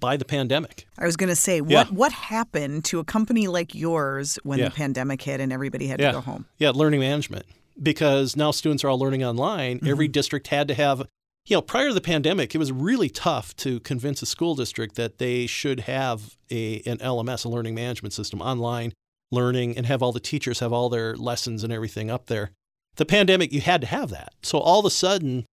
by 0.00 0.16
the 0.16 0.24
pandemic. 0.24 0.86
I 0.98 1.06
was 1.06 1.16
going 1.16 1.28
to 1.28 1.36
say, 1.36 1.56
Yeah. 1.56 1.78
what 1.78 1.92
what 1.92 2.12
happened 2.12 2.84
to 2.86 2.98
a 3.00 3.04
company 3.04 3.48
like 3.48 3.74
yours 3.74 4.38
when 4.42 4.58
Yeah. 4.58 4.66
the 4.66 4.74
pandemic 4.74 5.22
hit 5.22 5.40
and 5.40 5.52
everybody 5.52 5.86
had 5.86 6.00
Yeah. 6.00 6.08
to 6.08 6.12
go 6.14 6.20
home? 6.20 6.46
Yeah, 6.58 6.70
learning 6.70 7.00
management. 7.00 7.46
Because 7.82 8.36
now 8.36 8.52
students 8.52 8.84
are 8.84 8.88
all 8.88 8.98
learning 8.98 9.24
online. 9.24 9.80
Every 9.84 10.06
mm-hmm. 10.06 10.12
district 10.12 10.48
had 10.48 10.68
to 10.68 10.74
have, 10.74 11.08
you 11.46 11.56
know, 11.56 11.60
prior 11.60 11.88
to 11.88 11.94
the 11.94 12.00
pandemic, 12.00 12.54
it 12.54 12.58
was 12.58 12.72
really 12.72 13.10
tough 13.10 13.54
to 13.56 13.80
convince 13.80 14.22
a 14.22 14.26
school 14.26 14.54
district 14.54 14.96
that 14.96 15.18
they 15.18 15.46
should 15.46 15.80
have 15.80 16.36
a 16.50 16.80
an 16.86 16.98
LMS, 16.98 17.44
a 17.44 17.48
learning 17.48 17.74
management 17.74 18.12
system, 18.12 18.40
online 18.40 18.92
learning, 19.30 19.76
and 19.76 19.86
have 19.86 20.02
all 20.02 20.12
the 20.12 20.20
teachers 20.20 20.60
have 20.60 20.72
all 20.72 20.88
their 20.88 21.14
lessons 21.16 21.62
and 21.62 21.72
everything 21.72 22.10
up 22.10 22.26
there. 22.26 22.50
The 22.96 23.04
pandemic, 23.04 23.52
you 23.52 23.60
had 23.60 23.80
to 23.80 23.86
have 23.86 24.10
that. 24.10 24.32
So 24.42 24.58
all 24.58 24.78
of 24.78 24.86
a 24.86 24.90
sudden, 24.90 25.44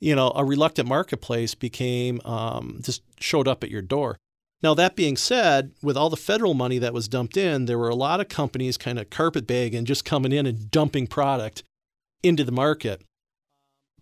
you 0.00 0.14
know, 0.14 0.32
a 0.34 0.44
reluctant 0.44 0.88
marketplace 0.88 1.54
became 1.54 2.20
um, 2.24 2.80
just 2.82 3.02
showed 3.20 3.46
up 3.46 3.62
at 3.62 3.70
your 3.70 3.82
door. 3.82 4.16
Now, 4.62 4.74
that 4.74 4.96
being 4.96 5.16
said, 5.16 5.72
with 5.82 5.96
all 5.96 6.10
the 6.10 6.16
federal 6.16 6.54
money 6.54 6.78
that 6.78 6.92
was 6.92 7.06
dumped 7.06 7.36
in, 7.36 7.66
there 7.66 7.78
were 7.78 7.88
a 7.88 7.94
lot 7.94 8.20
of 8.20 8.28
companies 8.28 8.76
kind 8.76 8.98
of 8.98 9.08
carpetbagging, 9.08 9.84
just 9.84 10.04
coming 10.04 10.32
in 10.32 10.46
and 10.46 10.70
dumping 10.70 11.06
product 11.06 11.62
into 12.24 12.42
the 12.42 12.50
market. 12.50 13.02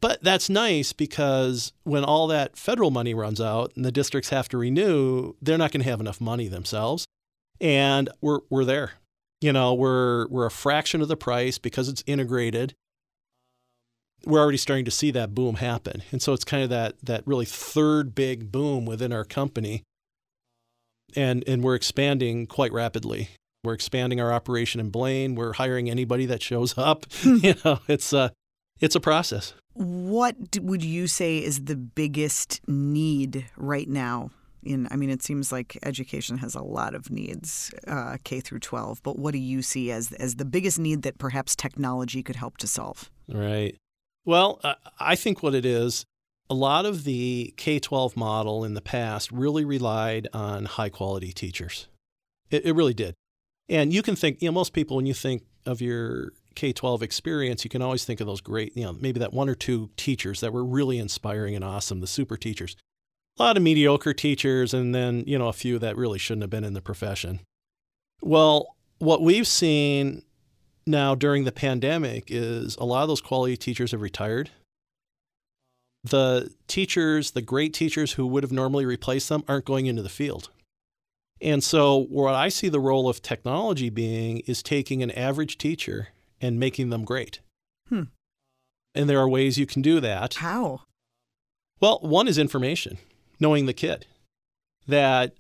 But 0.01 0.23
that's 0.23 0.51
nice 0.51 0.93
because 0.93 1.73
when 1.85 2.05
all 2.05 2.27
that 2.27 2.57
federal 2.57 2.91
money 2.91 3.15
runs 3.15 3.41
out 3.41 3.73
and 3.77 3.85
the 3.85 3.93
districts 3.93 4.31
have 4.31 4.49
to 4.51 4.59
renew, 4.59 5.35
they're 5.41 5.59
not 5.59 5.73
going 5.73 5.83
to 5.83 5.91
have 5.91 6.01
enough 6.01 6.21
money 6.21 6.49
themselves. 6.49 7.07
And 7.61 8.11
we're, 8.21 8.41
we're 8.51 8.65
there. 8.65 8.93
You 9.41 9.53
know, 9.53 9.73
we're, 9.75 10.27
we're 10.29 10.47
a 10.47 10.51
fraction 10.51 11.01
of 11.01 11.09
the 11.09 11.17
price 11.17 11.59
because 11.59 11.89
it's 11.89 12.05
integrated 12.07 12.75
we're 14.27 14.41
already 14.41 14.59
starting 14.59 14.85
to 14.85 14.91
see 14.91 15.11
that 15.13 15.35
boom 15.35 15.57
happen. 15.57 16.03
And 16.11 16.21
so 16.21 16.33
it's 16.33 16.45
kind 16.45 16.63
of 16.63 16.71
that 16.71 16.95
that 17.03 17.27
really 17.27 17.45
third 17.45 18.15
big 18.15 18.51
boom 18.51 18.85
within 18.85 19.13
our 19.13 19.25
company. 19.25 19.85
And 21.15 21.45
and 21.47 21.63
we're 21.63 21.77
expanding 21.77 22.47
quite 22.47 22.73
rapidly. 22.73 23.31
We're 23.65 23.75
expanding 23.75 24.21
our 24.21 24.33
operation 24.33 24.81
in 24.81 24.91
Blaine. 24.91 25.35
We're 25.35 25.55
hiring 25.55 25.91
anybody 25.91 26.27
that 26.27 26.43
shows 26.43 26.77
up. 26.77 27.07
you 27.23 27.55
know, 27.65 27.81
it's 27.89 28.13
a 28.13 28.33
it's 28.81 28.95
a 28.95 29.01
process. 29.01 29.55
What 29.75 30.37
would 30.61 30.83
you 30.83 31.07
say 31.07 31.39
is 31.39 31.65
the 31.65 31.77
biggest 31.77 32.61
need 32.67 33.47
right 33.57 33.89
now? 33.89 34.31
In, 34.63 34.89
I 34.91 34.97
mean, 34.97 35.11
it 35.11 35.23
seems 35.23 35.53
like 35.53 35.79
education 35.85 36.39
has 36.39 36.55
a 36.57 36.63
lot 36.63 36.95
of 36.95 37.09
needs, 37.11 37.73
uh, 37.87 38.17
K 38.25 38.41
through 38.41 38.59
12. 38.61 39.01
But 39.03 39.17
what 39.19 39.33
do 39.33 39.39
you 39.39 39.63
see 39.63 39.93
as 39.93 40.13
as 40.13 40.37
the 40.37 40.45
biggest 40.45 40.79
need 40.79 41.03
that 41.03 41.19
perhaps 41.19 41.55
technology 41.55 42.23
could 42.23 42.37
help 42.37 42.57
to 42.59 42.67
solve? 42.67 43.11
Right. 43.29 43.77
Well, 44.25 44.61
I- 44.65 44.77
I 44.99 45.15
think 45.15 45.43
what 45.43 45.55
it 45.55 45.65
is, 45.65 46.05
a 46.51 46.55
lot 46.55 46.85
of 46.85 47.05
the 47.05 47.55
K 47.57 47.79
12 47.79 48.17
model 48.17 48.65
in 48.65 48.75
the 48.75 48.81
past 48.81 49.31
really 49.31 49.65
relied 49.65 50.27
on 50.33 50.65
high 50.65 50.89
quality 50.89 51.33
teachers. 51.33 51.87
It, 52.51 52.65
it 52.65 52.73
really 52.73 52.95
did. 52.95 53.15
And 53.69 53.93
you 53.93 54.03
can 54.03 54.17
think, 54.17 54.43
you 54.43 54.49
know, 54.49 54.53
most 54.53 54.73
people, 54.73 54.97
when 54.97 55.07
you 55.07 55.15
think 55.15 55.45
of 55.65 55.81
your 55.81 56.33
K 56.57 56.73
12 56.73 57.03
experience, 57.03 57.63
you 57.63 57.71
can 57.71 57.83
always 57.83 58.05
think 58.05 58.21
of 58.21 58.27
those 58.27 58.41
great, 58.41 58.77
you 58.77 58.85
know, 58.85 58.95
maybe 58.95 59.21
that 59.21 59.33
one 59.33 59.49
or 59.49 59.55
two 59.55 59.91
teachers 59.97 60.41
that 60.41 60.53
were 60.53 60.65
really 60.65 60.99
inspiring 60.99 61.55
and 61.55 61.65
awesome, 61.65 62.01
the 62.01 62.07
super 62.07 62.37
teachers. 62.37 62.77
A 63.39 63.43
lot 63.43 63.57
of 63.57 63.63
mediocre 63.63 64.15
teachers, 64.15 64.73
and 64.73 64.95
then, 64.95 65.23
you 65.27 65.39
know, 65.39 65.49
a 65.49 65.53
few 65.53 65.79
that 65.79 65.97
really 65.97 66.19
shouldn't 66.19 66.43
have 66.43 66.51
been 66.51 66.65
in 66.65 66.73
the 66.73 66.81
profession. 66.81 67.41
Well, 68.23 68.75
what 68.99 69.23
we've 69.23 69.47
seen 69.47 70.23
now 70.87 71.15
during 71.15 71.45
the 71.45 71.53
pandemic 71.53 72.25
is 72.29 72.77
a 72.77 72.85
lot 72.85 73.03
of 73.03 73.09
those 73.09 73.21
quality 73.21 73.57
teachers 73.57 73.91
have 73.91 74.01
retired. 74.01 74.51
The 76.03 76.51
teachers, 76.67 77.33
the 77.33 77.43
great 77.43 77.75
teachers 77.75 78.13
who 78.13 78.27
would 78.27 78.43
have 78.43 78.53
normally 78.53 78.87
replaced 78.87 79.29
them, 79.29 79.45
aren't 79.47 79.65
going 79.67 79.87
into 79.87 80.03
the 80.03 80.09
field. 80.09 80.51
And 81.43 81.63
so, 81.63 82.07
what 82.09 82.35
I 82.35 82.49
see 82.49 82.71
the 82.71 82.81
role 82.81 83.09
of 83.09 83.21
technology 83.21 83.91
being 83.91 84.39
is 84.47 84.63
taking 84.63 85.03
an 85.03 85.11
average 85.11 85.59
teacher 85.59 86.09
and 86.41 86.61
making 86.61 86.91
them 86.91 87.05
great. 87.05 87.41
Hmm. 87.89 88.05
And 88.95 89.09
there 89.09 89.21
are 89.21 89.29
ways 89.29 89.59
you 89.59 89.67
can 89.67 89.83
do 89.83 90.01
that. 90.01 90.35
How? 90.35 90.83
Well, 91.81 91.99
one 92.03 92.29
is 92.29 92.39
information, 92.39 92.99
knowing 93.39 93.67
the 93.67 93.73
kid. 93.73 94.07
That 94.87 95.35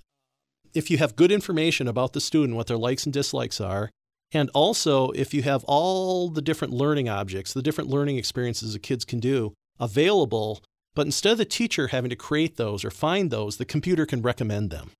if 0.74 0.90
you 0.90 0.98
have 0.98 1.16
good 1.16 1.32
information 1.32 1.88
about 1.88 2.12
the 2.12 2.20
student, 2.20 2.56
what 2.56 2.66
their 2.66 2.76
likes 2.76 3.04
and 3.04 3.12
dislikes 3.12 3.60
are, 3.60 3.90
and 4.32 4.50
also 4.50 5.10
if 5.10 5.32
you 5.32 5.42
have 5.42 5.64
all 5.64 6.28
the 6.28 6.42
different 6.42 6.74
learning 6.74 7.08
objects, 7.08 7.52
the 7.52 7.62
different 7.62 7.88
learning 7.88 8.18
experiences 8.18 8.72
the 8.72 8.78
kids 8.78 9.04
can 9.04 9.20
do 9.20 9.54
available, 9.78 10.62
but 10.94 11.06
instead 11.06 11.32
of 11.32 11.38
the 11.38 11.44
teacher 11.44 11.88
having 11.88 12.10
to 12.10 12.16
create 12.16 12.56
those 12.56 12.84
or 12.84 12.90
find 12.90 13.30
those, 13.30 13.56
the 13.56 13.64
computer 13.64 14.06
can 14.06 14.22
recommend 14.22 14.70
them. 14.70 14.90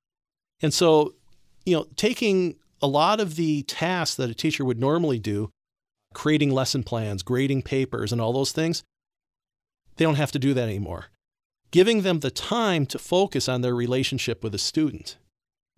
And 0.63 0.73
so, 0.73 1.15
you 1.65 1.75
know, 1.75 1.87
taking 1.97 2.57
a 2.81 2.87
lot 2.87 3.21
of 3.21 3.37
the 3.37 3.63
tasks 3.65 4.17
that 4.17 4.31
a 4.31 4.35
teacher 4.35 4.65
would 4.65 4.79
normally 4.79 5.19
do, 5.19 5.51
creating 6.17 6.51
lesson 6.51 6.83
plans, 6.83 7.23
grading 7.23 7.63
papers, 7.63 8.11
and 8.11 8.21
all 8.21 8.33
those 8.33 8.53
things, 8.53 8.83
they 9.97 10.05
don't 10.05 10.17
have 10.17 10.33
to 10.33 10.39
do 10.39 10.53
that 10.55 10.65
anymore 10.65 11.07
giving 11.71 12.03
them 12.03 12.21
the 12.21 12.31
time 12.31 12.87
to 12.87 12.99
focus 12.99 13.49
on 13.49 13.61
their 13.61 13.75
relationship 13.75 14.43
with 14.43 14.55
a 14.55 14.59
student. 14.59 15.19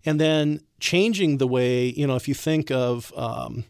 And 0.05 0.17
then 0.17 0.61
changing 0.79 1.37
the 1.37 1.47
way, 1.47 1.87
you 1.87 2.07
know, 2.07 2.15
if 2.15 2.27
you 2.27 2.33
think 2.33 2.71
of, 2.71 3.11
um, 3.17 3.65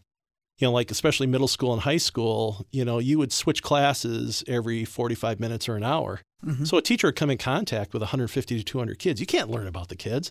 you 0.58 0.66
know, 0.66 0.72
like 0.72 0.90
especially 0.90 1.26
middle 1.26 1.48
school 1.48 1.72
and 1.72 1.82
high 1.82 1.96
school, 1.96 2.66
you 2.70 2.84
know, 2.84 2.98
you 2.98 3.18
would 3.18 3.32
switch 3.32 3.62
classes 3.62 4.44
every 4.46 4.84
45 4.84 5.40
minutes 5.40 5.68
or 5.68 5.76
an 5.76 5.82
hour. 5.82 6.20
Mhm. 6.46 6.66
So 6.66 6.76
a 6.76 6.82
teacher 6.82 7.08
would 7.08 7.16
come 7.16 7.30
in 7.30 7.38
contact 7.38 7.92
with 7.92 8.02
150 8.02 8.56
to 8.56 8.62
200 8.62 8.98
kids. 8.98 9.18
You 9.18 9.26
can't 9.26 9.50
learn 9.50 9.66
about 9.66 9.88
the 9.88 9.96
kids. 9.96 10.30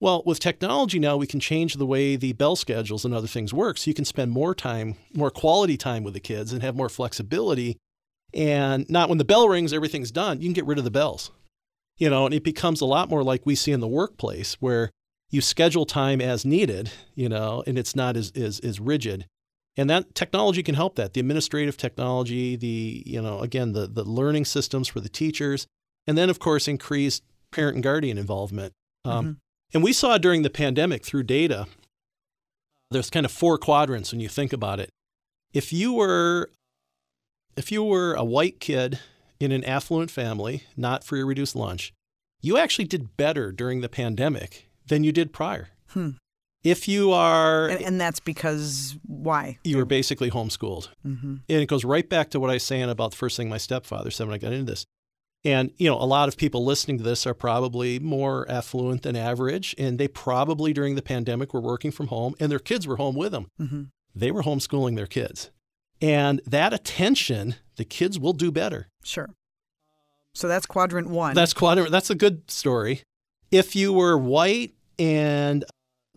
Well, 0.00 0.22
with 0.26 0.40
technology 0.40 0.98
now, 0.98 1.16
we 1.16 1.26
can 1.26 1.40
change 1.40 1.74
the 1.74 1.86
way 1.86 2.16
the 2.16 2.34
bell 2.34 2.54
schedules 2.54 3.04
and 3.04 3.14
other 3.14 3.26
things 3.26 3.54
work. 3.54 3.78
So 3.78 3.88
you 3.88 3.94
can 3.94 4.04
spend 4.04 4.30
more 4.30 4.54
time, 4.54 4.96
more 5.14 5.30
quality 5.30 5.76
time 5.76 6.04
with 6.04 6.14
the 6.14 6.20
kids 6.20 6.52
and 6.52 6.62
have 6.62 6.76
more 6.76 6.90
flexibility 6.90 7.78
and 8.34 8.88
not 8.90 9.08
when 9.08 9.18
the 9.18 9.24
bell 9.24 9.48
rings, 9.48 9.72
everything's 9.72 10.10
done. 10.10 10.40
You 10.40 10.48
can 10.48 10.52
get 10.52 10.66
rid 10.66 10.78
of 10.78 10.84
the 10.84 10.90
bells. 10.90 11.30
You 11.96 12.10
know, 12.10 12.26
and 12.26 12.34
it 12.34 12.44
becomes 12.44 12.82
a 12.82 12.86
lot 12.86 13.08
more 13.08 13.24
like 13.24 13.46
we 13.46 13.54
see 13.54 13.72
in 13.72 13.80
the 13.80 13.88
workplace 13.88 14.54
where 14.60 14.90
you 15.30 15.40
schedule 15.40 15.86
time 15.86 16.20
as 16.20 16.44
needed, 16.44 16.90
you 17.14 17.28
know, 17.28 17.64
and 17.66 17.78
it's 17.78 17.96
not 17.96 18.18
as, 18.18 18.30
as, 18.32 18.60
as 18.60 18.78
rigid. 18.78 19.26
And 19.78 19.88
that 19.88 20.14
technology 20.14 20.62
can 20.62 20.74
help 20.74 20.96
that. 20.96 21.14
The 21.14 21.20
administrative 21.20 21.78
technology, 21.78 22.54
the, 22.54 23.02
you 23.06 23.22
know, 23.22 23.40
again, 23.40 23.72
the, 23.72 23.86
the 23.86 24.04
learning 24.04 24.44
systems 24.44 24.88
for 24.88 25.00
the 25.00 25.08
teachers, 25.08 25.66
and 26.06 26.18
then, 26.18 26.28
of 26.28 26.38
course, 26.38 26.68
increased 26.68 27.22
parent 27.50 27.76
and 27.76 27.82
guardian 27.82 28.18
involvement. 28.18 28.74
Um, 29.06 29.24
Mhm. 29.26 29.36
And 29.74 29.82
we 29.82 29.92
saw 29.92 30.18
during 30.18 30.42
the 30.42 30.50
pandemic 30.50 31.04
through 31.04 31.24
data, 31.24 31.66
there's 32.90 33.10
kind 33.10 33.26
of 33.26 33.32
four 33.32 33.58
quadrants 33.58 34.12
when 34.12 34.20
you 34.20 34.28
think 34.28 34.52
about 34.52 34.80
it. 34.80 34.90
If 35.52 35.72
you 35.72 35.92
were 35.92 36.50
if 37.56 37.72
you 37.72 37.82
were 37.82 38.14
a 38.14 38.24
white 38.24 38.60
kid 38.60 39.00
in 39.40 39.50
an 39.50 39.64
affluent 39.64 40.10
family, 40.10 40.64
not 40.76 41.04
free 41.04 41.20
or 41.20 41.26
reduced 41.26 41.56
lunch, 41.56 41.92
you 42.40 42.58
actually 42.58 42.84
did 42.84 43.16
better 43.16 43.50
during 43.50 43.80
the 43.80 43.88
pandemic 43.88 44.68
than 44.86 45.04
you 45.04 45.12
did 45.12 45.32
prior. 45.32 45.68
Hmm. 45.88 46.10
If 46.62 46.88
you 46.88 47.12
are 47.12 47.68
And, 47.68 47.82
and 47.82 48.00
that's 48.00 48.20
because 48.20 48.96
why? 49.06 49.58
you 49.64 49.76
were 49.76 49.84
basically 49.84 50.30
homeschooled. 50.30 50.88
Mm-hmm. 51.06 51.36
And 51.48 51.60
it 51.62 51.66
goes 51.66 51.84
right 51.84 52.08
back 52.08 52.30
to 52.30 52.40
what 52.40 52.50
I 52.50 52.54
was 52.54 52.62
saying 52.62 52.90
about 52.90 53.12
the 53.12 53.16
first 53.16 53.36
thing 53.36 53.48
my 53.48 53.58
stepfather 53.58 54.10
said 54.10 54.26
when 54.26 54.34
I 54.34 54.38
got 54.38 54.52
into 54.52 54.70
this. 54.70 54.84
And, 55.46 55.70
you 55.76 55.88
know, 55.88 55.94
a 55.96 56.04
lot 56.04 56.26
of 56.28 56.36
people 56.36 56.64
listening 56.64 56.98
to 56.98 57.04
this 57.04 57.24
are 57.24 57.32
probably 57.32 58.00
more 58.00 58.50
affluent 58.50 59.02
than 59.02 59.14
average, 59.14 59.76
and 59.78 59.96
they 59.96 60.08
probably 60.08 60.72
during 60.72 60.96
the 60.96 61.02
pandemic 61.02 61.54
were 61.54 61.60
working 61.60 61.92
from 61.92 62.08
home 62.08 62.34
and 62.40 62.50
their 62.50 62.58
kids 62.58 62.84
were 62.84 62.96
home 62.96 63.14
with 63.14 63.30
them. 63.30 63.46
Mm-hmm. 63.60 63.82
They 64.12 64.32
were 64.32 64.42
homeschooling 64.42 64.96
their 64.96 65.06
kids. 65.06 65.50
And 66.00 66.40
that 66.46 66.72
attention, 66.72 67.54
the 67.76 67.84
kids 67.84 68.18
will 68.18 68.32
do 68.32 68.50
better. 68.50 68.88
Sure. 69.04 69.28
So 70.34 70.48
that's 70.48 70.66
quadrant 70.66 71.08
one. 71.08 71.34
That's 71.34 71.54
quadrant. 71.54 71.92
That's 71.92 72.10
a 72.10 72.16
good 72.16 72.50
story. 72.50 73.02
If 73.52 73.76
you 73.76 73.92
were 73.92 74.18
white 74.18 74.74
and 74.98 75.64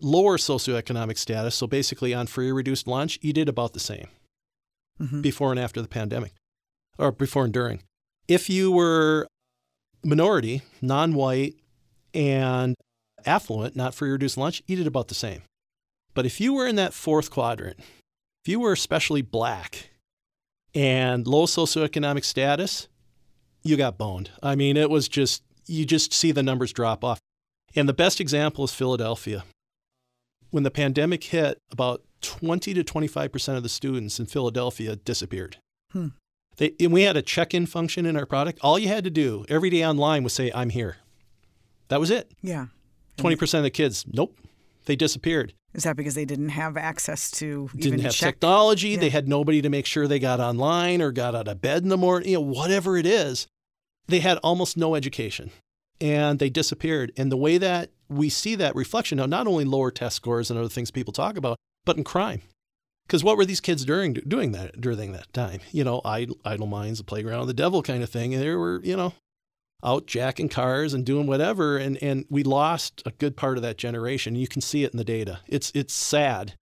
lower 0.00 0.38
socioeconomic 0.38 1.18
status, 1.18 1.54
so 1.54 1.68
basically 1.68 2.12
on 2.12 2.26
free 2.26 2.50
or 2.50 2.54
reduced 2.54 2.88
lunch, 2.88 3.16
you 3.22 3.32
did 3.32 3.48
about 3.48 3.74
the 3.74 3.80
same 3.80 4.08
Mhm. 5.00 5.22
before 5.22 5.52
and 5.52 5.60
after 5.60 5.80
the 5.80 5.88
pandemic, 5.88 6.32
or 6.98 7.12
before 7.12 7.44
and 7.44 7.52
during. 7.52 7.84
If 8.28 8.48
you 8.48 8.70
were 8.70 9.26
minority, 10.04 10.62
non-white, 10.80 11.54
and 12.14 12.74
affluent, 13.26 13.76
not 13.76 13.94
free 13.94 14.10
reduced 14.10 14.36
lunch, 14.36 14.62
you 14.66 14.76
did 14.76 14.86
about 14.86 15.08
the 15.08 15.14
same. 15.14 15.42
But 16.14 16.26
if 16.26 16.40
you 16.40 16.54
were 16.54 16.66
in 16.66 16.76
that 16.76 16.94
fourth 16.94 17.30
quadrant, 17.30 17.78
if 17.78 18.48
you 18.48 18.60
were 18.60 18.72
especially 18.72 19.22
black 19.22 19.90
and 20.74 21.26
low 21.26 21.46
socioeconomic 21.46 22.24
status, 22.24 22.88
you 23.62 23.76
got 23.76 23.98
boned. 23.98 24.30
I 24.42 24.54
mean, 24.54 24.76
it 24.76 24.90
was 24.90 25.08
just, 25.08 25.42
you 25.66 25.84
just 25.84 26.12
see 26.12 26.32
the 26.32 26.42
numbers 26.42 26.72
drop 26.72 27.04
off. 27.04 27.18
And 27.76 27.88
the 27.88 27.94
best 27.94 28.20
example 28.20 28.64
is 28.64 28.72
Philadelphia. 28.72 29.44
When 30.50 30.64
the 30.64 30.70
pandemic 30.70 31.22
hit, 31.24 31.58
about 31.70 32.02
20 32.22 32.74
to 32.74 32.84
25% 32.84 33.56
of 33.56 33.62
the 33.62 33.68
students 33.68 34.18
in 34.18 34.26
Philadelphia 34.26 34.96
disappeared. 34.96 35.58
Hmm. 35.92 36.08
They, 36.60 36.74
and 36.78 36.92
we 36.92 37.02
had 37.02 37.16
a 37.16 37.22
check 37.22 37.54
in 37.54 37.64
function 37.64 38.04
in 38.04 38.18
our 38.18 38.26
product. 38.26 38.58
All 38.60 38.78
you 38.78 38.88
had 38.88 39.02
to 39.04 39.10
do 39.10 39.46
every 39.48 39.70
day 39.70 39.82
online 39.82 40.22
was 40.22 40.34
say, 40.34 40.52
I'm 40.54 40.68
here. 40.68 40.98
That 41.88 41.98
was 41.98 42.10
it. 42.10 42.30
Yeah. 42.42 42.66
20% 43.16 43.54
of 43.54 43.62
the 43.62 43.70
kids, 43.70 44.04
nope, 44.06 44.36
they 44.84 44.94
disappeared. 44.94 45.54
Is 45.72 45.84
that 45.84 45.96
because 45.96 46.14
they 46.14 46.26
didn't 46.26 46.50
have 46.50 46.76
access 46.76 47.30
to 47.32 47.70
didn't 47.74 48.00
have 48.00 48.12
check? 48.12 48.34
technology? 48.34 48.90
Yeah. 48.90 48.98
They 48.98 49.08
had 49.08 49.26
nobody 49.26 49.62
to 49.62 49.70
make 49.70 49.86
sure 49.86 50.06
they 50.06 50.18
got 50.18 50.38
online 50.38 51.00
or 51.00 51.12
got 51.12 51.34
out 51.34 51.48
of 51.48 51.62
bed 51.62 51.82
in 51.82 51.88
the 51.88 51.96
morning. 51.96 52.28
You 52.28 52.34
know, 52.36 52.40
whatever 52.42 52.98
it 52.98 53.06
is, 53.06 53.46
they 54.06 54.20
had 54.20 54.36
almost 54.38 54.76
no 54.76 54.94
education, 54.94 55.50
and 55.98 56.40
they 56.40 56.50
disappeared. 56.50 57.12
And 57.16 57.32
the 57.32 57.36
way 57.38 57.56
that 57.56 57.90
we 58.08 58.28
see 58.28 58.54
that 58.56 58.74
reflection 58.74 59.16
now, 59.16 59.26
not 59.26 59.46
only 59.46 59.64
lower 59.64 59.90
test 59.90 60.16
scores 60.16 60.50
and 60.50 60.58
other 60.58 60.68
things 60.68 60.90
people 60.90 61.12
talk 61.12 61.38
about, 61.38 61.56
but 61.86 61.96
in 61.96 62.04
crime. 62.04 62.42
Because 63.10 63.24
what 63.24 63.36
were 63.36 63.44
these 63.44 63.60
kids 63.60 63.84
doing 63.84 64.14
doing 64.14 64.52
that 64.52 64.80
during 64.80 65.10
that 65.10 65.32
time? 65.32 65.58
You 65.72 65.82
know, 65.82 66.00
idle, 66.04 66.36
idle 66.44 66.68
minds, 66.68 67.00
the 67.00 67.04
playground 67.04 67.48
the 67.48 67.52
devil 67.52 67.82
kind 67.82 68.04
of 68.04 68.08
thing. 68.08 68.32
And 68.32 68.40
they 68.40 68.54
were, 68.54 68.80
you 68.84 68.96
know, 68.96 69.14
out 69.82 70.06
jacking 70.06 70.48
cars 70.48 70.94
and 70.94 71.04
doing 71.04 71.26
whatever. 71.26 71.76
And, 71.76 72.00
and 72.00 72.24
we 72.30 72.44
lost 72.44 73.02
a 73.04 73.10
good 73.10 73.36
part 73.36 73.56
of 73.56 73.64
that 73.64 73.78
generation. 73.78 74.36
You 74.36 74.46
can 74.46 74.62
see 74.62 74.84
it 74.84 74.92
in 74.92 74.96
the 74.96 75.02
data. 75.02 75.40
It's, 75.48 75.72
it's 75.74 75.92
sad. 75.92 76.54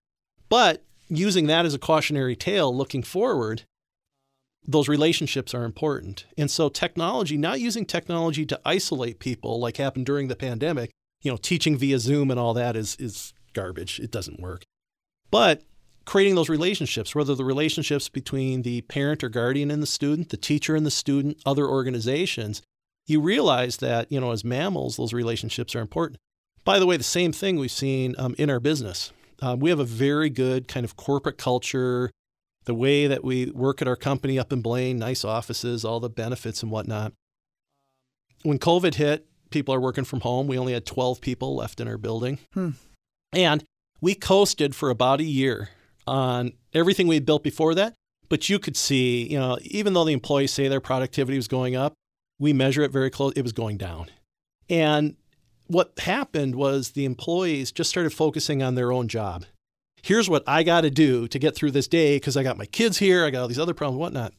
But 0.48 0.82
using 1.08 1.48
that 1.48 1.66
as 1.66 1.74
a 1.74 1.78
cautionary 1.78 2.34
tale 2.34 2.74
looking 2.74 3.02
forward, 3.02 3.64
those 4.66 4.88
relationships 4.88 5.52
are 5.52 5.64
important. 5.64 6.24
And 6.38 6.50
so 6.50 6.70
technology, 6.70 7.36
not 7.36 7.60
using 7.60 7.84
technology 7.84 8.46
to 8.46 8.58
isolate 8.64 9.18
people 9.18 9.60
like 9.60 9.76
happened 9.76 10.06
during 10.06 10.28
the 10.28 10.34
pandemic, 10.34 10.92
you 11.20 11.30
know, 11.30 11.36
teaching 11.36 11.76
via 11.76 11.98
Zoom 11.98 12.30
and 12.30 12.40
all 12.40 12.54
that 12.54 12.74
is, 12.74 12.96
is 12.98 13.34
garbage. 13.52 14.00
It 14.00 14.10
doesn't 14.10 14.40
work. 14.40 14.62
But 15.30 15.64
creating 16.08 16.36
those 16.36 16.48
relationships, 16.48 17.14
whether 17.14 17.34
the 17.34 17.44
relationships 17.44 18.08
between 18.08 18.62
the 18.62 18.80
parent 18.80 19.22
or 19.22 19.28
guardian 19.28 19.70
and 19.70 19.82
the 19.82 19.86
student, 19.86 20.30
the 20.30 20.38
teacher 20.38 20.74
and 20.74 20.86
the 20.86 20.90
student, 20.90 21.36
other 21.44 21.66
organizations, 21.66 22.62
you 23.06 23.20
realize 23.20 23.76
that, 23.76 24.10
you 24.10 24.18
know, 24.18 24.32
as 24.32 24.42
mammals, 24.42 24.96
those 24.96 25.12
relationships 25.12 25.76
are 25.76 25.80
important. 25.80 26.18
By 26.64 26.78
the 26.78 26.86
way, 26.86 26.96
the 26.96 27.02
same 27.04 27.30
thing 27.30 27.58
we've 27.58 27.70
seen 27.70 28.14
um, 28.16 28.34
in 28.38 28.48
our 28.48 28.58
business. 28.58 29.12
Um, 29.42 29.60
we 29.60 29.68
have 29.68 29.80
a 29.80 29.84
very 29.84 30.30
good 30.30 30.66
kind 30.66 30.82
of 30.82 30.96
corporate 30.96 31.36
culture, 31.36 32.10
the 32.64 32.74
way 32.74 33.06
that 33.06 33.22
we 33.22 33.50
work 33.50 33.82
at 33.82 33.88
our 33.88 33.94
company 33.94 34.38
up 34.38 34.50
in 34.50 34.62
Blaine, 34.62 34.98
nice 34.98 35.26
offices, 35.26 35.84
all 35.84 36.00
the 36.00 36.08
benefits 36.08 36.62
and 36.62 36.72
whatnot. 36.72 37.12
When 38.44 38.58
COVID 38.58 38.94
hit, 38.94 39.26
people 39.50 39.74
are 39.74 39.80
working 39.80 40.04
from 40.04 40.20
home. 40.20 40.46
We 40.46 40.58
only 40.58 40.72
had 40.72 40.86
12 40.86 41.20
people 41.20 41.54
left 41.54 41.82
in 41.82 41.86
our 41.86 41.98
building. 41.98 42.38
Hmm. 42.54 42.70
And 43.34 43.62
we 44.00 44.14
coasted 44.14 44.74
for 44.74 44.88
about 44.88 45.20
a 45.20 45.24
year 45.24 45.68
on 46.08 46.52
everything 46.74 47.06
we 47.06 47.20
built 47.20 47.42
before 47.42 47.74
that. 47.74 47.94
But 48.28 48.48
you 48.48 48.58
could 48.58 48.76
see, 48.76 49.26
you 49.26 49.38
know, 49.38 49.58
even 49.62 49.94
though 49.94 50.04
the 50.04 50.12
employees 50.12 50.52
say 50.52 50.68
their 50.68 50.80
productivity 50.80 51.36
was 51.36 51.48
going 51.48 51.76
up, 51.76 51.94
we 52.38 52.52
measure 52.52 52.82
it 52.82 52.90
very 52.90 53.10
close, 53.10 53.32
it 53.36 53.42
was 53.42 53.52
going 53.52 53.78
down. 53.78 54.10
And 54.68 55.16
what 55.66 55.92
happened 55.98 56.54
was 56.54 56.90
the 56.90 57.04
employees 57.04 57.72
just 57.72 57.90
started 57.90 58.12
focusing 58.12 58.62
on 58.62 58.74
their 58.74 58.92
own 58.92 59.08
job. 59.08 59.44
Here's 60.02 60.28
what 60.28 60.44
I 60.46 60.62
got 60.62 60.82
to 60.82 60.90
do 60.90 61.26
to 61.28 61.38
get 61.38 61.54
through 61.54 61.72
this 61.72 61.88
day 61.88 62.16
because 62.16 62.36
I 62.36 62.42
got 62.42 62.58
my 62.58 62.66
kids 62.66 62.98
here, 62.98 63.24
I 63.24 63.30
got 63.30 63.42
all 63.42 63.48
these 63.48 63.58
other 63.58 63.74
problems, 63.74 64.00
whatnot. 64.00 64.32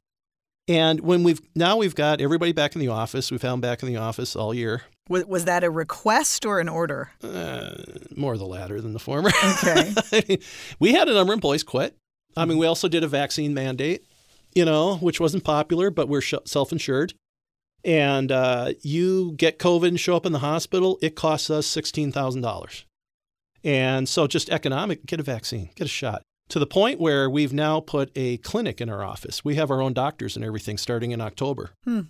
And 0.68 1.00
when 1.02 1.24
we've 1.24 1.42
now 1.56 1.78
we've 1.78 1.96
got 1.96 2.22
everybody 2.22 2.52
back 2.52 2.76
in 2.76 2.80
the 2.80 2.90
office, 2.90 3.32
we've 3.32 3.42
had 3.42 3.52
them 3.52 3.62
back 3.62 3.82
in 3.82 3.90
the 3.90 3.98
office 3.98 4.36
all 4.36 4.54
year. 4.54 4.84
Was, 5.10 5.26
was 5.26 5.46
that 5.46 5.64
a 5.64 5.70
request 5.70 6.46
or 6.46 6.60
an 6.60 6.70
order? 6.70 7.12
Uh, 7.22 7.76
more 8.16 8.38
the 8.38 8.46
latter 8.46 8.80
than 8.80 8.94
the 8.94 9.00
former. 9.00 9.32
Okay. 9.58 9.94
I 10.14 10.24
mean, 10.28 10.38
we 10.80 10.94
had 10.94 11.10
a 11.10 11.14
number 11.14 11.34
of 11.34 11.38
employees 11.38 11.64
quit. 11.64 11.98
I 12.38 12.46
mean, 12.46 12.58
we 12.58 12.68
also 12.68 12.88
did 12.88 13.04
a 13.04 13.08
vaccine 13.08 13.54
mandate, 13.54 14.06
you 14.54 14.64
know, 14.64 14.98
which 14.98 15.20
wasn't 15.20 15.44
popular, 15.44 15.90
but 15.90 16.08
we're 16.08 16.22
self 16.22 16.72
insured. 16.72 17.14
And 17.84 18.32
uh, 18.32 18.74
you 18.82 19.34
get 19.34 19.58
COVID 19.58 19.88
and 19.88 20.00
show 20.00 20.16
up 20.16 20.26
in 20.26 20.32
the 20.32 20.40
hospital, 20.40 21.00
it 21.02 21.16
costs 21.16 21.50
us 21.50 21.68
$16,000. 21.68 22.84
And 23.64 24.08
so 24.08 24.28
just 24.28 24.50
economic, 24.50 25.06
get 25.06 25.20
a 25.20 25.24
vaccine, 25.24 25.70
get 25.76 25.86
a 25.86 25.90
shot. 25.90 26.22
To 26.50 26.60
the 26.60 26.68
point 26.68 27.00
where 27.00 27.30
we've 27.30 27.54
now 27.54 27.80
put 27.80 28.12
a 28.16 28.38
clinic 28.38 28.82
in 28.82 28.90
our 28.90 29.04
office. 29.04 29.46
We 29.46 29.56
have 29.56 29.70
our 29.70 29.82
own 29.82 29.94
doctors 29.94 30.36
and 30.36 30.44
everything 30.44 30.78
starting 30.78 31.12
in 31.12 31.22
October. 31.22 31.72
Hmm. 31.84 32.02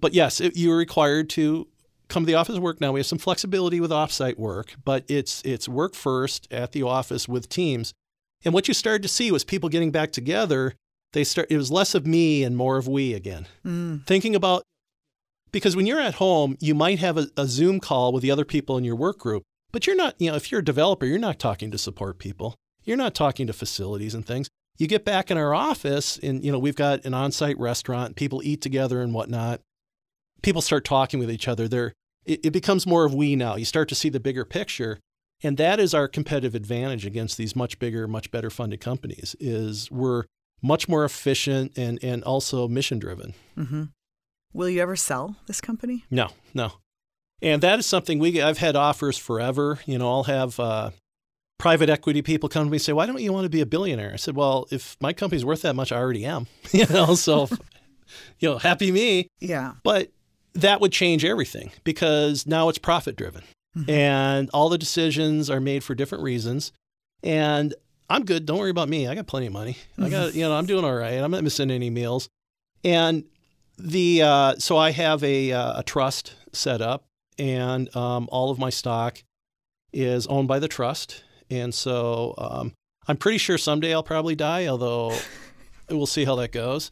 But 0.00 0.14
yes, 0.14 0.40
it, 0.40 0.56
you're 0.56 0.76
required 0.76 1.28
to 1.30 1.68
come 2.14 2.22
to 2.22 2.26
the 2.26 2.36
office 2.36 2.58
work 2.58 2.80
now. 2.80 2.92
We 2.92 3.00
have 3.00 3.06
some 3.06 3.18
flexibility 3.18 3.80
with 3.80 3.90
offsite 3.90 4.38
work, 4.38 4.74
but 4.84 5.04
it's 5.08 5.42
it's 5.44 5.68
work 5.68 5.94
first 5.94 6.48
at 6.50 6.72
the 6.72 6.82
office 6.82 7.28
with 7.28 7.48
teams. 7.48 7.92
And 8.44 8.54
what 8.54 8.68
you 8.68 8.74
started 8.74 9.02
to 9.02 9.08
see 9.08 9.32
was 9.32 9.44
people 9.44 9.68
getting 9.68 9.90
back 9.90 10.12
together. 10.12 10.74
They 11.12 11.24
start 11.24 11.48
it 11.50 11.56
was 11.56 11.70
less 11.70 11.94
of 11.94 12.06
me 12.06 12.44
and 12.44 12.56
more 12.56 12.76
of 12.76 12.88
we 12.88 13.12
again. 13.14 13.46
Mm. 13.66 14.06
Thinking 14.06 14.34
about 14.34 14.62
because 15.52 15.76
when 15.76 15.86
you're 15.86 16.00
at 16.00 16.14
home, 16.14 16.56
you 16.60 16.74
might 16.74 16.98
have 16.98 17.16
a, 17.16 17.28
a 17.36 17.46
Zoom 17.46 17.80
call 17.80 18.12
with 18.12 18.22
the 18.22 18.30
other 18.30 18.44
people 18.44 18.76
in 18.76 18.84
your 18.84 18.96
work 18.96 19.18
group, 19.18 19.44
but 19.70 19.86
you're 19.86 19.96
not, 19.96 20.14
you 20.20 20.30
know, 20.30 20.36
if 20.36 20.50
you're 20.50 20.60
a 20.60 20.64
developer, 20.64 21.06
you're 21.06 21.18
not 21.18 21.38
talking 21.38 21.70
to 21.70 21.78
support 21.78 22.18
people. 22.18 22.54
You're 22.84 22.96
not 22.96 23.14
talking 23.14 23.46
to 23.46 23.52
facilities 23.52 24.14
and 24.14 24.26
things. 24.26 24.48
You 24.78 24.88
get 24.88 25.04
back 25.04 25.30
in 25.30 25.38
our 25.38 25.54
office 25.54 26.18
and, 26.18 26.44
you 26.44 26.50
know, 26.50 26.58
we've 26.58 26.74
got 26.74 27.04
an 27.04 27.14
on-site 27.14 27.58
restaurant, 27.58 28.16
people 28.16 28.42
eat 28.44 28.60
together 28.60 29.00
and 29.00 29.14
whatnot. 29.14 29.60
People 30.42 30.60
start 30.60 30.84
talking 30.84 31.20
with 31.20 31.30
each 31.30 31.46
other. 31.46 31.68
They're, 31.68 31.92
it, 32.24 32.46
it 32.46 32.50
becomes 32.50 32.86
more 32.86 33.04
of 33.04 33.14
we 33.14 33.36
now. 33.36 33.56
You 33.56 33.64
start 33.64 33.88
to 33.90 33.94
see 33.94 34.08
the 34.08 34.20
bigger 34.20 34.44
picture. 34.44 34.98
And 35.42 35.56
that 35.58 35.78
is 35.78 35.92
our 35.92 36.08
competitive 36.08 36.54
advantage 36.54 37.04
against 37.04 37.36
these 37.36 37.54
much 37.54 37.78
bigger, 37.78 38.08
much 38.08 38.30
better 38.30 38.50
funded 38.50 38.80
companies 38.80 39.36
is 39.40 39.90
we're 39.90 40.24
much 40.62 40.88
more 40.88 41.04
efficient 41.04 41.76
and, 41.76 42.02
and 42.02 42.24
also 42.24 42.66
mission 42.66 42.98
driven. 42.98 43.34
Mm-hmm. 43.56 43.84
Will 44.54 44.70
you 44.70 44.80
ever 44.80 44.96
sell 44.96 45.36
this 45.46 45.60
company? 45.60 46.04
No, 46.10 46.28
no. 46.54 46.72
And 47.42 47.62
that 47.62 47.78
is 47.78 47.86
something 47.86 48.18
we 48.18 48.40
I've 48.40 48.58
had 48.58 48.76
offers 48.76 49.18
forever. 49.18 49.80
You 49.84 49.98
know, 49.98 50.08
I'll 50.08 50.22
have 50.24 50.58
uh, 50.58 50.90
private 51.58 51.90
equity 51.90 52.22
people 52.22 52.48
come 52.48 52.64
to 52.64 52.70
me 52.70 52.76
and 52.76 52.82
say, 52.82 52.92
"Why 52.92 53.04
don't 53.04 53.20
you 53.20 53.32
want 53.32 53.44
to 53.44 53.50
be 53.50 53.60
a 53.60 53.66
billionaire?" 53.66 54.12
I 54.14 54.16
said, 54.16 54.36
"Well, 54.36 54.66
if 54.70 54.96
my 55.00 55.12
company's 55.12 55.44
worth 55.44 55.62
that 55.62 55.74
much, 55.74 55.92
I 55.92 55.96
already 55.96 56.24
am." 56.24 56.46
you 56.72 56.86
know, 56.86 57.16
so 57.16 57.48
you 58.38 58.48
know, 58.48 58.58
happy 58.58 58.92
me. 58.92 59.28
Yeah. 59.40 59.72
But 59.82 60.10
that 60.54 60.80
would 60.80 60.92
change 60.92 61.24
everything 61.24 61.72
because 61.82 62.46
now 62.46 62.68
it's 62.68 62.78
profit 62.78 63.16
driven. 63.16 63.42
Mm-hmm. 63.76 63.90
And 63.90 64.50
all 64.54 64.68
the 64.68 64.78
decisions 64.78 65.50
are 65.50 65.60
made 65.60 65.82
for 65.82 65.94
different 65.94 66.22
reasons. 66.22 66.72
And 67.22 67.74
I'm 68.08 68.24
good. 68.24 68.46
Don't 68.46 68.58
worry 68.58 68.70
about 68.70 68.88
me. 68.88 69.08
I 69.08 69.14
got 69.14 69.26
plenty 69.26 69.46
of 69.46 69.52
money. 69.52 69.76
I 69.98 70.08
got, 70.08 70.34
you 70.34 70.42
know, 70.42 70.54
I'm 70.54 70.66
doing 70.66 70.84
all 70.84 70.94
right. 70.94 71.14
I'm 71.14 71.30
not 71.30 71.42
missing 71.42 71.70
any 71.70 71.90
meals. 71.90 72.28
And 72.84 73.24
the 73.78 74.22
uh, 74.22 74.54
so 74.58 74.76
I 74.76 74.90
have 74.90 75.24
a, 75.24 75.52
uh, 75.52 75.80
a 75.80 75.82
trust 75.82 76.34
set 76.52 76.80
up, 76.80 77.04
and 77.38 77.94
um, 77.96 78.28
all 78.30 78.50
of 78.50 78.58
my 78.58 78.70
stock 78.70 79.22
is 79.92 80.26
owned 80.26 80.48
by 80.48 80.58
the 80.58 80.68
trust. 80.68 81.24
And 81.50 81.74
so 81.74 82.34
um, 82.38 82.72
I'm 83.08 83.16
pretty 83.16 83.38
sure 83.38 83.58
someday 83.58 83.92
I'll 83.92 84.02
probably 84.02 84.34
die, 84.34 84.66
although 84.66 85.16
we'll 85.88 86.06
see 86.06 86.24
how 86.24 86.36
that 86.36 86.52
goes. 86.52 86.90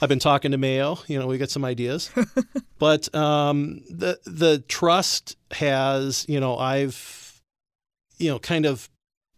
I've 0.00 0.08
been 0.08 0.18
talking 0.18 0.50
to 0.50 0.58
Mayo. 0.58 0.98
You 1.06 1.18
know, 1.18 1.26
we 1.26 1.38
got 1.38 1.50
some 1.50 1.64
ideas, 1.64 2.10
but 2.78 3.14
um, 3.14 3.82
the 3.88 4.18
the 4.24 4.58
trust 4.68 5.36
has, 5.52 6.26
you 6.28 6.40
know, 6.40 6.56
I've, 6.56 7.40
you 8.18 8.30
know, 8.30 8.38
kind 8.38 8.66
of 8.66 8.88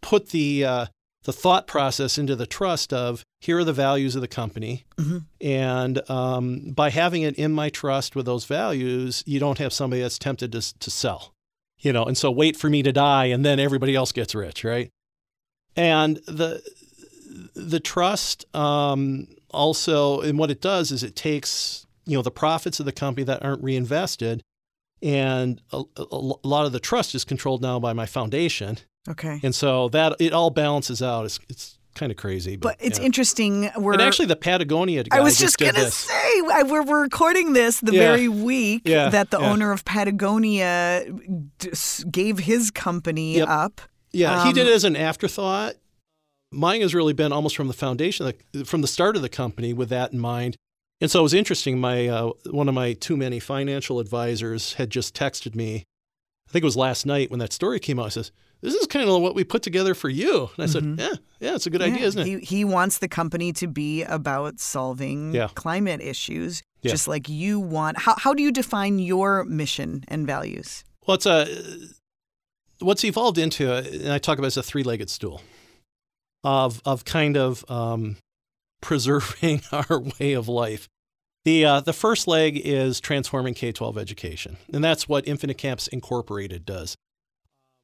put 0.01 0.29
the 0.29 0.65
uh, 0.65 0.85
the 1.23 1.33
thought 1.33 1.67
process 1.67 2.17
into 2.17 2.35
the 2.35 2.47
trust 2.47 2.93
of 2.93 3.23
here 3.39 3.59
are 3.59 3.63
the 3.63 3.73
values 3.73 4.15
of 4.15 4.21
the 4.21 4.27
company, 4.27 4.85
mm-hmm. 4.97 5.19
and 5.41 6.09
um, 6.09 6.71
by 6.71 6.89
having 6.89 7.21
it 7.21 7.35
in 7.35 7.51
my 7.51 7.69
trust 7.69 8.15
with 8.15 8.25
those 8.25 8.45
values, 8.45 9.23
you 9.25 9.39
don't 9.39 9.57
have 9.59 9.73
somebody 9.73 10.01
that's 10.01 10.19
tempted 10.19 10.51
to 10.51 10.79
to 10.79 10.89
sell, 10.89 11.33
you 11.79 11.93
know, 11.93 12.05
and 12.05 12.17
so 12.17 12.31
wait 12.31 12.57
for 12.57 12.69
me 12.69 12.81
to 12.83 12.91
die 12.91 13.25
and 13.25 13.45
then 13.45 13.59
everybody 13.59 13.95
else 13.95 14.11
gets 14.11 14.33
rich, 14.33 14.63
right? 14.63 14.89
And 15.75 16.17
the 16.27 16.63
the 17.53 17.79
trust 17.79 18.45
um, 18.55 19.27
also, 19.51 20.21
and 20.21 20.37
what 20.37 20.51
it 20.51 20.61
does 20.61 20.91
is 20.91 21.03
it 21.03 21.15
takes 21.15 21.85
you 22.05 22.17
know 22.17 22.21
the 22.21 22.31
profits 22.31 22.79
of 22.79 22.85
the 22.85 22.91
company 22.91 23.23
that 23.25 23.43
aren't 23.43 23.63
reinvested, 23.63 24.43
and 25.01 25.61
a, 25.71 25.83
a 25.97 26.15
lot 26.15 26.65
of 26.65 26.71
the 26.71 26.79
trust 26.79 27.15
is 27.15 27.23
controlled 27.23 27.61
now 27.61 27.79
by 27.79 27.93
my 27.93 28.05
foundation. 28.05 28.77
Okay. 29.07 29.39
And 29.43 29.53
so 29.53 29.89
that 29.89 30.15
it 30.19 30.33
all 30.33 30.49
balances 30.49 31.01
out. 31.01 31.25
It's 31.25 31.39
it's 31.49 31.77
kind 31.95 32.11
of 32.11 32.17
crazy, 32.17 32.55
but, 32.55 32.77
but 32.77 32.85
it's 32.85 32.99
yeah. 32.99 33.05
interesting. 33.05 33.71
We're, 33.77 33.93
and 33.93 34.01
actually, 34.01 34.27
the 34.27 34.35
Patagonia 34.35 35.03
I 35.11 35.21
was 35.21 35.37
just, 35.37 35.59
just 35.59 35.75
gonna 35.75 35.91
say 35.91 36.41
we're 36.63 37.01
recording 37.01 37.53
this 37.53 37.79
the 37.79 37.93
yeah. 37.93 37.99
very 37.99 38.27
week 38.27 38.83
yeah. 38.85 39.09
that 39.09 39.31
the 39.31 39.39
owner 39.39 39.71
of 39.71 39.85
Patagonia 39.85 41.05
gave 42.11 42.39
his 42.39 42.71
company 42.71 43.37
yep. 43.37 43.47
up. 43.47 43.81
Yeah, 44.11 44.41
um, 44.41 44.47
he 44.47 44.53
did 44.53 44.67
it 44.67 44.73
as 44.73 44.83
an 44.83 44.95
afterthought 44.95 45.75
mine 46.55 46.81
has 46.81 46.95
really 46.95 47.13
been 47.13 47.31
almost 47.31 47.55
from 47.55 47.67
the 47.67 47.73
foundation, 47.73 48.31
from 48.65 48.81
the 48.81 48.87
start 48.87 49.15
of 49.15 49.21
the 49.21 49.29
company, 49.29 49.73
with 49.73 49.89
that 49.89 50.13
in 50.13 50.19
mind. 50.19 50.55
And 51.01 51.11
so 51.11 51.19
it 51.19 51.23
was 51.23 51.33
interesting. 51.33 51.79
My 51.79 52.07
uh, 52.07 52.31
one 52.49 52.69
of 52.69 52.73
my 52.75 52.93
too 52.93 53.17
many 53.17 53.39
financial 53.39 53.99
advisors 53.99 54.73
had 54.73 54.89
just 54.89 55.13
texted 55.15 55.53
me 55.55 55.83
I 56.47 56.51
think 56.51 56.63
it 56.63 56.65
was 56.65 56.77
last 56.77 57.05
night 57.05 57.31
when 57.31 57.39
that 57.39 57.51
story 57.53 57.79
came 57.79 57.99
out. 57.99 58.05
He 58.05 58.11
says, 58.11 58.31
"This 58.61 58.75
is 58.75 58.85
kind 58.87 59.09
of 59.09 59.21
what 59.21 59.35
we 59.35 59.43
put 59.43 59.63
together 59.63 59.93
for 59.95 60.09
you." 60.09 60.49
And 60.55 60.63
I 60.63 60.67
said, 60.67 60.83
"Yeah, 60.97 61.13
yeah, 61.39 61.55
it's 61.55 61.65
a 61.65 61.69
good 61.69 61.81
Yeah, 61.81 61.87
idea, 61.87 62.05
isn't 62.05 62.21
it?" 62.21 62.27
He, 62.27 62.39
he 62.57 62.63
wants 62.65 62.99
the 62.99 63.07
company 63.07 63.51
to 63.53 63.67
be 63.67 64.03
about 64.03 64.59
solving 64.59 65.33
Yeah. 65.33 65.49
climate 65.55 66.01
issues, 66.01 66.61
Yeah. 66.81 66.91
just 66.91 67.07
like 67.07 67.27
you 67.27 67.59
want. 67.59 67.97
How, 67.97 68.15
how 68.17 68.33
do 68.33 68.43
you 68.43 68.51
define 68.51 68.99
your 68.99 69.43
mission 69.45 70.05
and 70.07 70.27
values? 70.27 70.83
Well, 71.07 71.15
it's 71.15 71.25
a 71.25 71.47
what's 72.79 73.03
evolved 73.03 73.37
into, 73.37 73.73
and 73.73 74.11
I 74.11 74.17
talk 74.19 74.37
about 74.37 74.45
it 74.45 74.53
as 74.53 74.57
a 74.57 74.63
three-legged 74.63 75.09
stool 75.09 75.41
of 76.45 76.81
of 76.85 77.03
kind 77.03 77.35
of 77.35 77.69
um, 77.69 78.15
preserving 78.81 79.61
our 79.73 79.99
way 80.19 80.31
of 80.33 80.47
life. 80.47 80.87
The 81.43 81.65
uh, 81.65 81.79
the 81.81 81.93
first 81.93 82.27
leg 82.27 82.59
is 82.63 82.99
transforming 83.01 83.53
K-12 83.53 83.97
education, 83.97 84.57
and 84.73 84.83
that's 84.83 85.09
what 85.09 85.27
Infinite 85.27 85.57
Campus 85.57 85.87
Incorporated 85.87 86.65
does. 86.65 86.95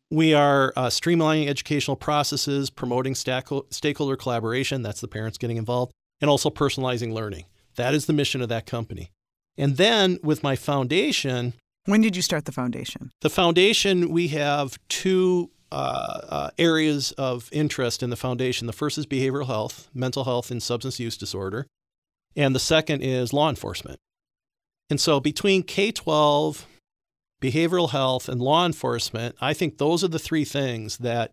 We 0.09 0.33
are 0.33 0.73
uh, 0.75 0.87
streamlining 0.87 1.47
educational 1.47 1.95
processes, 1.95 2.69
promoting 2.69 3.13
stakeho- 3.13 3.71
stakeholder 3.73 4.15
collaboration. 4.17 4.81
That's 4.81 4.99
the 5.01 5.07
parents 5.07 5.37
getting 5.37 5.57
involved, 5.57 5.91
and 6.19 6.29
also 6.29 6.49
personalizing 6.49 7.13
learning. 7.13 7.45
That 7.75 7.93
is 7.93 8.05
the 8.07 8.13
mission 8.13 8.41
of 8.41 8.49
that 8.49 8.65
company. 8.65 9.09
And 9.57 9.77
then 9.77 10.17
with 10.23 10.43
my 10.43 10.55
foundation, 10.55 11.53
When 11.85 12.01
did 12.01 12.15
you 12.15 12.21
start 12.21 12.45
the 12.45 12.51
foundation? 12.51 13.11
the 13.21 13.29
foundation, 13.29 14.09
we 14.09 14.29
have 14.29 14.77
two 14.89 15.51
uh, 15.71 16.19
uh, 16.29 16.49
areas 16.57 17.11
of 17.13 17.49
interest 17.51 18.03
in 18.03 18.09
the 18.09 18.15
foundation. 18.15 18.67
The 18.67 18.73
first 18.73 18.97
is 18.97 19.05
behavioral 19.05 19.47
health, 19.47 19.89
mental 19.93 20.25
health, 20.25 20.51
and 20.51 20.61
substance 20.61 20.99
use 20.99 21.17
disorder. 21.17 21.67
And 22.35 22.55
the 22.55 22.59
second 22.59 23.01
is 23.01 23.33
law 23.33 23.49
enforcement. 23.49 23.99
And 24.89 24.99
so 24.99 25.19
between 25.19 25.63
K 25.63 25.91
12, 25.91 26.67
behavioral 27.41 27.89
health, 27.89 28.29
and 28.29 28.41
law 28.41 28.65
enforcement, 28.65 29.35
I 29.41 29.53
think 29.53 29.77
those 29.77 30.03
are 30.03 30.09
the 30.09 30.19
three 30.19 30.45
things 30.45 30.97
that 30.97 31.31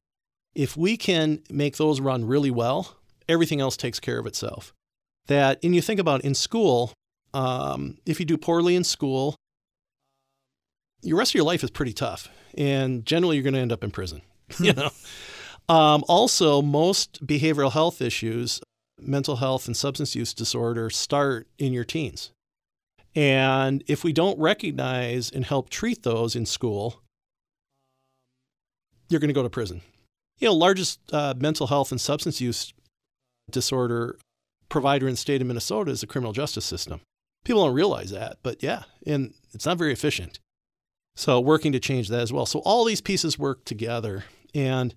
if 0.55 0.77
we 0.77 0.97
can 0.97 1.43
make 1.51 1.77
those 1.77 2.01
run 2.01 2.25
really 2.25 2.51
well, 2.51 2.97
everything 3.29 3.61
else 3.61 3.77
takes 3.77 4.01
care 4.01 4.19
of 4.19 4.27
itself. 4.27 4.73
That, 5.27 5.59
and 5.63 5.75
you 5.75 5.83
think 5.83 6.01
about 6.01 6.23
in 6.23 6.35
school, 6.35 6.93
um, 7.35 7.99
if 8.07 8.19
you 8.19 8.27
do 8.27 8.39
poorly 8.39 8.75
in 8.75 8.85
school, 8.85 9.37
your 11.03 11.19
rest 11.19 11.33
of 11.33 11.35
your 11.35 11.45
life 11.45 11.63
is 11.63 11.71
pretty 11.71 11.93
tough, 11.93 12.29
and 12.57 13.05
generally 13.05 13.37
you're 13.37 13.45
going 13.45 13.55
to 13.55 13.61
end 13.61 13.73
up 13.73 13.85
in 13.85 13.91
prison. 13.91 14.23
you 14.61 14.73
know. 14.73 14.91
Um, 15.69 16.03
also, 16.09 16.63
most 16.63 17.27
behavioral 17.27 17.73
health 17.73 18.01
issues, 18.01 18.61
mental 18.99 19.37
health 19.37 19.67
and 19.67 19.77
substance 19.77 20.15
use 20.15 20.33
disorder, 20.33 20.89
start 20.91 21.47
in 21.59 21.73
your 21.73 21.85
teens. 21.85 22.31
And 23.15 23.83
if 23.87 24.05
we 24.05 24.13
don't 24.13 24.39
recognize 24.39 25.31
and 25.31 25.45
help 25.45 25.71
treat 25.71 26.03
those 26.03 26.37
in 26.37 26.47
school, 26.47 27.03
you're 29.09 29.21
going 29.21 29.29
to 29.29 29.35
go 29.35 29.43
to 29.43 29.51
prison. 29.51 29.83
You 30.39 30.49
know, 30.49 30.55
largest 30.55 31.01
uh, 31.13 31.35
mental 31.37 31.67
health 31.67 31.91
and 31.91 32.01
substance 32.01 32.41
use 32.41 32.73
disorder 33.51 34.19
provider 34.69 35.09
in 35.09 35.15
the 35.15 35.19
state 35.19 35.41
of 35.41 35.47
Minnesota 35.47 35.91
is 35.91 36.01
the 36.01 36.07
criminal 36.07 36.33
justice 36.33 36.65
system. 36.65 37.01
People 37.45 37.65
don't 37.65 37.75
realize 37.75 38.11
that, 38.11 38.39
but 38.43 38.63
yeah, 38.63 38.83
and 39.07 39.35
it's 39.53 39.67
not 39.67 39.79
very 39.79 39.93
efficient. 39.93 40.39
So 41.17 41.41
working 41.41 41.73
to 41.73 41.81
change 41.81 42.09
that 42.09 42.21
as 42.21 42.33
well. 42.33 42.47
So 42.47 42.61
all 42.61 42.85
these 42.85 43.01
pieces 43.01 43.39
work 43.39 43.65
together. 43.65 44.25
And 44.59 44.95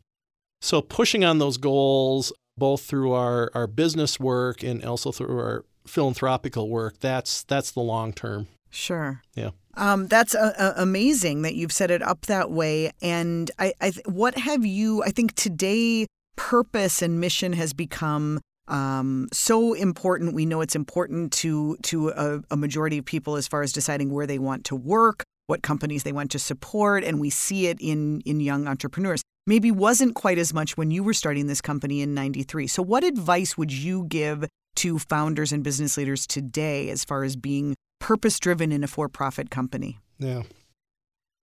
so 0.59 0.81
pushing 0.81 1.23
on 1.23 1.37
those 1.37 1.57
goals, 1.57 2.33
both 2.57 2.81
through 2.81 3.13
our, 3.13 3.51
our 3.53 3.67
business 3.67 4.19
work 4.19 4.63
and 4.63 4.83
also 4.83 5.11
through 5.11 5.37
our 5.37 5.65
philanthropical 5.85 6.69
work, 6.69 6.99
that's 6.99 7.43
that's 7.43 7.71
the 7.71 7.81
long 7.81 8.11
term. 8.13 8.47
Sure. 8.71 9.21
Yeah. 9.35 9.51
Um, 9.75 10.07
that's 10.07 10.33
uh, 10.35 10.53
uh, 10.57 10.73
amazing 10.77 11.43
that 11.43 11.55
you've 11.55 11.71
set 11.71 11.91
it 11.91 12.01
up 12.01 12.25
that 12.25 12.51
way. 12.51 12.91
And 13.01 13.51
I, 13.57 13.73
I, 13.79 13.91
th- 13.91 14.05
what 14.05 14.37
have 14.37 14.65
you? 14.65 15.03
I 15.03 15.11
think 15.11 15.35
today, 15.35 16.07
purpose 16.35 17.01
and 17.01 17.19
mission 17.19 17.53
has 17.53 17.73
become 17.73 18.41
um, 18.67 19.27
so 19.31 19.73
important. 19.73 20.33
We 20.33 20.45
know 20.45 20.61
it's 20.61 20.75
important 20.75 21.31
to 21.33 21.77
to 21.83 22.09
a, 22.09 22.41
a 22.49 22.57
majority 22.57 22.97
of 22.97 23.05
people 23.05 23.35
as 23.35 23.47
far 23.47 23.61
as 23.61 23.71
deciding 23.71 24.11
where 24.11 24.27
they 24.27 24.39
want 24.39 24.65
to 24.65 24.75
work, 24.75 25.23
what 25.47 25.61
companies 25.61 26.03
they 26.03 26.13
want 26.13 26.31
to 26.31 26.39
support, 26.39 27.03
and 27.03 27.19
we 27.19 27.29
see 27.29 27.67
it 27.67 27.77
in 27.79 28.21
in 28.21 28.39
young 28.39 28.67
entrepreneurs. 28.67 29.21
Maybe 29.47 29.71
wasn't 29.71 30.15
quite 30.15 30.37
as 30.37 30.53
much 30.53 30.77
when 30.77 30.91
you 30.91 31.03
were 31.03 31.13
starting 31.13 31.47
this 31.47 31.61
company 31.61 32.01
in 32.01 32.13
'93. 32.13 32.67
So, 32.67 32.83
what 32.83 33.03
advice 33.03 33.57
would 33.57 33.71
you 33.71 34.05
give 34.05 34.47
to 34.77 34.99
founders 34.99 35.51
and 35.51 35.63
business 35.63 35.97
leaders 35.97 36.27
today 36.27 36.89
as 36.89 37.03
far 37.03 37.23
as 37.23 37.35
being 37.35 37.75
purpose 37.99 38.39
driven 38.39 38.71
in 38.71 38.83
a 38.83 38.87
for 38.87 39.09
profit 39.09 39.49
company? 39.49 39.99
Yeah. 40.19 40.43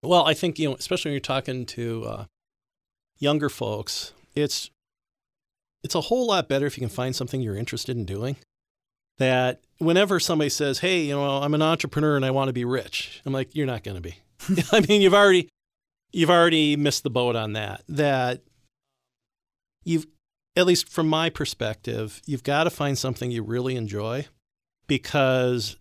Well, 0.01 0.25
I 0.25 0.33
think, 0.33 0.59
you 0.59 0.69
know, 0.69 0.75
especially 0.75 1.09
when 1.09 1.13
you're 1.13 1.21
talking 1.21 1.65
to 1.67 2.05
uh, 2.05 2.25
younger 3.17 3.49
folks, 3.49 4.13
it's 4.33 4.69
it's 5.83 5.95
a 5.95 6.01
whole 6.01 6.27
lot 6.27 6.49
better 6.49 6.65
if 6.65 6.77
you 6.77 6.81
can 6.81 6.89
find 6.89 7.15
something 7.15 7.41
you're 7.41 7.55
interested 7.55 7.97
in 7.97 8.05
doing. 8.05 8.37
That 9.17 9.61
whenever 9.79 10.19
somebody 10.19 10.49
says, 10.49 10.79
"Hey, 10.79 11.01
you 11.01 11.15
know, 11.15 11.41
I'm 11.41 11.53
an 11.53 11.61
entrepreneur 11.61 12.15
and 12.15 12.25
I 12.25 12.31
want 12.31 12.47
to 12.47 12.53
be 12.53 12.63
rich," 12.63 13.21
I'm 13.25 13.33
like, 13.33 13.53
"You're 13.53 13.67
not 13.67 13.83
going 13.83 13.95
to 13.95 14.01
be." 14.01 14.17
I 14.71 14.79
mean, 14.81 15.01
you've 15.01 15.13
already 15.13 15.49
you've 16.11 16.29
already 16.29 16.75
missed 16.75 17.03
the 17.03 17.09
boat 17.09 17.35
on 17.35 17.53
that. 17.53 17.83
That 17.87 18.41
you've 19.83 20.07
at 20.55 20.65
least 20.65 20.89
from 20.89 21.07
my 21.07 21.29
perspective, 21.29 22.21
you've 22.25 22.43
got 22.43 22.65
to 22.65 22.69
find 22.69 22.97
something 22.97 23.31
you 23.31 23.43
really 23.43 23.75
enjoy 23.75 24.27
because 24.87 25.77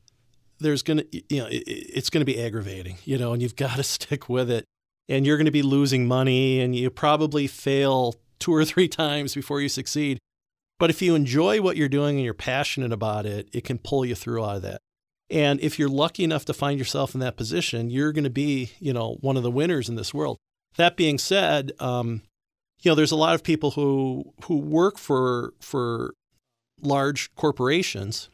there's 0.60 0.82
going 0.82 0.98
to 0.98 1.34
you 1.34 1.40
know 1.40 1.46
it, 1.46 1.64
it's 1.66 2.10
going 2.10 2.20
to 2.20 2.32
be 2.32 2.40
aggravating, 2.40 2.98
you 3.04 3.18
know, 3.18 3.32
and 3.32 3.42
you've 3.42 3.56
got 3.56 3.76
to 3.76 3.82
stick 3.84 4.28
with 4.28 4.50
it. 4.50 4.64
And 5.10 5.26
you're 5.26 5.38
going 5.38 5.46
to 5.46 5.50
be 5.50 5.62
losing 5.62 6.06
money 6.06 6.60
and 6.60 6.76
you 6.76 6.90
probably 6.90 7.46
fail 7.46 8.14
two 8.38 8.54
or 8.54 8.64
three 8.66 8.88
times 8.88 9.34
before 9.34 9.62
you 9.62 9.68
succeed. 9.70 10.18
But 10.78 10.90
if 10.90 11.00
you 11.00 11.14
enjoy 11.14 11.62
what 11.62 11.76
you're 11.76 11.88
doing 11.88 12.16
and 12.16 12.24
you're 12.24 12.34
passionate 12.34 12.92
about 12.92 13.24
it, 13.24 13.48
it 13.52 13.64
can 13.64 13.78
pull 13.78 14.04
you 14.04 14.14
through 14.14 14.44
out 14.44 14.56
of 14.56 14.62
that. 14.62 14.82
And 15.30 15.60
if 15.60 15.78
you're 15.78 15.88
lucky 15.88 16.24
enough 16.24 16.44
to 16.46 16.54
find 16.54 16.78
yourself 16.78 17.14
in 17.14 17.20
that 17.20 17.36
position, 17.36 17.90
you're 17.90 18.12
going 18.12 18.24
to 18.24 18.30
be, 18.30 18.72
you 18.80 18.92
know, 18.92 19.18
one 19.20 19.36
of 19.36 19.42
the 19.42 19.50
winners 19.50 19.88
in 19.88 19.94
this 19.94 20.14
world. 20.14 20.38
That 20.76 20.96
being 20.96 21.18
said, 21.18 21.72
um, 21.80 22.22
you 22.82 22.90
know, 22.90 22.94
there's 22.94 23.12
a 23.12 23.16
lot 23.16 23.34
of 23.34 23.42
people 23.42 23.72
who 23.72 24.32
who 24.44 24.56
work 24.58 24.98
for 24.98 25.52
for 25.60 26.14
large 26.80 27.34
corporations, 27.34 28.30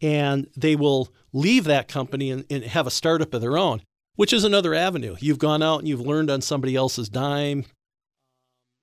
and 0.00 0.48
they 0.56 0.74
will 0.74 1.12
leave 1.32 1.64
that 1.64 1.88
company 1.88 2.30
and, 2.30 2.44
and 2.50 2.64
have 2.64 2.86
a 2.86 2.90
startup 2.90 3.34
of 3.34 3.40
their 3.40 3.58
own, 3.58 3.82
which 4.16 4.32
is 4.32 4.44
another 4.44 4.74
avenue. 4.74 5.16
You've 5.20 5.38
gone 5.38 5.62
out 5.62 5.80
and 5.80 5.88
you've 5.88 6.00
learned 6.00 6.30
on 6.30 6.40
somebody 6.40 6.74
else's 6.74 7.08
dime, 7.08 7.66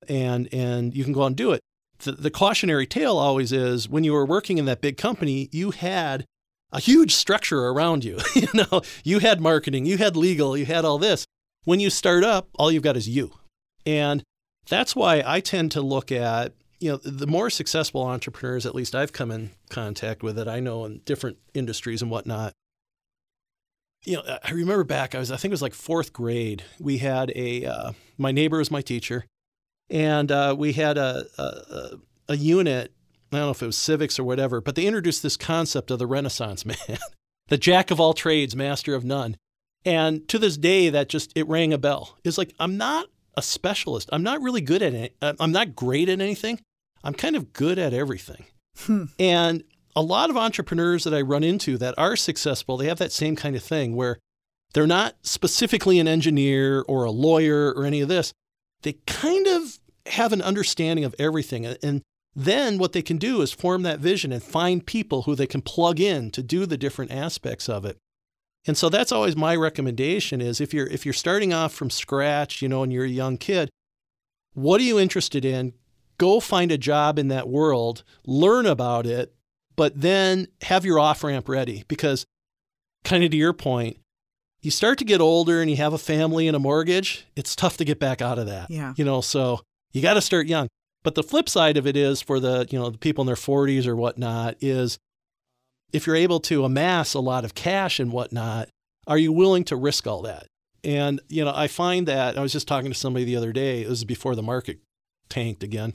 and 0.08 0.48
and 0.52 0.94
you 0.94 1.04
can 1.04 1.12
go 1.12 1.24
out 1.24 1.26
and 1.26 1.36
do 1.36 1.52
it. 1.52 1.60
The, 1.98 2.12
the 2.12 2.30
cautionary 2.30 2.86
tale 2.86 3.18
always 3.18 3.52
is 3.52 3.88
when 3.88 4.04
you 4.04 4.12
were 4.12 4.26
working 4.26 4.58
in 4.58 4.64
that 4.66 4.80
big 4.80 4.96
company, 4.96 5.48
you 5.52 5.72
had 5.72 6.24
a 6.72 6.80
huge 6.80 7.14
structure 7.14 7.66
around 7.68 8.04
you. 8.04 8.18
you 8.34 8.48
know, 8.54 8.82
you 9.04 9.18
had 9.18 9.40
marketing, 9.40 9.86
you 9.86 9.98
had 9.98 10.16
legal, 10.16 10.56
you 10.56 10.64
had 10.64 10.84
all 10.84 10.98
this. 10.98 11.26
When 11.64 11.80
you 11.80 11.90
start 11.90 12.24
up, 12.24 12.48
all 12.58 12.72
you've 12.72 12.82
got 12.82 12.96
is 12.96 13.08
you. 13.08 13.32
And 13.86 14.22
that's 14.68 14.96
why 14.96 15.22
I 15.24 15.40
tend 15.40 15.72
to 15.72 15.80
look 15.80 16.10
at, 16.10 16.54
you 16.80 16.92
know, 16.92 16.96
the 16.96 17.26
more 17.26 17.50
successful 17.50 18.02
entrepreneurs, 18.02 18.66
at 18.66 18.74
least 18.74 18.94
I've 18.94 19.12
come 19.12 19.30
in 19.30 19.50
contact 19.70 20.22
with 20.22 20.38
it, 20.38 20.48
I 20.48 20.60
know 20.60 20.84
in 20.84 21.00
different 21.04 21.38
industries 21.54 22.02
and 22.02 22.10
whatnot. 22.10 22.52
You 24.04 24.16
know, 24.16 24.38
I 24.42 24.50
remember 24.50 24.82
back, 24.82 25.14
I 25.14 25.18
was, 25.18 25.30
I 25.30 25.36
think 25.36 25.50
it 25.50 25.54
was 25.54 25.62
like 25.62 25.74
fourth 25.74 26.12
grade. 26.12 26.64
We 26.80 26.98
had 26.98 27.30
a, 27.36 27.64
uh, 27.66 27.92
my 28.18 28.32
neighbor 28.32 28.58
was 28.58 28.70
my 28.70 28.80
teacher, 28.80 29.26
and 29.88 30.32
uh, 30.32 30.56
we 30.58 30.72
had 30.72 30.98
a, 30.98 31.24
a, 31.38 31.90
a 32.30 32.36
unit 32.36 32.92
I 33.32 33.36
don't 33.38 33.46
know 33.46 33.50
if 33.50 33.62
it 33.62 33.66
was 33.66 33.76
civics 33.76 34.18
or 34.18 34.24
whatever, 34.24 34.60
but 34.60 34.74
they 34.74 34.86
introduced 34.86 35.22
this 35.22 35.36
concept 35.36 35.90
of 35.90 35.98
the 35.98 36.06
Renaissance 36.06 36.64
man, 36.66 36.98
the 37.48 37.58
jack 37.58 37.90
of 37.90 37.98
all 37.98 38.12
trades, 38.12 38.54
master 38.54 38.94
of 38.94 39.04
none. 39.04 39.36
And 39.84 40.28
to 40.28 40.38
this 40.38 40.56
day, 40.56 40.90
that 40.90 41.08
just 41.08 41.32
it 41.34 41.48
rang 41.48 41.72
a 41.72 41.78
bell. 41.78 42.16
It's 42.24 42.38
like 42.38 42.54
I'm 42.60 42.76
not 42.76 43.06
a 43.36 43.42
specialist. 43.42 44.08
I'm 44.12 44.22
not 44.22 44.42
really 44.42 44.60
good 44.60 44.82
at 44.82 44.94
it. 44.94 45.16
I'm 45.22 45.52
not 45.52 45.74
great 45.74 46.08
at 46.08 46.20
anything. 46.20 46.60
I'm 47.02 47.14
kind 47.14 47.34
of 47.34 47.52
good 47.52 47.78
at 47.78 47.92
everything. 47.92 48.44
Hmm. 48.78 49.04
And 49.18 49.64
a 49.96 50.02
lot 50.02 50.30
of 50.30 50.36
entrepreneurs 50.36 51.04
that 51.04 51.14
I 51.14 51.20
run 51.20 51.42
into 51.42 51.76
that 51.78 51.94
are 51.98 52.16
successful, 52.16 52.76
they 52.76 52.86
have 52.86 52.98
that 52.98 53.12
same 53.12 53.36
kind 53.36 53.56
of 53.56 53.62
thing 53.62 53.96
where 53.96 54.18
they're 54.72 54.86
not 54.86 55.16
specifically 55.22 55.98
an 55.98 56.08
engineer 56.08 56.82
or 56.88 57.04
a 57.04 57.10
lawyer 57.10 57.72
or 57.72 57.84
any 57.84 58.00
of 58.00 58.08
this. 58.08 58.32
They 58.82 58.94
kind 59.06 59.46
of 59.46 59.78
have 60.06 60.32
an 60.32 60.42
understanding 60.42 61.04
of 61.04 61.14
everything. 61.18 61.66
And 61.66 62.02
then 62.34 62.78
what 62.78 62.92
they 62.92 63.02
can 63.02 63.18
do 63.18 63.42
is 63.42 63.52
form 63.52 63.82
that 63.82 64.00
vision 64.00 64.32
and 64.32 64.42
find 64.42 64.86
people 64.86 65.22
who 65.22 65.34
they 65.34 65.46
can 65.46 65.62
plug 65.62 66.00
in 66.00 66.30
to 66.30 66.42
do 66.42 66.64
the 66.66 66.78
different 66.78 67.10
aspects 67.10 67.68
of 67.68 67.84
it. 67.84 67.98
And 68.66 68.76
so 68.76 68.88
that's 68.88 69.12
always 69.12 69.36
my 69.36 69.56
recommendation 69.56 70.40
is 70.40 70.60
if 70.60 70.72
you're 70.72 70.86
if 70.86 71.04
you're 71.04 71.12
starting 71.12 71.52
off 71.52 71.74
from 71.74 71.90
scratch, 71.90 72.62
you 72.62 72.68
know, 72.68 72.82
and 72.82 72.92
you're 72.92 73.04
a 73.04 73.08
young 73.08 73.36
kid, 73.36 73.68
what 74.54 74.80
are 74.80 74.84
you 74.84 74.98
interested 74.98 75.44
in? 75.44 75.74
Go 76.18 76.40
find 76.40 76.70
a 76.70 76.78
job 76.78 77.18
in 77.18 77.28
that 77.28 77.48
world, 77.48 78.04
learn 78.24 78.66
about 78.66 79.06
it, 79.06 79.34
but 79.74 80.00
then 80.00 80.46
have 80.62 80.84
your 80.84 81.00
off 81.00 81.24
ramp 81.24 81.48
ready 81.48 81.84
because 81.88 82.24
kind 83.04 83.24
of 83.24 83.30
to 83.32 83.36
your 83.36 83.52
point, 83.52 83.96
you 84.60 84.70
start 84.70 84.98
to 84.98 85.04
get 85.04 85.20
older 85.20 85.60
and 85.60 85.68
you 85.68 85.76
have 85.76 85.92
a 85.92 85.98
family 85.98 86.46
and 86.46 86.54
a 86.54 86.60
mortgage, 86.60 87.26
it's 87.34 87.56
tough 87.56 87.76
to 87.78 87.84
get 87.84 87.98
back 87.98 88.22
out 88.22 88.38
of 88.38 88.46
that. 88.46 88.70
Yeah. 88.70 88.94
You 88.96 89.04
know, 89.04 89.20
so 89.20 89.60
you 89.92 90.00
got 90.00 90.14
to 90.14 90.20
start 90.20 90.46
young. 90.46 90.68
But 91.02 91.14
the 91.14 91.22
flip 91.22 91.48
side 91.48 91.76
of 91.76 91.86
it 91.86 91.96
is 91.96 92.20
for 92.22 92.38
the, 92.38 92.66
you 92.70 92.78
know, 92.78 92.90
the 92.90 92.98
people 92.98 93.22
in 93.22 93.26
their 93.26 93.34
40s 93.36 93.86
or 93.86 93.96
whatnot 93.96 94.56
is 94.60 94.98
if 95.92 96.06
you're 96.06 96.16
able 96.16 96.40
to 96.40 96.64
amass 96.64 97.14
a 97.14 97.20
lot 97.20 97.44
of 97.44 97.54
cash 97.54 97.98
and 98.00 98.12
whatnot, 98.12 98.68
are 99.06 99.18
you 99.18 99.32
willing 99.32 99.64
to 99.64 99.76
risk 99.76 100.06
all 100.06 100.22
that? 100.22 100.46
And, 100.84 101.20
you 101.28 101.44
know, 101.44 101.52
I 101.54 101.68
find 101.68 102.06
that 102.08 102.38
I 102.38 102.40
was 102.42 102.52
just 102.52 102.66
talking 102.68 102.90
to 102.90 102.98
somebody 102.98 103.24
the 103.24 103.36
other 103.36 103.52
day, 103.52 103.82
it 103.82 103.88
was 103.88 104.04
before 104.04 104.34
the 104.34 104.42
market 104.42 104.78
tanked 105.28 105.62
again. 105.62 105.94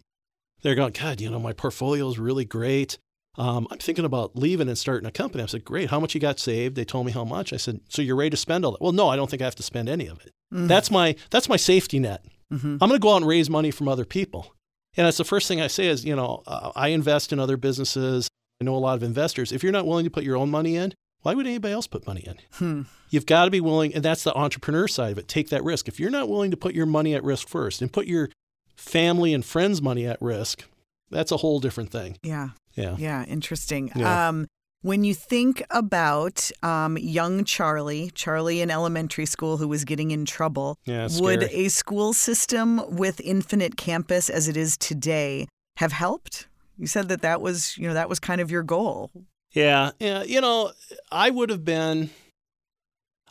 They're 0.61 0.75
going, 0.75 0.93
God, 0.93 1.21
you 1.21 1.29
know, 1.29 1.39
my 1.39 1.53
portfolio 1.53 2.07
is 2.09 2.19
really 2.19 2.45
great. 2.45 2.97
Um, 3.37 3.67
I'm 3.69 3.77
thinking 3.77 4.05
about 4.05 4.35
leaving 4.35 4.67
and 4.67 4.77
starting 4.77 5.07
a 5.07 5.11
company. 5.11 5.43
I 5.43 5.47
said, 5.47 5.63
Great. 5.63 5.91
How 5.91 5.99
much 5.99 6.15
you 6.15 6.19
got 6.19 6.39
saved? 6.39 6.75
They 6.75 6.83
told 6.85 7.05
me 7.05 7.11
how 7.11 7.23
much. 7.23 7.53
I 7.53 7.57
said, 7.57 7.81
So 7.87 8.01
you're 8.01 8.15
ready 8.15 8.31
to 8.31 8.37
spend 8.37 8.65
all 8.65 8.71
that? 8.71 8.81
Well, 8.81 8.93
no, 8.93 9.09
I 9.09 9.15
don't 9.15 9.29
think 9.29 9.43
I 9.43 9.45
have 9.45 9.53
to 9.55 9.63
spend 9.63 9.87
any 9.89 10.07
of 10.07 10.19
it. 10.25 10.31
Mhm. 10.51 10.67
That's 10.67 10.89
my 10.89 11.15
that's 11.29 11.47
my 11.47 11.55
safety 11.57 11.99
net. 11.99 12.25
Mhm. 12.51 12.79
I'm 12.81 12.89
going 12.89 12.93
to 12.93 12.99
go 12.99 13.11
out 13.13 13.17
and 13.17 13.27
raise 13.27 13.47
money 13.47 13.69
from 13.69 13.87
other 13.87 14.05
people. 14.05 14.55
And 14.97 15.05
that's 15.05 15.17
the 15.17 15.23
first 15.23 15.47
thing 15.47 15.61
I 15.61 15.67
say 15.67 15.87
is, 15.87 16.03
you 16.03 16.15
know, 16.15 16.43
uh, 16.47 16.71
I 16.75 16.89
invest 16.89 17.31
in 17.31 17.39
other 17.39 17.55
businesses. 17.55 18.27
I 18.59 18.65
know 18.65 18.75
a 18.75 18.77
lot 18.77 18.95
of 18.95 19.03
investors. 19.03 19.51
If 19.51 19.63
you're 19.63 19.71
not 19.71 19.85
willing 19.85 20.05
to 20.05 20.09
put 20.09 20.23
your 20.23 20.35
own 20.35 20.49
money 20.49 20.75
in, 20.75 20.93
why 21.21 21.35
would 21.35 21.45
anybody 21.45 21.73
else 21.73 21.87
put 21.87 22.07
money 22.07 22.21
in? 22.25 22.37
Hmm. 22.53 22.81
You've 23.09 23.25
got 23.25 23.45
to 23.45 23.51
be 23.51 23.61
willing, 23.61 23.93
and 23.93 24.03
that's 24.03 24.23
the 24.23 24.33
entrepreneur 24.33 24.87
side 24.87 25.11
of 25.11 25.17
it. 25.17 25.27
Take 25.27 25.49
that 25.49 25.63
risk. 25.63 25.87
If 25.87 25.99
you're 25.99 26.09
not 26.09 26.27
willing 26.27 26.51
to 26.51 26.57
put 26.57 26.73
your 26.73 26.85
money 26.85 27.13
at 27.13 27.23
risk 27.23 27.47
first 27.47 27.81
and 27.81 27.93
put 27.93 28.07
your 28.07 28.29
family 28.75 29.33
and 29.33 29.45
friends' 29.45 29.81
money 29.81 30.05
at 30.05 30.21
risk, 30.21 30.65
that's 31.09 31.31
a 31.31 31.37
whole 31.37 31.59
different 31.59 31.91
thing. 31.91 32.17
Yeah. 32.23 32.49
Yeah. 32.75 32.95
Yeah, 32.97 33.23
interesting. 33.25 33.91
Yeah. 33.95 34.29
Um, 34.29 34.47
when 34.81 35.03
you 35.03 35.13
think 35.13 35.63
about 35.69 36.51
um, 36.63 36.97
young 36.97 37.43
Charlie, 37.43 38.11
Charlie 38.13 38.61
in 38.61 38.69
elementary 38.71 39.25
school 39.25 39.57
who 39.57 39.67
was 39.67 39.83
getting 39.85 40.11
in 40.11 40.25
trouble, 40.25 40.77
Yeah. 40.85 41.07
would 41.19 41.43
a 41.43 41.67
school 41.69 42.13
system 42.13 42.81
with 42.95 43.19
infinite 43.21 43.77
campus 43.77 44.29
as 44.29 44.47
it 44.47 44.55
is 44.57 44.77
today 44.77 45.47
have 45.77 45.91
helped? 45.91 46.47
You 46.77 46.87
said 46.87 47.09
that 47.09 47.21
that 47.21 47.41
was, 47.41 47.77
you 47.77 47.87
know, 47.87 47.93
that 47.95 48.07
was 48.09 48.19
kind 48.19 48.39
of 48.39 48.51
your 48.51 48.63
goal. 48.63 49.11
Yeah, 49.53 49.91
yeah. 49.99 50.23
You 50.23 50.41
know, 50.41 50.71
I 51.11 51.29
would 51.31 51.49
have 51.49 51.65
been, 51.65 52.11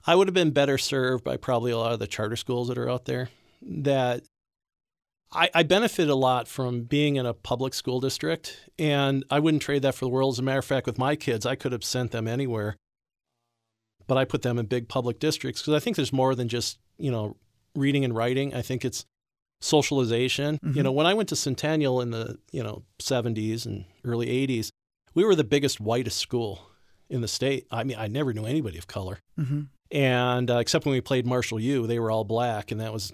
I 0.07 0.15
would 0.17 0.27
have 0.27 0.35
been 0.35 0.51
better 0.51 0.79
served 0.79 1.23
by 1.23 1.37
probably 1.37 1.71
a 1.71 1.79
lot 1.79 1.93
of 1.93 1.99
the 2.01 2.07
charter 2.09 2.37
schools 2.37 2.69
that 2.69 2.79
are 2.79 2.91
out 2.91 3.05
there. 3.05 3.29
That 3.63 4.23
I, 5.33 5.51
I 5.55 5.63
benefit 5.65 6.09
a 6.09 6.15
lot 6.15 6.47
from 6.49 6.83
being 6.83 7.17
in 7.17 7.27
a 7.27 7.35
public 7.35 7.75
school 7.75 8.01
district, 8.01 8.69
and 8.79 9.25
I 9.31 9.39
wouldn't 9.41 9.63
trade 9.63 9.83
that 9.83 9.95
for 9.95 10.05
the 10.05 10.09
world. 10.09 10.35
As 10.35 10.39
a 10.39 10.43
matter 10.43 10.59
of 10.61 10.65
fact, 10.65 10.87
with 10.87 10.99
my 10.99 11.17
kids, 11.17 11.45
I 11.45 11.57
could 11.57 11.73
have 11.73 11.85
sent 11.85 12.13
them 12.13 12.29
anywhere, 12.29 12.77
but 14.07 14.17
I 14.17 14.25
put 14.25 14.43
them 14.43 14.59
in 14.59 14.67
big 14.67 14.89
public 14.89 15.19
districts 15.19 15.61
because 15.63 15.75
I 15.75 15.81
think 15.81 15.97
there's 15.97 16.13
more 16.13 16.35
than 16.35 16.49
just 16.49 16.79
you 16.99 17.11
know 17.11 17.37
reading 17.75 18.05
and 18.05 18.15
writing. 18.15 18.55
I 18.55 18.63
think 18.63 18.85
it's 18.85 19.05
socialization. 19.61 20.59
You 20.63 20.71
Mhm. 20.71 20.83
know, 20.85 20.93
when 20.93 21.07
I 21.07 21.15
went 21.15 21.29
to 21.31 21.37
Centennial 21.37 22.01
in 22.01 22.11
the 22.11 22.39
you 22.53 22.63
know 22.63 22.85
70s 23.01 23.67
and 23.67 23.85
early 24.05 24.29
80s, 24.31 24.71
we 25.15 25.25
were 25.25 25.35
the 25.35 25.45
biggest 25.45 25.81
whitest 25.81 26.19
school 26.19 26.71
in 27.09 27.21
the 27.21 27.29
state. 27.29 27.67
I 27.71 27.83
mean, 27.85 27.97
I 27.99 28.07
never 28.07 28.33
knew 28.33 28.45
anybody 28.45 28.79
of 28.79 28.87
color, 28.87 29.19
hmm 29.37 29.63
and 29.93 30.51
uh, 30.51 30.57
except 30.59 30.85
when 30.85 30.93
we 30.95 31.01
played 31.01 31.25
Marshall 31.27 31.61
U, 31.61 31.87
they 31.87 31.99
were 32.01 32.11
all 32.11 32.25
black, 32.25 32.73
and 32.73 32.81
that 32.81 32.93
was 32.93 33.13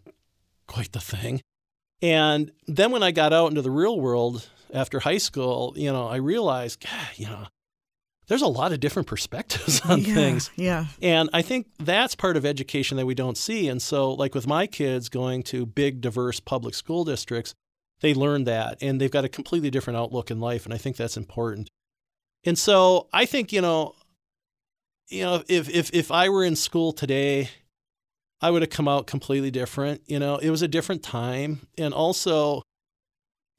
quite 0.66 0.92
the 0.92 1.00
thing. 1.00 1.42
And 2.02 2.50
then 2.66 2.90
when 2.90 3.04
I 3.04 3.12
got 3.12 3.32
out 3.32 3.48
into 3.48 3.62
the 3.62 3.70
real 3.70 3.98
world 3.98 4.48
after 4.74 5.00
high 5.00 5.18
school, 5.18 5.72
you 5.76 5.92
know, 5.92 6.08
I 6.08 6.16
realized, 6.16 6.84
God, 6.84 7.08
you 7.14 7.26
know, 7.26 7.46
there's 8.26 8.42
a 8.42 8.48
lot 8.48 8.72
of 8.72 8.80
different 8.80 9.06
perspectives 9.06 9.80
on 9.84 10.00
yeah, 10.00 10.14
things. 10.14 10.50
Yeah. 10.56 10.86
And 11.00 11.30
I 11.32 11.42
think 11.42 11.68
that's 11.78 12.16
part 12.16 12.36
of 12.36 12.44
education 12.44 12.96
that 12.96 13.06
we 13.06 13.14
don't 13.14 13.38
see. 13.38 13.68
And 13.68 13.80
so, 13.80 14.12
like 14.12 14.34
with 14.34 14.46
my 14.46 14.66
kids 14.66 15.08
going 15.08 15.44
to 15.44 15.64
big, 15.64 16.00
diverse 16.00 16.40
public 16.40 16.74
school 16.74 17.04
districts, 17.04 17.54
they 18.00 18.14
learn 18.14 18.44
that 18.44 18.78
and 18.80 19.00
they've 19.00 19.10
got 19.10 19.24
a 19.24 19.28
completely 19.28 19.70
different 19.70 19.96
outlook 19.96 20.30
in 20.30 20.40
life. 20.40 20.64
And 20.64 20.74
I 20.74 20.78
think 20.78 20.96
that's 20.96 21.16
important. 21.16 21.68
And 22.44 22.58
so, 22.58 23.08
I 23.12 23.26
think, 23.26 23.52
you 23.52 23.60
know, 23.60 23.94
you 25.08 25.22
know, 25.22 25.42
if, 25.46 25.68
if, 25.68 25.92
if 25.92 26.10
I 26.10 26.30
were 26.30 26.44
in 26.44 26.56
school 26.56 26.92
today, 26.92 27.50
I 28.42 28.50
would 28.50 28.62
have 28.62 28.70
come 28.70 28.88
out 28.88 29.06
completely 29.06 29.50
different. 29.50 30.02
You 30.06 30.18
know, 30.18 30.36
it 30.36 30.50
was 30.50 30.60
a 30.62 30.68
different 30.68 31.02
time. 31.02 31.68
And 31.78 31.94
also, 31.94 32.62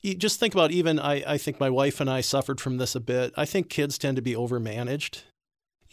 you 0.01 0.13
just 0.13 0.39
think 0.39 0.53
about 0.53 0.71
even, 0.71 0.99
I, 0.99 1.23
I 1.33 1.37
think 1.37 1.59
my 1.59 1.69
wife 1.69 1.99
and 2.01 2.09
I 2.09 2.21
suffered 2.21 2.59
from 2.59 2.77
this 2.77 2.93
a 2.93 2.99
bit. 2.99 3.33
I 3.37 3.45
think 3.45 3.69
kids 3.69 3.97
tend 3.97 4.17
to 4.17 4.21
be 4.21 4.35
overmanaged 4.35 5.21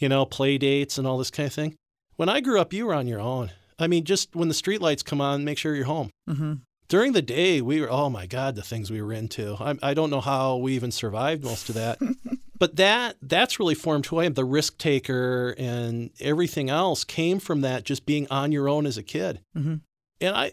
you 0.00 0.08
know, 0.08 0.24
play 0.24 0.58
dates 0.58 0.98
and 0.98 1.06
all 1.06 1.18
this 1.18 1.30
kind 1.30 1.46
of 1.46 1.52
thing. 1.52 1.76
When 2.16 2.28
I 2.28 2.40
grew 2.40 2.60
up, 2.60 2.72
you 2.72 2.86
were 2.86 2.94
on 2.94 3.06
your 3.06 3.20
own. 3.20 3.52
I 3.78 3.86
mean, 3.86 4.04
just 4.04 4.34
when 4.34 4.48
the 4.48 4.54
streetlights 4.54 5.04
come 5.04 5.20
on, 5.20 5.44
make 5.44 5.58
sure 5.58 5.76
you're 5.76 5.84
home. 5.84 6.10
hmm 6.26 6.54
During 6.88 7.12
the 7.12 7.22
day, 7.22 7.60
we 7.60 7.80
were, 7.80 7.90
oh 7.90 8.10
my 8.10 8.26
God, 8.26 8.56
the 8.56 8.62
things 8.62 8.90
we 8.90 9.00
were 9.00 9.12
into. 9.12 9.56
I, 9.60 9.90
I 9.90 9.94
don't 9.94 10.10
know 10.10 10.20
how 10.20 10.56
we 10.56 10.74
even 10.74 10.90
survived 10.90 11.44
most 11.44 11.68
of 11.68 11.76
that. 11.76 11.98
but 12.60 12.76
that 12.76 13.16
that's 13.22 13.58
really 13.58 13.74
formed 13.74 14.06
who 14.06 14.20
I 14.20 14.26
am. 14.26 14.34
The 14.34 14.44
risk 14.44 14.78
taker 14.78 15.54
and 15.58 16.10
everything 16.20 16.70
else 16.70 17.02
came 17.02 17.40
from 17.40 17.62
that 17.62 17.84
just 17.84 18.06
being 18.06 18.28
on 18.30 18.52
your 18.52 18.68
own 18.68 18.86
as 18.86 18.96
a 18.96 19.02
kid. 19.02 19.40
hmm 19.54 19.76
And 20.20 20.36
I, 20.36 20.52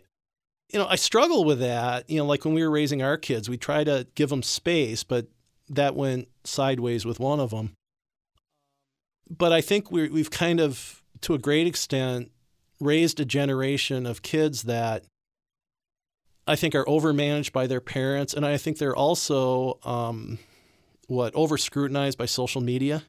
you 0.71 0.79
know, 0.79 0.87
I 0.87 0.95
struggle 0.95 1.43
with 1.43 1.59
that. 1.59 2.09
You 2.09 2.17
know, 2.19 2.25
like 2.25 2.45
when 2.45 2.53
we 2.53 2.63
were 2.63 2.71
raising 2.71 3.03
our 3.03 3.17
kids, 3.17 3.49
we 3.49 3.57
try 3.57 3.83
to 3.83 4.07
give 4.15 4.29
them 4.29 4.41
space, 4.41 5.03
but 5.03 5.27
that 5.69 5.95
went 5.95 6.29
sideways 6.45 7.05
with 7.05 7.19
one 7.19 7.41
of 7.41 7.51
them. 7.51 7.73
But 9.29 9.51
I 9.51 9.59
think 9.59 9.91
we 9.91 10.07
we've 10.07 10.31
kind 10.31 10.61
of, 10.61 11.03
to 11.21 11.33
a 11.33 11.37
great 11.37 11.67
extent, 11.67 12.31
raised 12.79 13.19
a 13.19 13.25
generation 13.25 14.05
of 14.05 14.21
kids 14.21 14.63
that 14.63 15.03
I 16.47 16.55
think 16.55 16.73
are 16.73 16.85
overmanaged 16.85 17.51
by 17.51 17.67
their 17.67 17.81
parents, 17.81 18.33
and 18.33 18.45
I 18.45 18.55
think 18.55 18.77
they're 18.77 18.95
also 18.95 19.79
um, 19.83 20.39
what 21.07 21.33
over 21.35 21.57
scrutinized 21.57 22.17
by 22.17 22.25
social 22.25 22.61
media. 22.61 23.03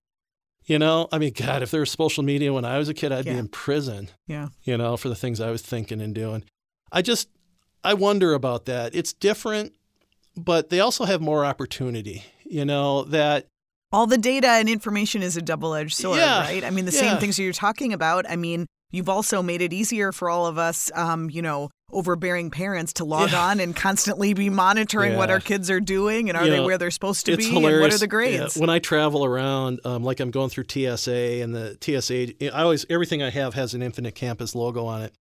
You 0.64 0.78
know, 0.78 1.08
I 1.10 1.18
mean, 1.18 1.32
God, 1.34 1.62
if 1.62 1.70
there 1.70 1.80
was 1.80 1.90
social 1.92 2.22
media 2.22 2.52
when 2.52 2.64
I 2.64 2.78
was 2.78 2.88
a 2.88 2.94
kid, 2.94 3.10
I'd 3.12 3.24
Yeah. 3.26 3.32
be 3.34 3.38
in 3.38 3.48
prison 3.48 4.10
Yeah. 4.26 4.48
you 4.64 4.76
know, 4.76 4.96
for 4.96 5.08
the 5.08 5.14
things 5.14 5.40
I 5.40 5.50
was 5.50 5.62
thinking 5.62 6.00
and 6.00 6.14
doing. 6.14 6.44
I 6.92 7.00
just, 7.02 7.28
I 7.82 7.94
wonder 7.94 8.34
about 8.34 8.66
that. 8.66 8.94
It's 8.94 9.12
different, 9.14 9.72
but 10.36 10.68
they 10.68 10.80
also 10.80 11.04
have 11.06 11.20
more 11.22 11.44
opportunity, 11.44 12.24
you 12.44 12.64
know, 12.64 13.04
that, 13.04 13.46
All 13.90 14.06
the 14.06 14.18
data 14.18 14.48
and 14.48 14.68
information 14.68 15.22
is 15.22 15.38
a 15.38 15.42
double 15.42 15.74
edged 15.74 15.96
sword, 15.96 16.18
Yeah, 16.18 16.40
right? 16.42 16.62
I 16.62 16.68
mean, 16.68 16.84
the 16.84 16.92
yeah. 16.92 17.00
same 17.00 17.16
things 17.18 17.38
you're 17.38 17.54
talking 17.54 17.94
about. 17.94 18.28
I 18.28 18.36
mean, 18.36 18.66
you've 18.90 19.08
also 19.08 19.42
made 19.42 19.62
it 19.62 19.72
easier 19.72 20.12
for 20.12 20.30
all 20.30 20.46
of 20.46 20.58
us, 20.58 20.90
um, 20.94 21.28
you 21.30 21.42
know, 21.42 21.70
overbearing 21.90 22.50
parents 22.50 22.92
to 22.94 23.04
log 23.04 23.30
Yeah. 23.32 23.40
on 23.46 23.60
and 23.60 23.74
constantly 23.74 24.34
be 24.34 24.50
monitoring 24.50 25.16
what 25.16 25.30
our 25.30 25.40
kids 25.40 25.70
are 25.70 25.80
doing 25.80 26.28
and 26.28 26.36
are 26.36 26.44
You 26.44 26.50
they 26.50 26.56
know, 26.58 26.66
where 26.66 26.76
they're 26.78 26.90
supposed 26.90 27.24
to 27.26 27.36
be 27.36 27.44
hilarious. 27.48 27.72
and 27.72 27.80
what 27.80 27.94
are 27.94 27.98
the 27.98 28.04
Yeah, 28.04 28.38
grades? 28.38 28.56
when 28.56 28.68
I 28.70 28.78
travel 28.78 29.24
around, 29.24 29.80
um, 29.86 30.04
like 30.04 30.20
I'm 30.20 30.30
going 30.30 30.50
through 30.50 30.64
TSA 30.68 31.40
and 31.42 31.54
the 31.54 31.78
TSA, 31.80 32.44
I 32.54 32.62
always, 32.62 32.84
everything 32.90 33.22
I 33.22 33.30
have 33.30 33.54
has 33.54 33.72
an 33.74 33.82
Infinite 33.82 34.14
Campus 34.14 34.54
logo 34.54 34.84
on 34.86 35.02
it. 35.02 35.14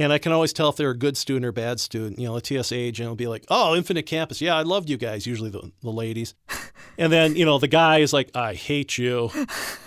And 0.00 0.14
I 0.14 0.18
can 0.18 0.32
always 0.32 0.54
tell 0.54 0.70
if 0.70 0.76
they're 0.76 0.90
a 0.90 0.96
good 0.96 1.18
student 1.18 1.44
or 1.44 1.52
bad 1.52 1.78
student. 1.78 2.18
You 2.18 2.26
know, 2.28 2.36
a 2.36 2.44
TSA 2.44 2.74
agent 2.74 3.08
will 3.08 3.16
be 3.16 3.26
like, 3.26 3.44
"Oh, 3.50 3.76
Infinite 3.76 4.06
Campus, 4.06 4.40
yeah, 4.40 4.56
I 4.56 4.62
loved 4.62 4.88
you 4.88 4.96
guys." 4.96 5.26
Usually 5.26 5.50
the, 5.50 5.70
the 5.82 5.90
ladies, 5.90 6.34
and 6.98 7.12
then 7.12 7.36
you 7.36 7.44
know 7.44 7.58
the 7.58 7.68
guy 7.68 7.98
is 7.98 8.12
like, 8.12 8.30
"I 8.34 8.54
hate 8.54 8.96
you." 8.96 9.30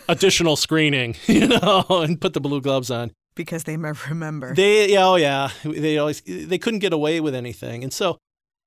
Additional 0.08 0.56
screening, 0.56 1.16
you 1.28 1.48
know, 1.48 1.84
and 1.90 2.22
put 2.22 2.34
the 2.34 2.40
blue 2.42 2.62
gloves 2.62 2.92
on. 2.92 3.12
because 3.36 3.64
they 3.64 3.76
remember. 3.76 4.54
They, 4.54 4.94
yeah, 4.94 5.08
oh 5.08 5.16
yeah, 5.16 5.50
they 5.64 5.98
always 5.98 6.22
they 6.22 6.60
couldn't 6.60 6.80
get 6.82 6.94
away 6.94 7.20
with 7.20 7.34
anything, 7.34 7.84
and 7.84 7.92
so, 7.92 8.18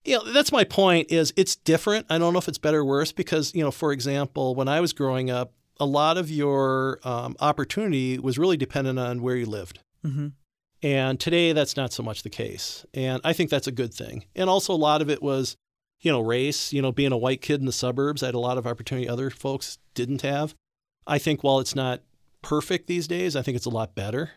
you 0.05 0.16
know, 0.16 0.32
that's 0.32 0.51
my 0.51 0.64
point. 0.64 1.12
Is 1.12 1.32
it's 1.36 1.55
different. 1.55 2.07
I 2.11 2.18
don't 2.18 2.32
know 2.32 2.40
if 2.40 2.49
it's 2.49 2.59
better 2.59 2.80
or 2.80 2.84
worse 2.84 3.12
because 3.12 3.55
you 3.55 3.62
know, 3.62 3.70
for 3.70 3.92
example, 3.92 4.57
when 4.57 4.66
I 4.66 4.80
was 4.80 4.92
growing 4.92 5.30
up, 5.30 5.53
a 5.78 5.86
lot 5.86 6.18
of 6.18 6.28
your 6.28 6.99
um, 7.05 7.36
opportunity 7.38 8.18
was 8.18 8.36
really 8.36 8.57
dependent 8.57 8.99
on 8.99 9.22
where 9.22 9.36
you 9.36 9.47
lived. 9.47 9.78
hmm 10.03 10.28
And 10.82 11.18
today, 11.18 11.52
that's 11.52 11.76
not 11.76 11.92
so 11.92 12.02
much 12.02 12.22
the 12.22 12.30
case. 12.30 12.84
And 12.92 13.20
I 13.24 13.32
think 13.32 13.50
that's 13.50 13.66
a 13.66 13.72
good 13.72 13.94
thing. 13.94 14.24
And 14.34 14.50
also, 14.50 14.72
a 14.72 14.76
lot 14.76 15.02
of 15.02 15.10
it 15.10 15.22
was, 15.22 15.56
you 16.00 16.12
know, 16.12 16.20
race, 16.20 16.72
you 16.72 16.82
know, 16.82 16.92
being 16.92 17.12
a 17.12 17.16
white 17.16 17.40
kid 17.40 17.60
in 17.60 17.66
the 17.66 17.72
suburbs, 17.72 18.22
I 18.22 18.26
had 18.26 18.34
a 18.34 18.40
lot 18.40 18.58
of 18.58 18.66
opportunity 18.66 19.08
other 19.08 19.30
folks 19.30 19.78
didn't 19.94 20.22
have. 20.22 20.54
I 21.06 21.18
think 21.18 21.42
while 21.42 21.60
it's 21.60 21.74
not 21.74 22.02
perfect 22.42 22.86
these 22.86 23.08
days, 23.08 23.36
I 23.36 23.42
think 23.42 23.56
it's 23.56 23.66
a 23.66 23.70
lot 23.70 23.94
better. 23.94 24.32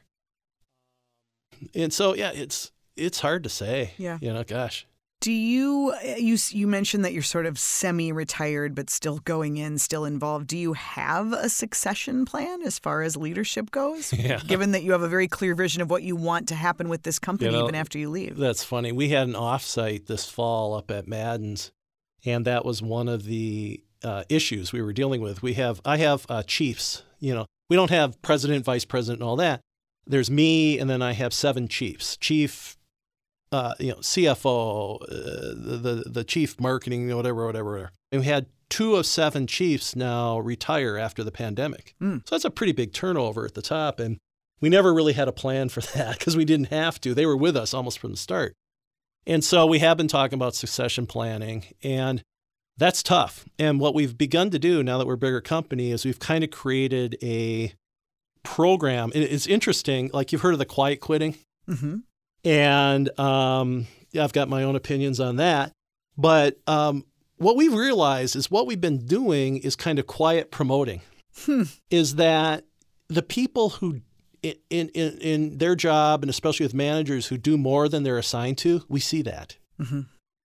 And 1.75 1.91
so, 1.91 2.15
yeah, 2.15 2.31
it's 2.33 2.71
it's 2.95 3.19
hard 3.19 3.43
to 3.43 3.49
say. 3.49 3.93
Yeah. 3.97 4.17
You 4.21 4.33
know, 4.33 4.43
gosh. 4.43 4.85
Do 5.21 5.33
you 5.33 5.93
you 6.17 6.37
you 6.49 6.65
mentioned 6.65 7.03
that 7.03 7.11
you're 7.11 7.23
sort 7.23 7.45
of 7.45 7.59
semi-retired 7.59 8.73
but 8.73 8.89
still 8.89 9.19
going 9.19 9.57
in, 9.57 9.77
still 9.77 10.05
involved. 10.05 10.47
Do 10.47 10.57
you 10.57 10.73
have 10.73 11.33
a 11.33 11.49
succession 11.49 12.23
plan 12.25 12.61
as 12.61 12.79
far 12.79 13.01
as 13.01 13.17
leadership 13.17 13.71
goes? 13.71 14.13
Yeah. 14.19 14.39
Given 14.45 14.71
that 14.71 14.83
you 14.83 14.91
have 14.91 15.01
a 15.01 15.07
very 15.07 15.27
clear 15.27 15.55
vision 15.55 15.81
of 15.81 15.89
what 15.89 16.03
you 16.03 16.15
want 16.15 16.49
to 16.49 16.55
happen 16.55 16.89
with 16.89 17.03
this 17.03 17.19
company 17.19 17.49
You 17.49 17.57
know, 17.57 17.63
even 17.63 17.73
after 17.73 17.97
you 17.97 18.09
leave. 18.09 18.37
That's 18.37 18.63
funny. 18.63 18.91
We 18.91 19.09
had 19.09 19.27
an 19.27 19.33
offsite 19.33 20.07
this 20.07 20.29
fall 20.29 20.73
up 20.75 20.91
at 20.91 21.07
Madden's, 21.07 21.71
and 22.25 22.45
that 22.45 22.65
was 22.65 22.81
one 22.81 23.07
of 23.07 23.23
the 23.23 23.81
uh, 24.03 24.23
issues 24.29 24.73
we 24.73 24.81
were 24.81 24.93
dealing 24.93 25.21
with. 25.21 25.41
We 25.41 25.53
have 25.53 25.81
I 25.85 25.97
have 25.97 26.25
uh, 26.29 26.43
chiefs. 26.43 27.03
You 27.19 27.33
know, 27.33 27.45
we 27.69 27.75
don't 27.75 27.91
have 27.91 28.21
president, 28.21 28.65
vice 28.65 28.85
president, 28.85 29.21
and 29.21 29.29
all 29.29 29.37
that, 29.37 29.61
there's 30.09 30.31
me, 30.31 30.79
and 30.79 30.89
then 30.89 31.01
I 31.01 31.13
have 31.13 31.33
seven 31.33 31.67
chiefs. 31.67 32.17
Chief, 32.17 32.77
uh, 33.51 33.73
you 33.79 33.89
know, 33.89 33.97
CFO, 33.97 35.01
uh, 35.01 35.05
the, 35.09 35.77
the 35.77 36.09
the 36.09 36.23
chief 36.23 36.59
marketing, 36.59 37.13
whatever, 37.15 37.45
whatever, 37.45 37.71
whatever. 37.71 37.91
And 38.11 38.21
we 38.21 38.27
had 38.27 38.47
two 38.69 38.95
of 38.95 39.05
seven 39.05 39.47
chiefs 39.47 39.95
now 39.95 40.37
retire 40.39 40.97
after 40.97 41.23
the 41.23 41.31
pandemic. 41.31 41.95
Mm. 42.01 42.21
So 42.27 42.35
that's 42.35 42.45
a 42.45 42.51
pretty 42.51 42.73
big 42.73 42.93
turnover 42.93 43.45
at 43.45 43.55
the 43.55 43.61
top, 43.61 43.99
and 43.99 44.17
we 44.61 44.69
never 44.69 44.93
really 44.93 45.13
had 45.13 45.27
a 45.27 45.31
plan 45.33 45.69
for 45.69 45.81
that 45.95 46.19
because 46.19 46.37
we 46.37 46.45
didn't 46.45 46.67
have 46.67 47.01
to. 47.01 47.13
They 47.13 47.25
were 47.25 47.37
with 47.37 47.57
us 47.57 47.73
almost 47.73 47.99
from 47.99 48.11
the 48.11 48.17
start. 48.17 48.53
And 49.25 49.43
so 49.43 49.65
we 49.65 49.79
have 49.79 49.97
been 49.97 50.07
talking 50.07 50.37
about 50.37 50.55
succession 50.55 51.05
planning, 51.05 51.65
and 51.83 52.23
that's 52.77 53.03
tough. 53.03 53.45
And 53.59 53.79
what 53.79 53.93
we've 53.93 54.17
begun 54.17 54.49
to 54.51 54.59
do 54.59 54.81
now 54.81 54.97
that 54.97 55.05
we're 55.05 55.13
a 55.15 55.17
bigger 55.17 55.41
company 55.41 55.91
is 55.91 56.05
we've 56.05 56.19
kind 56.19 56.43
of 56.43 56.51
created 56.51 57.17
a 57.21 57.73
program. 58.43 59.11
It's 59.13 59.45
interesting, 59.45 60.09
like 60.13 60.31
you've 60.31 60.41
heard 60.41 60.53
of 60.53 60.59
the 60.59 60.65
quiet 60.65 60.99
quitting, 61.01 61.35
Mm-hmm. 61.69 61.97
And 62.43 63.19
um, 63.19 63.87
yeah, 64.11 64.23
I've 64.23 64.33
got 64.33 64.49
my 64.49 64.63
own 64.63 64.75
opinions 64.75 65.19
on 65.19 65.37
that. 65.37 65.71
But 66.17 66.59
um, 66.67 67.05
what 67.37 67.55
we've 67.55 67.73
realized 67.73 68.35
is 68.35 68.51
what 68.51 68.67
we've 68.67 68.81
been 68.81 69.05
doing 69.05 69.57
is 69.57 69.75
kind 69.75 69.99
of 69.99 70.07
quiet 70.07 70.51
promoting. 70.51 71.01
Hmm. 71.45 71.63
Is 71.89 72.15
that 72.15 72.65
the 73.07 73.21
people 73.21 73.69
who 73.69 74.01
in, 74.41 74.89
in 74.89 74.89
in 74.89 75.57
their 75.57 75.75
job 75.75 76.23
and 76.23 76.29
especially 76.29 76.65
with 76.65 76.73
managers 76.73 77.27
who 77.27 77.37
do 77.37 77.57
more 77.57 77.89
than 77.89 78.03
they're 78.03 78.17
assigned 78.17 78.57
to, 78.59 78.83
we 78.87 78.99
see 78.99 79.21
that. 79.23 79.57
Mm-hmm. 79.79 80.01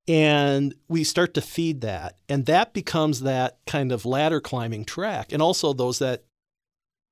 And 0.06 0.74
we 0.86 1.02
start 1.02 1.32
to 1.34 1.40
feed 1.40 1.80
that. 1.80 2.18
And 2.28 2.44
that 2.46 2.74
becomes 2.74 3.20
that 3.22 3.58
kind 3.66 3.90
of 3.90 4.04
ladder 4.04 4.40
climbing 4.40 4.84
track. 4.84 5.32
And 5.32 5.40
also 5.40 5.72
those 5.72 5.98
that 6.00 6.24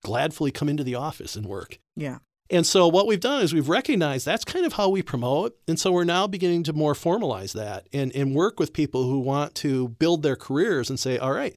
gladfully 0.05 0.53
come 0.53 0.69
into 0.69 0.85
the 0.85 0.95
office 0.95 1.35
and 1.35 1.47
work. 1.47 1.79
Yeah. 1.97 2.19
And 2.51 2.67
so 2.67 2.87
what 2.89 3.07
we've 3.07 3.21
done 3.21 3.43
is 3.43 3.55
we've 3.55 3.69
recognized 3.69 4.27
that's 4.27 4.45
kind 4.45 4.67
of 4.67 4.75
how 4.75 4.89
we 4.91 5.01
promote. 5.03 5.57
And 5.67 5.79
so 5.81 5.91
we're 5.91 6.05
now 6.05 6.27
beginning 6.27 6.65
to 6.65 6.73
more 6.73 6.93
formalize 6.93 7.53
that 7.55 7.87
and, 7.93 8.15
and 8.15 8.35
work 8.35 8.61
with 8.61 8.73
people 8.75 9.05
who 9.05 9.21
want 9.21 9.55
to 9.57 9.89
build 9.89 10.23
their 10.23 10.37
careers 10.37 10.91
and 10.91 11.01
say, 11.01 11.17
all 11.19 11.33
right, 11.33 11.55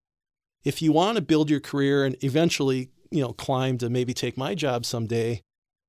if 0.64 0.82
you 0.82 0.92
want 0.94 1.18
to 1.18 1.22
build 1.22 1.50
your 1.50 1.60
career 1.60 2.06
and 2.06 2.16
eventually, 2.24 2.90
you 3.12 3.22
know, 3.22 3.34
climb 3.34 3.78
to 3.80 3.90
maybe 3.90 4.14
take 4.14 4.38
my 4.38 4.56
job 4.56 4.86
someday, 4.86 5.42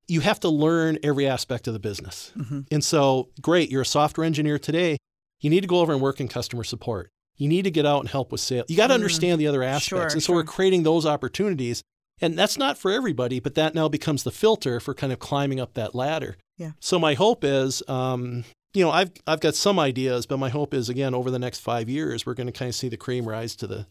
you 0.08 0.20
have 0.20 0.40
to 0.40 0.48
learn 0.48 0.98
every 1.02 1.26
aspect 1.26 1.66
of 1.68 1.72
the 1.72 1.78
business. 1.80 2.32
Mm-hmm. 2.36 2.60
And 2.70 2.82
so, 2.84 3.28
great, 3.40 3.70
you're 3.70 3.82
a 3.82 3.86
software 3.86 4.24
engineer 4.24 4.58
today. 4.58 4.96
You 5.40 5.50
need 5.50 5.60
to 5.62 5.66
go 5.66 5.80
over 5.80 5.92
and 5.92 6.00
work 6.02 6.20
in 6.20 6.28
customer 6.28 6.64
support. 6.64 7.10
You 7.36 7.48
need 7.48 7.62
to 7.62 7.70
get 7.70 7.84
out 7.86 8.00
and 8.00 8.08
help 8.08 8.32
with 8.32 8.40
sales. 8.40 8.66
You 8.68 8.76
got 8.76 8.86
to 8.88 8.92
Mm. 8.94 8.96
understand 8.96 9.40
the 9.40 9.46
other 9.46 9.62
aspects. 9.62 9.86
Sure, 9.88 10.06
and 10.06 10.22
so 10.22 10.32
we're 10.32 10.44
creating 10.44 10.82
those 10.84 11.04
opportunities. 11.06 11.82
And 12.20 12.38
that's 12.38 12.56
not 12.56 12.78
for 12.78 12.90
everybody, 12.90 13.40
but 13.40 13.54
that 13.56 13.74
now 13.74 13.88
becomes 13.88 14.22
the 14.22 14.30
filter 14.30 14.80
for 14.80 14.94
kind 14.94 15.12
of 15.12 15.18
climbing 15.18 15.60
up 15.60 15.74
that 15.74 15.94
ladder. 15.94 16.36
Yeah. 16.56 16.70
So 16.80 16.98
my 16.98 17.14
hope 17.14 17.44
is, 17.44 17.82
um, 17.88 18.44
you 18.72 18.82
know, 18.82 18.90
I've 18.90 19.10
I've 19.26 19.40
got 19.40 19.54
some 19.54 19.78
ideas, 19.78 20.26
but 20.26 20.38
my 20.38 20.48
hope 20.48 20.72
is 20.72 20.88
again 20.88 21.14
over 21.14 21.30
the 21.30 21.38
next 21.38 21.60
five 21.60 21.88
years 21.88 22.24
we're 22.24 22.34
going 22.34 22.46
to 22.46 22.52
kind 22.52 22.68
of 22.68 22.74
see 22.74 22.88
the 22.88 22.96
cream 22.96 23.28
rise 23.28 23.54
to 23.56 23.66
the 23.66 23.86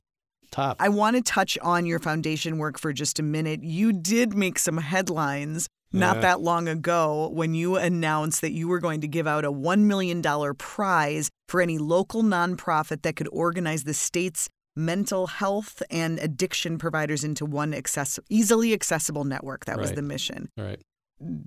top. 0.51 0.77
I 0.79 0.89
want 0.89 1.15
to 1.15 1.21
touch 1.21 1.57
on 1.61 1.85
your 1.85 1.99
foundation 1.99 2.57
work 2.57 2.79
for 2.79 2.93
just 2.93 3.19
a 3.19 3.23
minute. 3.23 3.63
You 3.63 3.93
did 3.93 4.33
make 4.33 4.57
some 4.57 4.77
headlines 4.77 5.67
not 5.91 6.21
that 6.21 6.41
long 6.41 6.67
ago 6.67 7.29
when 7.33 7.53
you 7.53 7.77
announced 7.77 8.41
that 8.41 8.51
you 8.51 8.67
were 8.67 8.79
going 8.79 9.01
to 9.01 9.07
give 9.07 9.27
out 9.27 9.45
a 9.45 9.51
$1 9.51 9.79
million 9.79 10.21
prize 10.55 11.29
for 11.47 11.61
any 11.61 11.77
local 11.77 12.21
nonprofit 12.21 13.01
that 13.03 13.15
could 13.15 13.29
organize 13.31 13.85
the 13.85 13.93
state's 13.93 14.49
mental 14.75 15.27
health 15.27 15.81
and 15.89 16.19
addiction 16.19 16.77
providers 16.77 17.23
into 17.23 17.45
one 17.45 17.73
access- 17.73 18.19
easily 18.29 18.73
accessible 18.73 19.23
network. 19.23 19.65
That 19.65 19.77
was 19.79 19.93
the 19.93 20.01
mission. 20.01 20.49
Right. 20.57 20.79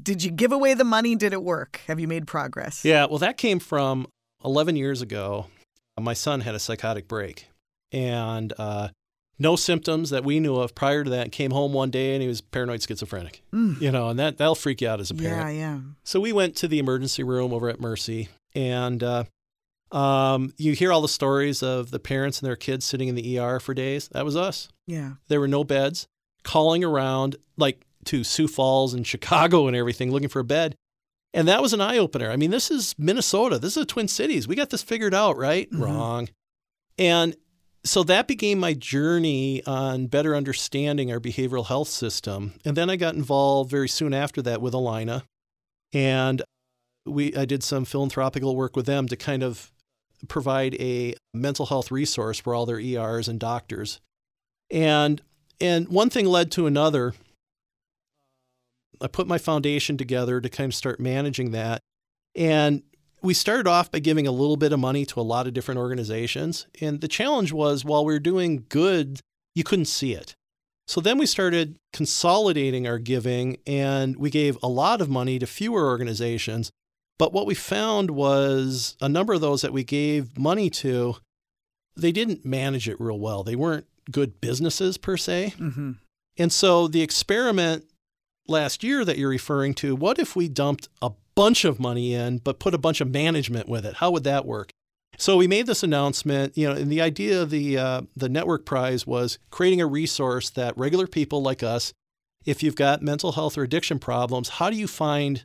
Did 0.02 0.22
you 0.24 0.30
give 0.30 0.50
away 0.52 0.72
the 0.74 0.84
money? 0.84 1.14
Did 1.14 1.32
it 1.34 1.42
work? 1.42 1.80
Have 1.88 2.00
you 2.00 2.08
made 2.08 2.26
progress? 2.26 2.84
Yeah, 2.84 3.04
well, 3.06 3.18
that 3.18 3.36
came 3.36 3.58
from 3.58 4.06
11 4.44 4.76
years 4.76 5.02
ago. 5.02 5.46
My 6.00 6.14
son 6.14 6.40
had 6.40 6.54
a 6.54 6.58
psychotic 6.58 7.06
break 7.08 7.48
and 7.92 8.52
uh, 8.58 8.88
no 9.38 9.56
symptoms 9.56 10.10
that 10.10 10.24
we 10.24 10.40
knew 10.40 10.56
of 10.56 10.74
prior 10.74 11.04
to 11.04 11.10
that. 11.10 11.32
Came 11.32 11.50
home 11.50 11.72
one 11.72 11.90
day 11.90 12.14
and 12.14 12.22
he 12.22 12.28
was 12.28 12.40
paranoid 12.40 12.82
schizophrenic, 12.82 13.42
Mm. 13.52 13.80
you 13.80 13.90
know, 13.90 14.08
and 14.08 14.18
that, 14.18 14.38
that'll 14.38 14.54
freak 14.54 14.80
you 14.80 14.88
out 14.88 15.00
as 15.00 15.10
a 15.10 15.14
parent. 15.14 15.36
Yeah, 15.36 15.48
yeah. 15.50 15.80
So 16.04 16.18
we 16.20 16.32
went 16.32 16.56
to 16.56 16.68
the 16.68 16.78
emergency 16.78 17.22
room 17.22 17.52
over 17.52 17.68
at 17.68 17.78
Mercy, 17.80 18.28
and 18.54 19.02
uh, 19.02 19.24
um, 19.92 20.52
you 20.56 20.72
hear 20.72 20.92
all 20.92 21.00
the 21.00 21.08
stories 21.08 21.62
of 21.62 21.90
the 21.90 21.98
parents 21.98 22.40
and 22.40 22.46
their 22.46 22.56
kids 22.56 22.84
sitting 22.84 23.08
in 23.08 23.14
the 23.14 23.38
ER 23.38 23.58
for 23.60 23.74
days. 23.74 24.08
That 24.08 24.24
was 24.24 24.36
us. 24.36 24.68
Yeah. 24.86 25.12
There 25.28 25.40
were 25.40 25.48
no 25.48 25.64
beds, 25.64 26.06
calling 26.44 26.84
around 26.84 27.36
like 27.56 27.84
to 28.06 28.24
Sioux 28.24 28.48
Falls 28.48 28.94
and 28.94 29.06
Chicago 29.06 29.66
and 29.66 29.76
everything, 29.76 30.10
looking 30.10 30.28
for 30.28 30.40
a 30.40 30.44
bed. 30.44 30.74
And 31.34 31.46
that 31.48 31.60
was 31.62 31.72
an 31.72 31.80
eye 31.80 31.98
opener. 31.98 32.30
I 32.30 32.36
mean, 32.36 32.50
this 32.50 32.70
is 32.70 32.94
Minnesota. 32.98 33.58
This 33.58 33.76
is 33.76 33.82
the 33.82 33.86
Twin 33.86 34.08
Cities. 34.08 34.48
We 34.48 34.56
got 34.56 34.70
this 34.70 34.82
figured 34.82 35.14
out, 35.14 35.36
right? 35.36 35.70
Mhm. 35.70 35.80
Wrong. 35.80 36.28
And 36.96 37.36
so 37.84 38.02
that 38.04 38.26
became 38.26 38.58
my 38.58 38.74
journey 38.74 39.62
on 39.64 40.06
better 40.06 40.34
understanding 40.34 41.12
our 41.12 41.20
behavioral 41.20 41.66
health 41.66 41.88
system. 41.88 42.54
And 42.64 42.76
then 42.76 42.90
I 42.90 42.96
got 42.96 43.14
involved 43.14 43.70
very 43.70 43.88
soon 43.88 44.12
after 44.14 44.42
that 44.42 44.60
with 44.60 44.74
Allina. 44.74 45.22
And 45.92 46.42
we 47.06 47.34
I 47.36 47.44
did 47.44 47.62
some 47.62 47.84
philanthropical 47.84 48.56
work 48.56 48.74
with 48.76 48.86
them 48.86 49.06
to 49.08 49.16
kind 49.16 49.42
of 49.42 49.70
provide 50.26 50.74
a 50.76 51.14
mental 51.32 51.66
health 51.66 51.90
resource 51.90 52.38
for 52.38 52.54
all 52.54 52.66
their 52.66 52.80
ERs 52.80 53.28
and 53.28 53.38
doctors. 53.38 54.00
And 54.70 55.22
and 55.60 55.88
one 55.88 56.10
thing 56.10 56.26
led 56.26 56.50
to 56.52 56.66
another. 56.66 57.14
I 59.00 59.06
put 59.06 59.28
my 59.28 59.38
foundation 59.38 59.96
together 59.96 60.40
to 60.40 60.48
kind 60.48 60.70
of 60.70 60.74
start 60.74 60.98
managing 60.98 61.52
that. 61.52 61.80
And 62.34 62.82
we 63.22 63.34
started 63.34 63.66
off 63.66 63.90
by 63.90 63.98
giving 63.98 64.26
a 64.26 64.32
little 64.32 64.56
bit 64.56 64.72
of 64.72 64.80
money 64.80 65.04
to 65.06 65.20
a 65.20 65.22
lot 65.22 65.46
of 65.46 65.54
different 65.54 65.78
organizations. 65.78 66.66
And 66.80 67.00
the 67.00 67.08
challenge 67.08 67.52
was 67.52 67.84
while 67.84 68.04
we 68.04 68.12
were 68.12 68.20
doing 68.20 68.64
good, 68.68 69.20
you 69.54 69.64
couldn't 69.64 69.86
see 69.86 70.14
it. 70.14 70.34
So 70.86 71.00
then 71.00 71.18
we 71.18 71.26
started 71.26 71.76
consolidating 71.92 72.86
our 72.86 72.98
giving 72.98 73.58
and 73.66 74.16
we 74.16 74.30
gave 74.30 74.56
a 74.62 74.68
lot 74.68 75.00
of 75.00 75.10
money 75.10 75.38
to 75.38 75.46
fewer 75.46 75.86
organizations. 75.86 76.70
But 77.18 77.32
what 77.32 77.46
we 77.46 77.54
found 77.54 78.12
was 78.12 78.96
a 79.00 79.08
number 79.08 79.32
of 79.32 79.40
those 79.40 79.62
that 79.62 79.72
we 79.72 79.84
gave 79.84 80.38
money 80.38 80.70
to, 80.70 81.16
they 81.96 82.12
didn't 82.12 82.44
manage 82.44 82.88
it 82.88 83.00
real 83.00 83.18
well. 83.18 83.42
They 83.42 83.56
weren't 83.56 83.86
good 84.10 84.40
businesses 84.40 84.96
per 84.96 85.16
se. 85.16 85.54
Mm-hmm. 85.58 85.92
And 86.38 86.52
so 86.52 86.86
the 86.86 87.02
experiment 87.02 87.84
last 88.46 88.84
year 88.84 89.04
that 89.04 89.18
you're 89.18 89.28
referring 89.28 89.74
to, 89.74 89.96
what 89.96 90.18
if 90.18 90.36
we 90.36 90.48
dumped 90.48 90.88
a 91.02 91.10
bunch 91.34 91.64
of 91.64 91.80
money 91.80 92.14
in, 92.14 92.38
but 92.38 92.60
put 92.60 92.74
a 92.74 92.78
bunch 92.78 93.00
of 93.00 93.10
management 93.10 93.68
with 93.68 93.84
it? 93.84 93.96
How 93.96 94.10
would 94.12 94.24
that 94.24 94.46
work? 94.46 94.70
So 95.16 95.36
we 95.36 95.48
made 95.48 95.66
this 95.66 95.82
announcement, 95.82 96.56
you 96.56 96.68
know, 96.68 96.76
and 96.76 96.92
the 96.92 97.00
idea 97.00 97.42
of 97.42 97.50
the 97.50 97.76
uh, 97.76 98.02
the 98.16 98.28
network 98.28 98.64
prize 98.64 99.04
was 99.04 99.38
creating 99.50 99.80
a 99.80 99.86
resource 99.86 100.48
that 100.50 100.78
regular 100.78 101.08
people 101.08 101.42
like 101.42 101.64
us, 101.64 101.92
if 102.44 102.62
you've 102.62 102.76
got 102.76 103.02
mental 103.02 103.32
health 103.32 103.58
or 103.58 103.64
addiction 103.64 103.98
problems, 103.98 104.48
how 104.48 104.70
do 104.70 104.76
you 104.76 104.86
find 104.86 105.42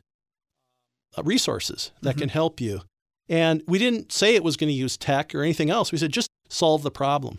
resources 1.22 1.92
that 2.02 2.16
Mhm. 2.16 2.20
can 2.20 2.28
help 2.30 2.60
you? 2.60 2.82
And 3.28 3.62
we 3.66 3.78
didn't 3.78 4.12
say 4.12 4.34
it 4.34 4.44
was 4.44 4.56
going 4.56 4.68
to 4.68 4.74
use 4.74 4.96
tech 4.96 5.34
or 5.34 5.42
anything 5.42 5.70
else. 5.70 5.92
We 5.92 5.98
said 5.98 6.12
just 6.12 6.28
solve 6.48 6.82
the 6.82 6.90
problem. 6.90 7.38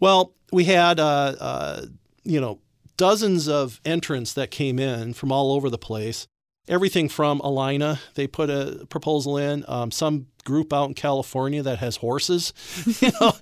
Well, 0.00 0.32
we 0.52 0.64
had, 0.64 0.98
uh, 1.00 1.34
uh, 1.40 1.86
you 2.24 2.40
know, 2.40 2.60
dozens 2.96 3.48
of 3.48 3.80
entrants 3.84 4.32
that 4.34 4.50
came 4.50 4.78
in 4.78 5.12
from 5.14 5.30
all 5.32 5.52
over 5.52 5.68
the 5.68 5.78
place. 5.78 6.26
Everything 6.68 7.10
from 7.10 7.40
Allina, 7.40 7.98
they 8.14 8.26
put 8.26 8.48
a 8.48 8.86
proposal 8.88 9.36
in. 9.36 9.64
Um, 9.68 9.90
some 9.90 10.28
group 10.44 10.72
out 10.72 10.88
in 10.88 10.94
California 10.94 11.62
that 11.62 11.78
has 11.78 11.96
horses, 11.96 12.52
you 13.02 13.10
know. 13.20 13.32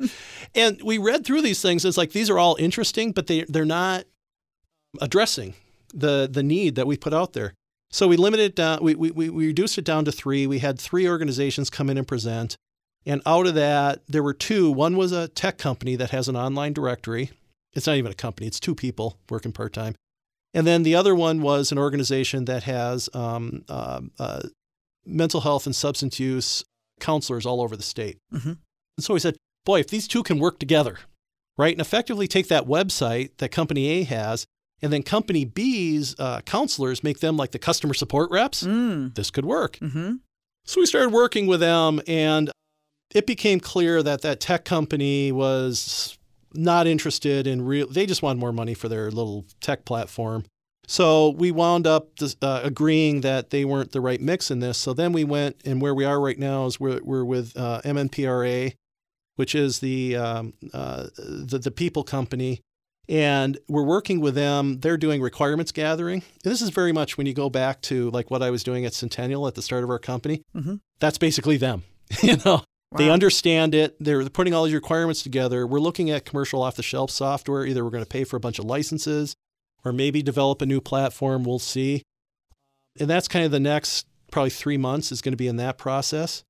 and 0.57 0.81
we 0.83 0.99
read 0.99 1.25
through 1.25 1.43
these 1.43 1.63
things. 1.63 1.85
It's 1.85 1.97
like 1.97 2.11
these 2.13 2.29
are 2.31 2.39
all 2.39 2.57
interesting, 2.59 3.13
but 3.13 3.29
they 3.29 3.45
they're 3.49 3.65
not 3.65 4.05
addressing 5.01 5.55
the 5.95 6.29
the 6.31 6.43
need 6.43 6.75
that 6.75 6.87
we 6.87 6.97
put 6.97 7.15
out 7.15 7.33
there. 7.33 7.55
So 7.93 8.09
we 8.09 8.17
limited 8.17 8.45
it 8.45 8.57
down. 8.57 8.79
We, 8.83 8.95
we 8.95 9.11
we 9.11 9.47
reduced 9.47 9.77
it 9.79 9.85
down 9.85 10.05
to 10.07 10.13
three. 10.13 10.47
We 10.47 10.61
had 10.61 10.81
three 10.81 11.07
organizations 11.07 11.71
come 11.71 11.91
in 11.91 11.99
and 11.99 12.09
present. 12.09 12.57
And 13.05 13.21
out 13.27 13.47
of 13.47 13.55
that, 13.55 14.03
there 14.09 14.23
were 14.23 14.33
two. 14.35 14.71
One 14.71 14.97
was 14.97 15.13
a 15.13 15.29
tech 15.29 15.59
company 15.59 15.97
that 15.97 16.11
has 16.11 16.29
an 16.29 16.37
online 16.37 16.73
directory. 16.73 17.31
It's 17.75 17.87
not 17.87 17.97
even 17.97 18.13
a 18.13 18.15
company, 18.15 18.47
it's 18.47 18.61
two 18.61 18.75
people 18.75 19.19
working 19.31 19.53
part 19.53 19.73
time. 19.73 19.95
And 20.55 20.67
then 20.67 20.83
the 20.83 20.95
other 20.95 21.15
one 21.15 21.41
was 21.41 21.73
an 21.73 21.79
organization 21.79 22.45
that 22.45 22.65
has 22.65 23.09
um, 23.15 23.65
uh, 23.69 24.03
uh, 24.19 24.43
mental 25.07 25.41
health 25.41 25.65
and 25.67 25.75
substance 25.75 26.21
use 26.21 26.65
counselors 27.01 27.47
all 27.47 27.63
over 27.63 27.77
the 27.77 27.83
state. 27.83 28.19
Mhm. 28.33 28.59
And 28.97 29.05
so 29.05 29.15
we 29.15 29.21
said, 29.21 29.37
boy, 29.65 29.81
if 29.81 29.89
these 29.89 30.07
two 30.07 30.23
can 30.23 30.39
work 30.39 30.59
together, 30.59 30.99
right, 31.57 31.73
and 31.73 31.81
effectively 31.81 32.29
take 32.29 32.49
that 32.49 32.67
website 32.67 33.31
that 33.39 33.51
company 33.51 33.89
A 33.89 34.03
has, 34.05 34.47
and 34.83 34.93
then 34.93 35.03
company 35.03 35.45
B's 35.45 36.15
uh, 36.19 36.41
counselors 36.43 37.03
make 37.05 37.21
them 37.21 37.37
like 37.37 37.53
the 37.53 37.59
customer 37.59 37.95
support 37.95 38.31
reps, 38.31 38.63
Mm. 38.65 39.15
this 39.15 39.31
could 39.31 39.45
work. 39.45 39.79
Mm-hmm. 39.79 40.15
So 40.65 40.81
we 40.81 40.87
started 40.87 41.13
working 41.13 41.47
with 41.47 41.61
them, 41.61 42.01
and 42.07 42.51
it 43.15 43.27
became 43.27 43.61
clear 43.61 44.03
that 44.03 44.23
that 44.23 44.41
tech 44.41 44.65
company 44.65 45.33
was 45.33 46.19
not 46.55 46.87
interested 46.87 47.47
in 47.47 47.63
real. 47.65 47.87
They 47.89 48.07
just 48.07 48.23
wanted 48.23 48.41
more 48.41 48.53
money 48.53 48.75
for 48.75 48.89
their 48.89 49.11
little 49.11 49.45
tech 49.61 49.85
platform. 49.85 50.45
So 50.87 51.31
we 51.31 51.51
wound 51.53 51.87
up 51.87 52.09
uh, 52.43 52.61
agreeing 52.65 53.21
that 53.23 53.51
they 53.51 53.65
weren't 53.65 53.93
the 53.93 54.01
right 54.01 54.21
mix 54.21 54.51
in 54.51 54.59
this. 54.61 54.77
So 54.79 54.93
then 54.93 55.13
we 55.13 55.25
went, 55.25 55.57
and 55.65 55.81
where 55.81 55.95
we 55.95 56.05
are 56.05 56.21
right 56.21 56.39
now 56.39 56.67
is 56.67 56.79
we're, 56.81 57.01
we're 57.03 57.25
with 57.25 57.57
uh, 57.57 57.81
MNPRA, 57.85 58.75
which 59.37 59.55
is 59.55 59.79
the, 59.79 60.17
um, 60.17 60.53
uh, 60.75 61.07
the 61.17 61.59
the 61.59 61.71
people 61.71 62.03
company, 62.05 62.61
and 63.09 63.59
we're 63.69 63.85
working 63.85 64.21
with 64.21 64.35
them. 64.35 64.81
They're 64.81 64.97
doing 64.97 65.21
requirements 65.21 65.73
gathering. 65.73 66.23
And 66.45 66.53
this 66.53 66.63
is 66.63 66.71
very 66.71 66.93
much 66.93 67.19
when 67.19 67.27
you 67.27 67.35
go 67.35 67.51
back 67.51 67.81
to 67.83 68.11
like 68.11 68.31
what 68.31 68.43
I 68.43 68.51
was 68.51 68.63
doing 68.63 68.85
at 68.85 68.95
Centennial 68.95 69.47
at 69.47 69.55
the 69.55 69.63
start 69.63 69.85
of 69.85 69.91
our 69.91 69.99
company. 69.99 70.43
Mm-hmm. 70.55 70.77
That's 71.01 71.19
basically 71.19 71.57
them. 71.57 71.83
you 72.23 72.37
know, 72.45 72.65
Wow. 72.93 72.99
They 72.99 73.11
understand 73.11 73.75
it. 73.75 73.97
They're 74.01 74.29
putting 74.29 74.53
all 74.53 74.65
these 74.65 74.75
requirements 74.75 75.23
together. 75.23 75.67
We're 75.67 75.81
looking 75.81 76.11
at 76.11 76.27
commercial 76.27 76.63
off 76.63 76.77
the 76.77 76.83
shelf 76.83 77.11
software. 77.11 77.65
Either 77.65 77.83
we're 77.83 77.91
going 77.91 78.05
to 78.05 78.09
pay 78.09 78.25
for 78.25 78.37
a 78.37 78.41
bunch 78.41 78.59
of 78.59 78.67
licenses 78.67 79.35
or 79.83 79.95
maybe 79.95 80.23
develop 80.23 80.61
a 80.61 80.67
new 80.67 80.81
platform. 80.81 81.43
We'll 81.43 81.59
see. 81.59 82.03
And 83.01 83.09
that's 83.09 83.29
kind 83.29 83.47
of 83.47 83.51
the 83.51 83.61
next 83.61 84.07
probably 84.31 84.51
three 84.51 84.77
months 84.77 85.11
is 85.11 85.23
going 85.23 85.33
to 85.33 85.39
be 85.39 85.49
in 85.49 85.57
that 85.57 85.79
process. 85.79 86.45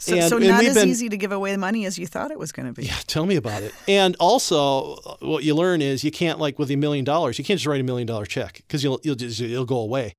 So, 0.00 0.16
and, 0.16 0.24
so 0.24 0.38
not 0.38 0.64
as 0.64 0.74
been, 0.74 0.88
easy 0.88 1.10
to 1.10 1.16
give 1.18 1.30
away 1.30 1.52
the 1.52 1.58
money 1.58 1.84
as 1.84 1.98
you 1.98 2.06
thought 2.06 2.30
it 2.30 2.38
was 2.38 2.52
going 2.52 2.66
to 2.66 2.72
be. 2.72 2.86
Yeah, 2.86 2.96
tell 3.06 3.26
me 3.26 3.36
about 3.36 3.62
it. 3.62 3.74
and 3.86 4.16
also, 4.18 4.96
what 5.20 5.44
you 5.44 5.54
learn 5.54 5.82
is 5.82 6.02
you 6.02 6.10
can't 6.10 6.38
like 6.38 6.58
with 6.58 6.70
a 6.70 6.76
million 6.76 7.04
dollars, 7.04 7.38
you 7.38 7.44
can't 7.44 7.58
just 7.58 7.66
write 7.66 7.80
a 7.80 7.84
million 7.84 8.06
dollar 8.06 8.24
check 8.24 8.62
because 8.66 8.82
you'll 8.82 8.98
you'll 9.02 9.14
just 9.14 9.40
it'll 9.40 9.66
go 9.66 9.78
away. 9.78 10.14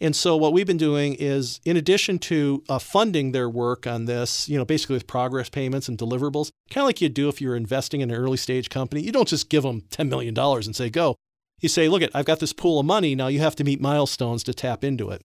And 0.00 0.14
so 0.14 0.36
what 0.36 0.52
we've 0.52 0.66
been 0.66 0.76
doing 0.76 1.16
is, 1.18 1.60
in 1.64 1.76
addition 1.76 2.18
to 2.20 2.62
uh, 2.68 2.78
funding 2.78 3.32
their 3.32 3.48
work 3.48 3.86
on 3.86 4.04
this, 4.04 4.48
you 4.48 4.58
know, 4.58 4.64
basically 4.64 4.94
with 4.94 5.06
progress 5.06 5.48
payments 5.48 5.88
and 5.88 5.96
deliverables, 5.96 6.50
kind 6.70 6.82
of 6.82 6.88
like 6.88 7.00
you 7.00 7.08
do 7.08 7.28
if 7.28 7.40
you're 7.40 7.56
investing 7.56 8.02
in 8.02 8.10
an 8.10 8.16
early 8.16 8.36
stage 8.36 8.68
company, 8.68 9.00
you 9.00 9.10
don't 9.10 9.28
just 9.28 9.48
give 9.48 9.62
them 9.62 9.82
$10 9.90 10.08
million 10.10 10.38
and 10.38 10.76
say, 10.76 10.90
go. 10.90 11.16
You 11.60 11.70
say, 11.70 11.88
look, 11.88 12.02
at 12.02 12.10
I've 12.14 12.26
got 12.26 12.40
this 12.40 12.52
pool 12.52 12.78
of 12.78 12.84
money. 12.84 13.14
Now 13.14 13.28
you 13.28 13.40
have 13.40 13.56
to 13.56 13.64
meet 13.64 13.80
milestones 13.80 14.44
to 14.44 14.52
tap 14.52 14.84
into 14.84 15.08
it. 15.08 15.22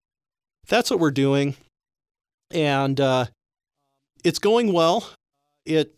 That's 0.69 0.89
what 0.89 1.01
we're 1.01 1.11
doing. 1.11 1.55
And 2.49 3.01
uh, 3.01 3.25
it's 4.23 4.39
going 4.39 4.73
well. 4.73 5.09
It 5.65 5.95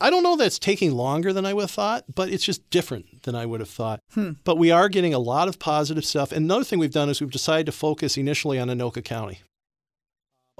I 0.00 0.10
don't 0.10 0.22
know 0.22 0.36
that 0.36 0.46
it's 0.46 0.58
taking 0.58 0.92
longer 0.92 1.32
than 1.32 1.46
I 1.46 1.54
would 1.54 1.62
have 1.62 1.70
thought, 1.70 2.04
but 2.14 2.28
it's 2.28 2.44
just 2.44 2.68
different 2.68 3.22
than 3.22 3.34
I 3.34 3.46
would 3.46 3.60
have 3.60 3.70
thought. 3.70 4.00
Hmm. 4.12 4.32
But 4.44 4.58
we 4.58 4.70
are 4.70 4.88
getting 4.88 5.14
a 5.14 5.18
lot 5.18 5.48
of 5.48 5.58
positive 5.58 6.04
stuff. 6.04 6.32
And 6.32 6.44
another 6.44 6.64
thing 6.64 6.78
we've 6.78 6.90
done 6.90 7.08
is 7.08 7.20
we've 7.20 7.30
decided 7.30 7.66
to 7.66 7.72
focus 7.72 8.18
initially 8.18 8.58
on 8.58 8.68
Anoka 8.68 9.02
County. 9.02 9.40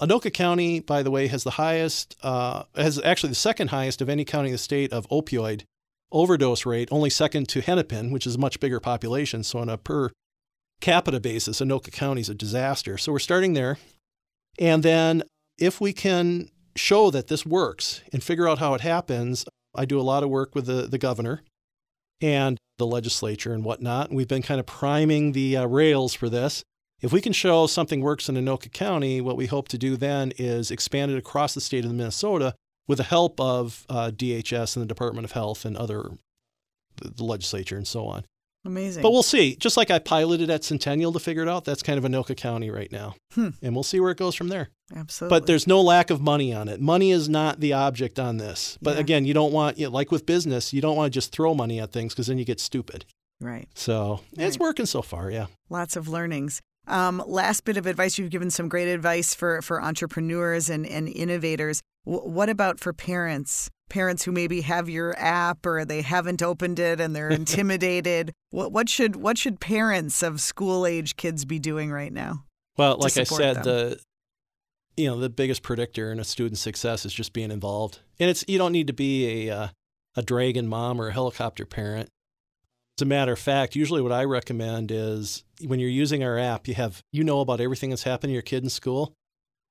Anoka 0.00 0.32
County, 0.32 0.80
by 0.80 1.02
the 1.02 1.10
way, 1.10 1.26
has 1.26 1.44
the 1.44 1.52
highest, 1.52 2.16
uh, 2.22 2.64
has 2.76 3.00
actually 3.02 3.30
the 3.30 3.34
second 3.34 3.68
highest 3.68 4.00
of 4.00 4.08
any 4.08 4.24
county 4.24 4.48
in 4.48 4.52
the 4.52 4.58
state 4.58 4.92
of 4.92 5.08
opioid 5.08 5.64
overdose 6.12 6.64
rate, 6.64 6.88
only 6.90 7.10
second 7.10 7.48
to 7.48 7.60
Hennepin, 7.60 8.10
which 8.10 8.26
is 8.26 8.36
a 8.36 8.38
much 8.38 8.60
bigger 8.60 8.80
population. 8.80 9.42
So 9.42 9.58
on 9.58 9.68
a 9.68 9.76
per 9.76 10.10
capita 10.80 11.20
basis, 11.20 11.60
Anoka 11.60 11.92
County 11.92 12.22
is 12.22 12.28
a 12.30 12.34
disaster. 12.34 12.96
So 12.96 13.12
we're 13.12 13.18
starting 13.18 13.52
there. 13.52 13.78
And 14.58 14.82
then 14.82 15.24
if 15.58 15.80
we 15.80 15.92
can 15.92 16.50
show 16.76 17.10
that 17.10 17.28
this 17.28 17.44
works 17.44 18.02
and 18.12 18.22
figure 18.22 18.48
out 18.48 18.58
how 18.58 18.74
it 18.74 18.80
happens, 18.80 19.44
I 19.74 19.84
do 19.84 20.00
a 20.00 20.02
lot 20.02 20.22
of 20.22 20.30
work 20.30 20.54
with 20.54 20.66
the, 20.66 20.82
the 20.82 20.98
governor 20.98 21.42
and 22.20 22.58
the 22.78 22.86
legislature 22.86 23.52
and 23.52 23.64
whatnot. 23.64 24.08
And 24.08 24.16
we've 24.16 24.28
been 24.28 24.42
kind 24.42 24.60
of 24.60 24.66
priming 24.66 25.32
the 25.32 25.56
uh, 25.56 25.66
rails 25.66 26.14
for 26.14 26.28
this. 26.28 26.62
If 27.00 27.12
we 27.12 27.20
can 27.20 27.32
show 27.32 27.66
something 27.66 28.00
works 28.00 28.28
in 28.28 28.36
Anoka 28.36 28.72
County, 28.72 29.20
what 29.20 29.36
we 29.36 29.46
hope 29.46 29.68
to 29.68 29.78
do 29.78 29.96
then 29.96 30.32
is 30.38 30.70
expand 30.70 31.12
it 31.12 31.18
across 31.18 31.52
the 31.52 31.60
state 31.60 31.84
of 31.84 31.92
Minnesota 31.92 32.54
with 32.88 32.98
the 32.98 33.04
help 33.04 33.38
of 33.40 33.84
uh, 33.88 34.10
DHS 34.14 34.76
and 34.76 34.82
the 34.82 34.86
Department 34.86 35.24
of 35.24 35.32
Health 35.32 35.64
and 35.64 35.76
other 35.76 36.10
the 36.96 37.24
legislature 37.24 37.76
and 37.76 37.86
so 37.86 38.06
on. 38.06 38.24
Amazing. 38.66 39.02
But 39.02 39.12
we'll 39.12 39.22
see. 39.22 39.56
Just 39.56 39.76
like 39.76 39.90
I 39.90 39.98
piloted 39.98 40.50
at 40.50 40.64
Centennial 40.64 41.12
to 41.12 41.18
figure 41.18 41.42
it 41.42 41.48
out, 41.48 41.64
that's 41.64 41.82
kind 41.82 41.98
of 41.98 42.04
Anoka 42.04 42.36
County 42.36 42.70
right 42.70 42.90
now. 42.90 43.14
Hmm. 43.32 43.50
And 43.62 43.74
we'll 43.74 43.84
see 43.84 44.00
where 44.00 44.10
it 44.10 44.18
goes 44.18 44.34
from 44.34 44.48
there. 44.48 44.70
Absolutely. 44.94 45.36
But 45.36 45.46
there's 45.46 45.66
no 45.66 45.80
lack 45.80 46.10
of 46.10 46.20
money 46.20 46.52
on 46.52 46.68
it. 46.68 46.80
Money 46.80 47.10
is 47.10 47.28
not 47.28 47.60
the 47.60 47.72
object 47.72 48.18
on 48.18 48.36
this. 48.36 48.78
But 48.82 48.94
yeah. 48.94 49.00
again, 49.00 49.24
you 49.24 49.34
don't 49.34 49.52
want, 49.52 49.78
you 49.78 49.86
know, 49.86 49.92
like 49.92 50.10
with 50.10 50.26
business, 50.26 50.72
you 50.72 50.80
don't 50.80 50.96
want 50.96 51.12
to 51.12 51.16
just 51.16 51.32
throw 51.32 51.54
money 51.54 51.80
at 51.80 51.92
things 51.92 52.12
because 52.12 52.26
then 52.26 52.38
you 52.38 52.44
get 52.44 52.60
stupid. 52.60 53.04
Right. 53.40 53.68
So 53.74 54.20
right. 54.36 54.46
it's 54.46 54.58
working 54.58 54.86
so 54.86 55.02
far, 55.02 55.30
yeah. 55.30 55.46
Lots 55.68 55.96
of 55.96 56.08
learnings. 56.08 56.60
Um, 56.88 57.22
last 57.26 57.64
bit 57.64 57.76
of 57.76 57.86
advice 57.86 58.16
you've 58.16 58.30
given 58.30 58.50
some 58.50 58.68
great 58.68 58.88
advice 58.88 59.34
for, 59.34 59.60
for 59.60 59.82
entrepreneurs 59.82 60.70
and, 60.70 60.86
and 60.86 61.08
innovators. 61.08 61.82
W- 62.06 62.28
what 62.28 62.48
about 62.48 62.78
for 62.78 62.92
parents? 62.92 63.70
Parents 63.88 64.24
who 64.24 64.32
maybe 64.32 64.62
have 64.62 64.88
your 64.88 65.16
app 65.18 65.64
or 65.64 65.84
they 65.84 66.02
haven't 66.02 66.42
opened 66.42 66.78
it 66.78 67.00
and 67.00 67.14
they're 67.14 67.30
intimidated. 67.42 68.32
what, 68.50 68.72
what 68.72 68.88
should 68.88 69.16
what 69.16 69.38
should 69.38 69.60
parents 69.60 70.22
of 70.22 70.40
school 70.40 70.86
age 70.86 71.16
kids 71.16 71.44
be 71.44 71.58
doing 71.58 71.90
right 71.90 72.12
now? 72.12 72.44
Well, 72.76 72.98
like 72.98 73.16
I 73.16 73.24
said, 73.24 73.56
them? 73.56 73.64
the 73.64 74.00
you 74.96 75.06
know 75.06 75.18
the 75.18 75.28
biggest 75.28 75.62
predictor 75.62 76.10
in 76.10 76.18
a 76.18 76.24
student's 76.24 76.60
success 76.60 77.04
is 77.04 77.12
just 77.12 77.32
being 77.32 77.50
involved, 77.50 78.00
and 78.18 78.30
it's 78.30 78.44
you 78.48 78.58
don't 78.58 78.72
need 78.72 78.86
to 78.86 78.92
be 78.92 79.48
a 79.48 79.56
uh, 79.56 79.68
a 80.16 80.22
dragon 80.22 80.66
mom 80.66 81.00
or 81.00 81.08
a 81.08 81.12
helicopter 81.12 81.64
parent. 81.64 82.08
As 82.98 83.02
a 83.02 83.06
matter 83.06 83.32
of 83.32 83.38
fact, 83.38 83.76
usually 83.76 84.00
what 84.00 84.12
I 84.12 84.24
recommend 84.24 84.90
is 84.90 85.44
when 85.62 85.80
you're 85.80 85.90
using 85.90 86.24
our 86.24 86.38
app, 86.38 86.66
you 86.66 86.74
have 86.74 87.02
you 87.12 87.24
know 87.24 87.40
about 87.40 87.60
everything 87.60 87.90
that's 87.90 88.04
happening 88.04 88.30
to 88.30 88.34
your 88.34 88.42
kid 88.42 88.62
in 88.62 88.70
school. 88.70 89.12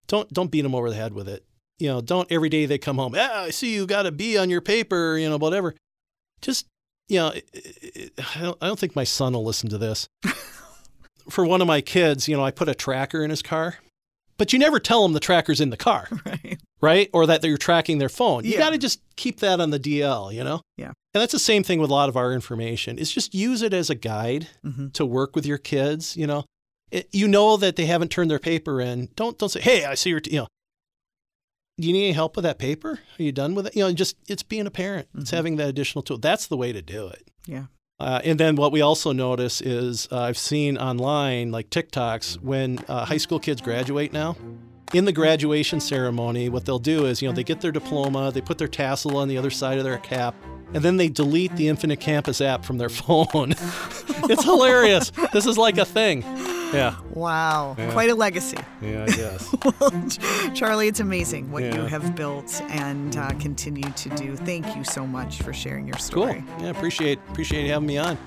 Don't 0.08 0.32
don't 0.32 0.52
beat 0.52 0.62
them 0.62 0.76
over 0.76 0.90
the 0.90 0.96
head 0.96 1.14
with 1.14 1.28
it. 1.28 1.44
You 1.80 1.90
know, 1.90 2.02
don't 2.02 2.32
every 2.32 2.50
day 2.50 2.66
they 2.66 2.78
come 2.78 2.98
home. 2.98 3.16
Ah, 3.18 3.44
I 3.44 3.50
see 3.50 3.74
you 3.74 3.86
got 3.86 4.06
a 4.06 4.12
B 4.12 4.38
on 4.38 4.50
your 4.50 4.62
paper. 4.62 5.18
You 5.18 5.30
know, 5.30 5.38
whatever. 5.38 5.76
Just 6.42 6.68
you 7.08 7.20
know, 7.20 7.30
it, 7.30 7.50
it, 7.54 8.14
I, 8.36 8.42
don't, 8.42 8.58
I 8.62 8.68
don't 8.68 8.80
think 8.80 8.96
my 8.96 9.04
son 9.04 9.34
will 9.34 9.44
listen 9.44 9.70
to 9.70 9.78
this. 9.78 10.08
For 11.30 11.46
one 11.46 11.62
of 11.62 11.68
my 11.68 11.82
kids, 11.82 12.28
you 12.28 12.38
know, 12.38 12.44
I 12.44 12.52
put 12.52 12.70
a 12.70 12.76
tracker 12.76 13.24
in 13.24 13.30
his 13.32 13.42
car 13.42 13.80
but 14.38 14.52
you 14.54 14.60
never 14.60 14.80
tell 14.80 15.04
them 15.04 15.14
the 15.14 15.20
tracker's 15.20 15.62
in 15.62 15.70
the 15.70 15.78
car, 15.78 16.08
right? 16.26 16.60
Right? 16.82 17.10
Or 17.14 17.26
that 17.28 17.44
you're 17.44 17.58
tracking 17.58 17.98
their 17.98 18.10
phone. 18.10 18.44
You 18.44 18.54
yeah. 18.54 18.60
got 18.60 18.70
to 18.72 18.78
just 18.78 19.02
keep 19.16 19.40
that 19.40 19.60
on 19.60 19.70
the 19.70 19.80
DL, 19.80 20.34
you 20.34 20.44
know? 20.44 20.62
Yeah. 20.78 20.88
And 20.88 21.22
that's 21.22 21.32
the 21.32 21.40
same 21.40 21.64
thing 21.64 21.80
with 21.80 21.90
a 21.90 21.94
lot 21.94 22.10
of 22.10 22.18
our 22.18 22.34
information. 22.34 23.00
Is 23.00 23.12
just 23.12 23.34
use 23.34 23.62
it 23.62 23.74
as 23.74 23.90
a 23.90 23.96
guide 23.96 24.50
mm-hmm. 24.64 24.90
to 24.90 25.06
work 25.06 25.36
with 25.36 25.46
your 25.46 25.58
kids, 25.58 26.18
you 26.18 26.28
know? 26.28 26.44
It, 26.92 27.10
you 27.12 27.28
know 27.28 27.58
that 27.58 27.78
they 27.78 27.86
haven't 27.86 28.12
turned 28.12 28.30
their 28.30 28.40
paper 28.40 28.80
in. 28.80 29.10
Don't 29.16 29.38
don't 29.40 29.50
say, 29.50 29.60
"Hey, 29.60 29.86
I 29.86 29.96
see 29.96 30.12
your," 30.12 30.20
t-, 30.20 30.32
you 30.32 30.42
know. 30.42 30.48
Do 31.80 31.88
you 31.88 31.94
need 31.94 32.06
any 32.06 32.14
help 32.14 32.36
with 32.36 32.44
that 32.44 32.58
paper? 32.58 33.00
Are 33.20 33.24
you 33.24 33.32
done 33.32 33.54
with 33.54 33.68
it? 33.68 33.76
You 33.76 33.84
know, 33.84 33.92
just 33.92 34.16
it's 34.28 34.44
being 34.44 34.66
a 34.66 34.72
parent. 34.72 35.10
Mm-hmm. 35.10 35.22
It's 35.22 35.32
having 35.32 35.58
that 35.58 35.68
additional 35.68 36.04
tool. 36.04 36.18
That's 36.18 36.48
the 36.48 36.58
way 36.58 36.72
to 36.72 36.82
do 36.82 37.08
it. 37.08 37.30
Yeah. 37.46 37.66
Uh, 38.00 38.22
and 38.24 38.40
then 38.40 38.56
what 38.56 38.72
we 38.72 38.82
also 38.82 39.12
notice 39.12 39.62
is 39.62 40.08
uh, 40.12 40.22
I've 40.22 40.38
seen 40.38 40.78
online, 40.78 41.52
like 41.52 41.70
TikToks, 41.70 42.42
when 42.42 42.80
uh, 42.88 43.06
high 43.06 43.18
school 43.18 43.40
kids 43.40 43.62
graduate 43.62 44.12
now, 44.12 44.36
in 44.94 45.06
the 45.06 45.14
graduation 45.14 45.80
ceremony, 45.80 46.50
what 46.50 46.66
they'll 46.66 46.80
do 46.80 47.06
is, 47.06 47.22
you 47.22 47.28
know, 47.28 47.34
they 47.34 47.44
get 47.44 47.62
their 47.62 47.72
diploma, 47.72 48.32
they 48.32 48.42
put 48.42 48.58
their 48.58 48.68
tassel 48.68 49.18
on 49.18 49.28
the 49.28 49.38
other 49.38 49.50
side 49.50 49.78
of 49.78 49.84
their 49.84 49.98
cap, 49.98 50.36
and 50.74 50.84
then 50.84 50.98
they 50.98 51.08
delete 51.08 51.56
the 51.56 51.68
Infinite 51.70 52.00
Campus 52.00 52.42
app 52.42 52.66
from 52.66 52.78
their 52.78 52.90
phone. 52.90 53.52
it's 54.30 54.44
hilarious. 54.44 55.12
This 55.32 55.46
is 55.46 55.58
like 55.58 55.78
a 55.78 55.86
thing. 55.86 56.24
Yeah. 56.74 56.96
Wow. 57.12 57.76
Yeah. 57.78 57.92
Quite 57.92 58.10
a 58.10 58.16
legacy. 58.16 58.58
Yeah, 58.82 59.04
I 59.04 59.12
guess. 59.12 59.56
well, 59.80 60.54
Charlie, 60.54 60.88
it's 60.88 61.00
amazing 61.00 61.52
what 61.52 61.64
yeah. 61.64 61.76
you 61.76 61.82
have 61.84 62.16
built 62.16 62.62
and 62.70 63.16
uh, 63.18 63.30
continue 63.40 63.90
to 63.92 64.10
do. 64.10 64.36
Thank 64.36 64.76
you 64.76 64.84
so 64.84 65.06
much 65.06 65.42
for 65.42 65.54
sharing 65.54 65.88
your 65.88 65.98
story. 65.98 66.44
Cool. 66.58 66.66
Yeah, 66.66 66.72
appreciate 66.72 67.20
appreciate 67.30 67.68
having 67.68 67.88
me 67.88 67.98
on. 67.98 68.18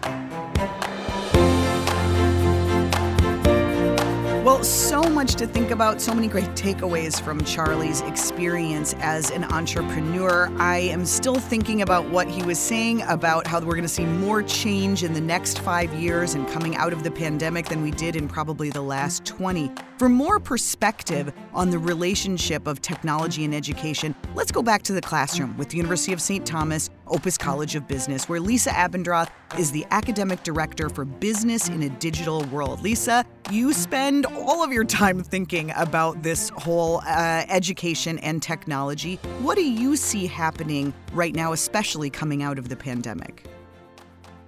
Well, 4.44 4.62
so 4.64 5.02
much 5.02 5.34
to 5.34 5.46
think 5.46 5.72
about, 5.72 6.00
so 6.00 6.14
many 6.14 6.28
great 6.28 6.48
takeaways 6.50 7.20
from 7.20 7.44
Charlie's 7.44 8.00
experience 8.02 8.94
as 9.00 9.30
an 9.30 9.44
entrepreneur. 9.44 10.48
I 10.58 10.78
am 10.78 11.04
still 11.04 11.34
thinking 11.34 11.82
about 11.82 12.08
what 12.08 12.28
he 12.28 12.42
was 12.44 12.58
saying 12.58 13.02
about 13.02 13.46
how 13.46 13.58
we're 13.58 13.72
going 13.72 13.82
to 13.82 13.88
see 13.88 14.06
more 14.06 14.42
change 14.42 15.02
in 15.02 15.12
the 15.12 15.20
next 15.20 15.58
five 15.58 15.92
years 15.92 16.34
and 16.34 16.48
coming 16.48 16.76
out 16.76 16.92
of 16.92 17.02
the 17.02 17.10
pandemic 17.10 17.66
than 17.66 17.82
we 17.82 17.90
did 17.90 18.16
in 18.16 18.28
probably 18.28 18.70
the 18.70 18.80
last 18.80 19.26
20. 19.26 19.70
For 19.98 20.08
more 20.08 20.38
perspective 20.38 21.32
on 21.52 21.70
the 21.70 21.78
relationship 21.78 22.68
of 22.68 22.80
technology 22.80 23.44
and 23.44 23.52
education, 23.52 24.14
let's 24.36 24.52
go 24.52 24.62
back 24.62 24.82
to 24.84 24.92
the 24.92 25.02
classroom 25.02 25.56
with 25.58 25.70
the 25.70 25.76
University 25.76 26.12
of 26.12 26.22
St. 26.22 26.46
Thomas 26.46 26.88
Opus 27.10 27.38
College 27.38 27.74
of 27.74 27.86
Business, 27.88 28.28
where 28.28 28.40
Lisa 28.40 28.70
Abendroth 28.70 29.30
is 29.58 29.72
the 29.72 29.86
academic 29.90 30.42
director 30.42 30.88
for 30.88 31.04
business 31.04 31.68
in 31.68 31.82
a 31.82 31.88
digital 31.88 32.44
world. 32.44 32.82
Lisa, 32.82 33.24
you 33.50 33.72
spend 33.72 34.26
all 34.26 34.62
of 34.62 34.72
your 34.72 34.84
time 34.84 35.22
thinking 35.22 35.72
about 35.76 36.22
this 36.22 36.50
whole 36.50 36.98
uh, 37.06 37.44
education 37.48 38.18
and 38.20 38.42
technology. 38.42 39.16
What 39.40 39.56
do 39.56 39.64
you 39.64 39.96
see 39.96 40.26
happening 40.26 40.92
right 41.12 41.34
now, 41.34 41.52
especially 41.52 42.10
coming 42.10 42.42
out 42.42 42.58
of 42.58 42.68
the 42.68 42.76
pandemic? 42.76 43.44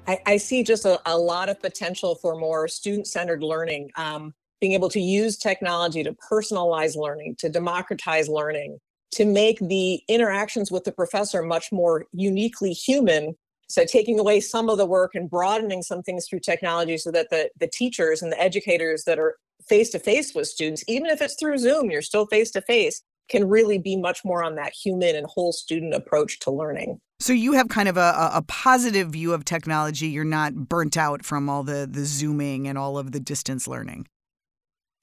I, 0.06 0.18
I 0.26 0.36
see 0.38 0.62
just 0.62 0.84
a, 0.84 1.00
a, 1.06 1.16
lot 1.16 1.48
of 1.48 1.61
potential 1.61 2.16
for 2.16 2.36
more 2.36 2.66
student 2.66 3.06
centered 3.06 3.42
learning, 3.42 3.90
um, 3.96 4.34
being 4.61 4.72
able 4.72 4.88
to 4.90 5.00
use 5.00 5.36
technology 5.36 6.02
to 6.02 6.14
personalize 6.14 6.96
learning, 6.96 7.36
to 7.38 7.48
democratize 7.48 8.28
learning, 8.28 8.78
to 9.12 9.24
make 9.24 9.58
the 9.61 10.02
interactions 10.08 10.70
with 10.70 10.84
the 10.84 10.92
professor 10.92 11.42
much 11.42 11.72
more 11.72 12.06
uniquely 12.12 12.72
human 12.72 13.34
So 13.70 13.84
taking 13.84 14.18
away 14.18 14.40
some 14.40 14.68
of 14.68 14.78
the 14.78 14.86
work 14.86 15.14
and 15.14 15.30
broadening 15.30 15.82
some 15.82 16.02
things 16.02 16.26
through 16.28 16.40
technology 16.40 16.98
so 16.98 17.12
that 17.12 17.30
the, 17.30 17.50
the 17.58 17.68
teachers 17.68 18.20
and 18.20 18.32
the 18.32 18.40
educators 18.40 19.04
that 19.04 19.18
are 19.18 19.36
face 19.68 19.90
to 19.90 20.00
face 20.00 20.34
with 20.34 20.48
students, 20.48 20.82
even 20.88 21.06
if 21.06 21.22
it's 21.22 21.36
through 21.38 21.56
Zoom, 21.58 21.90
you're 21.90 22.02
still 22.02 22.26
face 22.26 22.50
to 22.52 22.62
face, 22.62 23.02
can 23.28 23.48
really 23.48 23.78
be 23.78 23.96
much 23.96 24.24
more 24.24 24.42
on 24.42 24.56
that 24.56 24.72
human 24.72 25.14
and 25.14 25.24
whole 25.26 25.52
student 25.52 25.94
approach 25.94 26.40
to 26.40 26.50
learning. 26.50 26.98
So 27.20 27.32
you 27.32 27.52
have 27.52 27.68
kind 27.68 27.88
of 27.88 27.96
a, 27.96 28.30
a 28.34 28.42
positive 28.48 29.11
view 29.11 29.32
of 29.32 29.44
technology. 29.44 30.08
You're 30.08 30.24
not 30.24 30.54
burnt 30.54 30.96
out 30.96 31.24
from 31.24 31.48
all 31.48 31.62
the 31.62 31.86
the 31.88 32.04
zooming 32.04 32.66
and 32.66 32.76
all 32.76 32.98
of 32.98 33.12
the 33.12 33.20
distance 33.20 33.68
learning. 33.68 34.08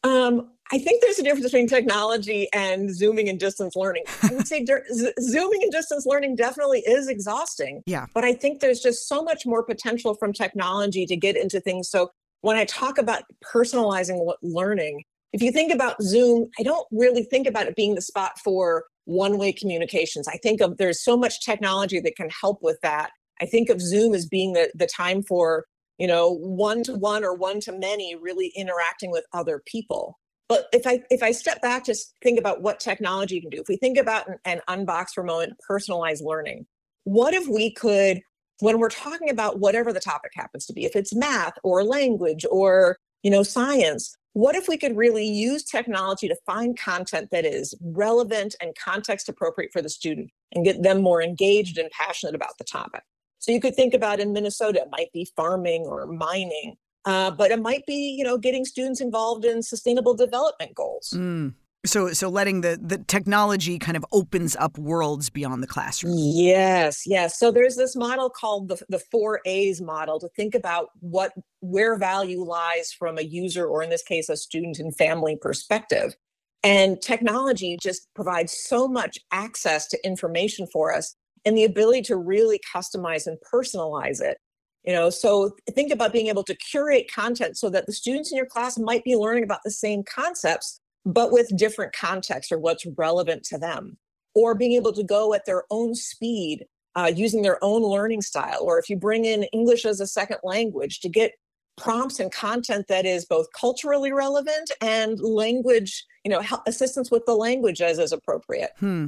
Um, 0.04 0.50
I 0.72 0.80
think 0.80 1.02
there's 1.02 1.20
a 1.20 1.24
difference 1.24 1.46
between 1.46 1.68
technology 1.68 2.48
and 2.54 2.94
zooming 2.94 3.30
and 3.30 3.40
distance 3.40 3.76
learning. 3.76 4.04
I 4.24 4.34
would 4.34 4.48
say 4.48 4.66
z- 4.66 5.14
zooming 5.22 5.64
and 5.64 5.72
distance 5.72 6.06
learning 6.06 6.36
definitely 6.36 6.80
is 6.80 7.08
exhausting. 7.08 7.84
Yeah. 7.86 8.06
But 8.14 8.26
I 8.26 8.34
think 8.34 8.60
there's 8.60 8.82
just 8.82 9.08
so 9.08 9.24
much 9.24 9.46
more 9.46 9.64
potential 9.64 10.16
from 10.16 10.34
technology 10.34 11.06
to 11.06 11.16
get 11.16 11.38
into 11.38 11.60
things. 11.60 11.90
So 11.90 12.10
when 12.42 12.58
I 12.58 12.66
talk 12.66 12.98
about 12.98 13.24
personalizing 13.54 14.20
learning, 14.42 15.04
if 15.34 15.42
you 15.42 15.52
think 15.52 15.74
about 15.74 16.02
Zoom, 16.02 16.50
I 16.60 16.64
don't 16.64 16.88
really 16.92 17.24
think 17.24 17.48
about 17.48 17.68
it 17.68 17.76
being 17.76 17.96
the 17.96 18.02
spot 18.02 18.40
for 18.44 18.86
one-way 19.06 19.54
communications. 19.54 20.28
I 20.28 20.38
think 20.38 20.62
of 20.62 20.78
there's 20.78 21.04
so 21.04 21.16
much 21.18 21.46
technology 21.46 22.00
that 22.02 22.16
can 22.16 22.30
help 22.30 22.60
with 22.62 22.78
that. 22.84 23.12
I 23.42 23.46
think 23.46 23.70
of 23.70 23.82
Zoom 23.82 24.14
as 24.14 24.26
being 24.26 24.54
the, 24.54 24.72
the 24.76 24.88
time 24.88 25.24
for, 25.24 25.66
you 25.98 26.08
know, 26.08 26.32
one 26.32 26.84
to 26.84 26.94
one 26.94 27.24
or 27.24 27.34
one 27.34 27.60
to 27.62 27.72
many 27.72 28.16
really 28.16 28.52
interacting 28.56 29.12
with 29.12 29.26
other 29.34 29.62
people. 29.66 30.18
But 30.50 30.68
if 30.72 30.88
I 30.88 31.02
if 31.10 31.22
I 31.22 31.32
step 31.32 31.62
back 31.62 31.84
to 31.86 31.96
think 32.24 32.40
about 32.40 32.62
what 32.62 32.80
technology 32.80 33.42
can 33.42 33.50
do, 33.50 33.60
if 33.60 33.68
we 33.68 33.78
think 33.78 33.98
about 33.98 34.28
an, 34.28 34.38
an 34.46 34.62
unbox 34.68 35.08
for 35.14 35.22
a 35.22 35.26
moment, 35.26 35.54
personalized 35.68 36.24
learning, 36.24 36.66
what 37.04 37.34
if 37.34 37.48
we 37.48 37.72
could, 37.72 38.22
when 38.60 38.80
we're 38.80 38.90
talking 38.90 39.30
about 39.30 39.60
whatever 39.60 39.92
the 39.92 40.00
topic 40.00 40.32
happens 40.36 40.66
to 40.68 40.74
be, 40.74 40.86
if 40.86 40.96
it's 40.96 41.14
math 41.14 41.54
or 41.64 41.84
language 41.84 42.46
or 42.50 42.98
you 43.24 43.32
know 43.32 43.44
science, 43.44 44.16
what 44.34 44.56
if 44.56 44.68
we 44.70 44.78
could 44.78 44.96
really 44.96 45.26
use 45.26 45.64
technology 45.64 46.28
to 46.28 46.38
find 46.46 46.78
content 46.78 47.30
that 47.32 47.44
is 47.44 47.74
relevant 47.82 48.56
and 48.62 48.74
context 48.76 49.28
appropriate 49.28 49.72
for 49.74 49.82
the 49.82 49.90
student 49.90 50.30
and 50.54 50.64
get 50.64 50.82
them 50.82 51.02
more 51.02 51.22
engaged 51.22 51.78
and 51.78 51.90
passionate 51.92 52.36
about 52.36 52.58
the 52.58 52.64
topic? 52.64 53.02
So 53.40 53.52
you 53.52 53.60
could 53.60 53.76
think 53.76 53.94
about 53.94 54.20
in 54.20 54.34
Minnesota, 54.34 54.82
it 54.82 54.90
might 54.92 55.12
be 55.12 55.28
farming 55.36 55.84
or 55.84 56.06
mining 56.06 56.76
uh, 57.08 57.32
but 57.32 57.52
it 57.52 57.62
might 57.62 57.86
be, 57.86 58.14
you 58.18 58.24
know, 58.24 58.38
getting 58.38 58.66
students 58.66 59.00
involved 59.00 59.46
in 59.46 59.64
sustainable 59.64 60.14
development 60.14 60.76
goals. 60.76 61.14
Mm. 61.16 61.54
So, 61.86 62.12
so 62.12 62.28
letting 62.28 62.62
the 62.62 62.78
the 62.82 62.98
technology 62.98 63.80
kind 63.80 63.96
of 63.96 64.06
opens 64.12 64.58
up 64.58 64.78
worlds 64.78 65.30
beyond 65.30 65.64
the 65.64 65.68
classroom. 65.68 66.16
Yes, 66.18 67.04
yes. 67.06 67.40
So 67.40 67.50
there's 67.50 67.78
this 67.78 67.96
model 67.96 68.30
called 68.30 68.68
the 68.68 68.84
the 68.90 69.00
four 69.00 69.40
A's 69.46 69.82
model 69.82 70.20
to 70.20 70.28
think 70.36 70.54
about 70.54 70.90
what 71.00 71.32
where 71.62 71.98
value 71.98 72.44
lies 72.44 72.92
from 72.92 73.18
a 73.18 73.22
user, 73.22 73.66
or 73.66 73.82
in 73.82 73.90
this 73.90 74.04
case, 74.04 74.28
a 74.28 74.36
student 74.36 74.78
and 74.78 74.94
family 74.94 75.38
perspective. 75.40 76.14
And 76.62 77.02
technology 77.02 77.78
just 77.82 78.10
provides 78.16 78.52
so 78.52 78.86
much 78.86 79.18
access 79.32 79.88
to 79.90 80.06
information 80.06 80.68
for 80.74 80.94
us 80.94 81.16
and 81.46 81.58
the 81.58 81.64
ability 81.64 82.02
to 82.02 82.18
really 82.18 82.60
customize 82.76 83.28
and 83.28 83.38
personalize 83.54 84.20
it 84.20 84.40
you 84.88 84.94
know 84.94 85.12
so 85.12 85.52
think 85.72 85.92
about 85.92 86.12
being 86.12 86.28
able 86.28 86.44
to 86.44 86.56
curate 86.56 87.12
content 87.14 87.58
so 87.58 87.70
that 87.70 87.86
the 87.86 87.94
students 87.94 88.32
in 88.32 88.38
your 88.38 88.48
class 88.48 88.80
might 88.80 89.04
be 89.04 89.16
learning 89.16 89.44
about 89.44 89.60
the 89.64 89.70
same 89.70 90.02
concepts 90.04 90.80
but 91.08 91.32
with 91.32 91.56
different 91.56 91.94
context 91.94 92.52
or 92.52 92.60
what's 92.60 92.86
relevant 92.98 93.44
to 93.46 93.58
them. 93.58 93.98
Or 94.36 94.54
being 94.54 94.74
able 94.74 94.94
to 94.94 95.04
go 95.04 95.34
at 95.34 95.46
their 95.46 95.64
own 95.72 95.96
speed 95.96 96.66
uh, 96.96 97.12
using 97.16 97.42
their 97.42 97.64
own 97.64 97.82
learning 97.82 98.22
style. 98.22 98.60
Or 98.62 98.78
if 98.78 98.90
you 98.90 98.98
bring 98.98 99.26
in 99.26 99.44
english 99.46 99.86
as 99.86 100.00
a 100.00 100.08
second 100.08 100.40
language 100.44 101.00
to 101.00 101.10
get 101.10 101.32
prompts 101.78 102.20
and 102.20 102.32
content 102.32 102.88
that 102.88 103.06
is 103.06 103.24
both 103.26 103.46
culturally 103.54 104.12
relevant 104.12 104.72
and 104.82 105.20
language 105.20 106.04
you 106.26 106.32
know 106.32 106.42
assistance 106.66 107.12
with 107.12 107.24
the 107.26 107.36
language 107.36 107.82
as 107.82 108.00
is 108.00 108.12
appropriate. 108.12 108.72
Hmm. 108.80 109.08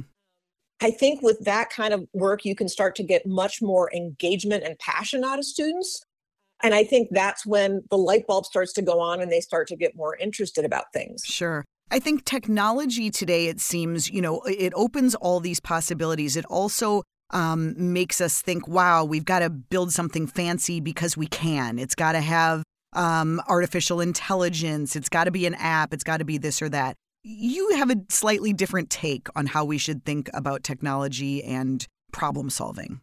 I 0.80 0.90
think 0.90 1.22
with 1.22 1.44
that 1.44 1.70
kind 1.70 1.92
of 1.92 2.06
work, 2.12 2.44
you 2.44 2.54
can 2.54 2.68
start 2.68 2.94
to 2.96 3.02
get 3.02 3.26
much 3.26 3.60
more 3.60 3.92
engagement 3.94 4.64
and 4.64 4.78
passion 4.78 5.24
out 5.24 5.38
of 5.38 5.44
students. 5.44 6.02
And 6.62 6.74
I 6.74 6.84
think 6.84 7.08
that's 7.10 7.44
when 7.46 7.82
the 7.90 7.96
light 7.96 8.26
bulb 8.26 8.46
starts 8.46 8.72
to 8.74 8.82
go 8.82 9.00
on 9.00 9.20
and 9.20 9.30
they 9.30 9.40
start 9.40 9.68
to 9.68 9.76
get 9.76 9.96
more 9.96 10.16
interested 10.16 10.64
about 10.64 10.92
things. 10.92 11.22
Sure. 11.24 11.64
I 11.90 11.98
think 11.98 12.24
technology 12.24 13.10
today, 13.10 13.46
it 13.46 13.60
seems, 13.60 14.10
you 14.10 14.20
know, 14.20 14.42
it 14.42 14.72
opens 14.76 15.14
all 15.16 15.40
these 15.40 15.60
possibilities. 15.60 16.36
It 16.36 16.44
also 16.46 17.02
um, 17.30 17.74
makes 17.76 18.20
us 18.20 18.42
think, 18.42 18.68
wow, 18.68 19.04
we've 19.04 19.24
got 19.24 19.40
to 19.40 19.50
build 19.50 19.92
something 19.92 20.26
fancy 20.26 20.80
because 20.80 21.16
we 21.16 21.26
can. 21.26 21.78
It's 21.78 21.94
got 21.94 22.12
to 22.12 22.20
have 22.20 22.62
um, 22.92 23.40
artificial 23.48 24.00
intelligence. 24.00 24.96
It's 24.96 25.08
got 25.08 25.24
to 25.24 25.30
be 25.30 25.46
an 25.46 25.54
app. 25.54 25.92
It's 25.92 26.04
got 26.04 26.18
to 26.18 26.24
be 26.24 26.38
this 26.38 26.62
or 26.62 26.68
that 26.70 26.96
you 27.22 27.74
have 27.76 27.90
a 27.90 27.96
slightly 28.08 28.52
different 28.52 28.90
take 28.90 29.28
on 29.36 29.46
how 29.46 29.64
we 29.64 29.78
should 29.78 30.04
think 30.04 30.30
about 30.34 30.62
technology 30.62 31.42
and 31.44 31.86
problem 32.12 32.50
solving. 32.50 33.00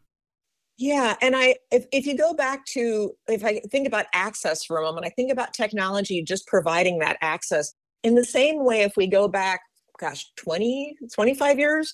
Yeah, 0.78 1.16
and 1.22 1.36
I 1.36 1.56
if 1.72 1.86
if 1.92 2.06
you 2.06 2.16
go 2.16 2.34
back 2.34 2.66
to 2.74 3.12
if 3.28 3.44
I 3.44 3.62
think 3.72 3.88
about 3.88 4.06
access 4.14 4.64
for 4.64 4.78
a 4.78 4.82
moment, 4.84 5.06
I 5.06 5.10
think 5.10 5.32
about 5.32 5.54
technology 5.54 6.22
just 6.24 6.46
providing 6.46 7.00
that 7.00 7.18
access 7.22 7.74
in 8.04 8.16
the 8.16 8.26
same 8.26 8.64
way 8.64 8.82
if 8.82 8.96
we 8.96 9.08
go 9.08 9.28
back 9.28 9.62
gosh 10.00 10.32
20 10.38 10.96
25 11.14 11.58
years 11.58 11.92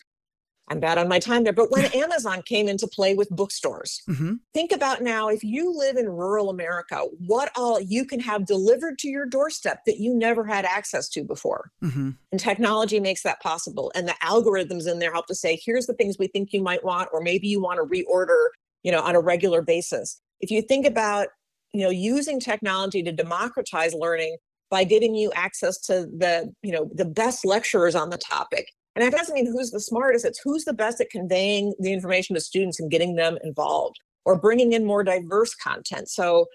I'm 0.69 0.79
bad 0.79 0.97
on 0.97 1.09
my 1.09 1.19
time 1.19 1.43
there, 1.43 1.51
but 1.51 1.71
when 1.71 1.85
Amazon 1.93 2.41
came 2.41 2.69
into 2.69 2.87
play 2.87 3.15
with 3.15 3.29
bookstores, 3.29 4.01
mm-hmm. 4.09 4.35
think 4.53 4.71
about 4.71 5.01
now 5.01 5.27
if 5.27 5.43
you 5.43 5.77
live 5.77 5.97
in 5.97 6.07
rural 6.07 6.49
America, 6.49 7.03
what 7.27 7.51
all 7.55 7.81
you 7.81 8.05
can 8.05 8.21
have 8.21 8.45
delivered 8.45 8.97
to 8.99 9.09
your 9.09 9.25
doorstep 9.25 9.79
that 9.85 9.97
you 9.97 10.15
never 10.15 10.45
had 10.45 10.63
access 10.63 11.09
to 11.09 11.23
before. 11.23 11.71
Mm-hmm. 11.83 12.11
And 12.31 12.39
technology 12.39 12.99
makes 13.01 13.23
that 13.23 13.41
possible. 13.41 13.91
And 13.93 14.07
the 14.07 14.15
algorithms 14.23 14.89
in 14.89 14.99
there 14.99 15.11
help 15.11 15.27
to 15.27 15.35
say, 15.35 15.59
here's 15.63 15.85
the 15.85 15.93
things 15.93 16.15
we 16.17 16.27
think 16.27 16.53
you 16.53 16.63
might 16.63 16.83
want, 16.83 17.09
or 17.11 17.21
maybe 17.21 17.47
you 17.47 17.61
want 17.61 17.79
to 17.79 17.85
reorder, 17.85 18.47
you 18.83 18.91
know, 18.91 19.01
on 19.01 19.15
a 19.15 19.21
regular 19.21 19.61
basis. 19.61 20.21
If 20.39 20.49
you 20.49 20.61
think 20.61 20.85
about, 20.85 21.27
you 21.73 21.81
know, 21.81 21.89
using 21.89 22.39
technology 22.39 23.03
to 23.03 23.11
democratize 23.11 23.93
learning 23.93 24.37
by 24.69 24.85
giving 24.85 25.13
you 25.13 25.31
access 25.35 25.77
to 25.81 26.07
the, 26.17 26.53
you 26.61 26.71
know, 26.71 26.89
the 26.93 27.05
best 27.05 27.45
lecturers 27.45 27.95
on 27.95 28.09
the 28.09 28.17
topic 28.17 28.67
and 28.95 29.03
that 29.03 29.17
doesn't 29.17 29.33
mean 29.33 29.51
who's 29.51 29.71
the 29.71 29.79
smartest, 29.79 30.25
it's 30.25 30.39
who's 30.39 30.65
the 30.65 30.73
best 30.73 31.01
at 31.01 31.09
conveying 31.09 31.73
the 31.79 31.93
information 31.93 32.35
to 32.35 32.41
students 32.41 32.79
and 32.79 32.91
getting 32.91 33.15
them 33.15 33.37
involved 33.43 33.99
or 34.25 34.37
bringing 34.37 34.73
in 34.73 34.85
more 34.85 35.03
diverse 35.03 35.55
content. 35.55 36.09
So, 36.09 36.45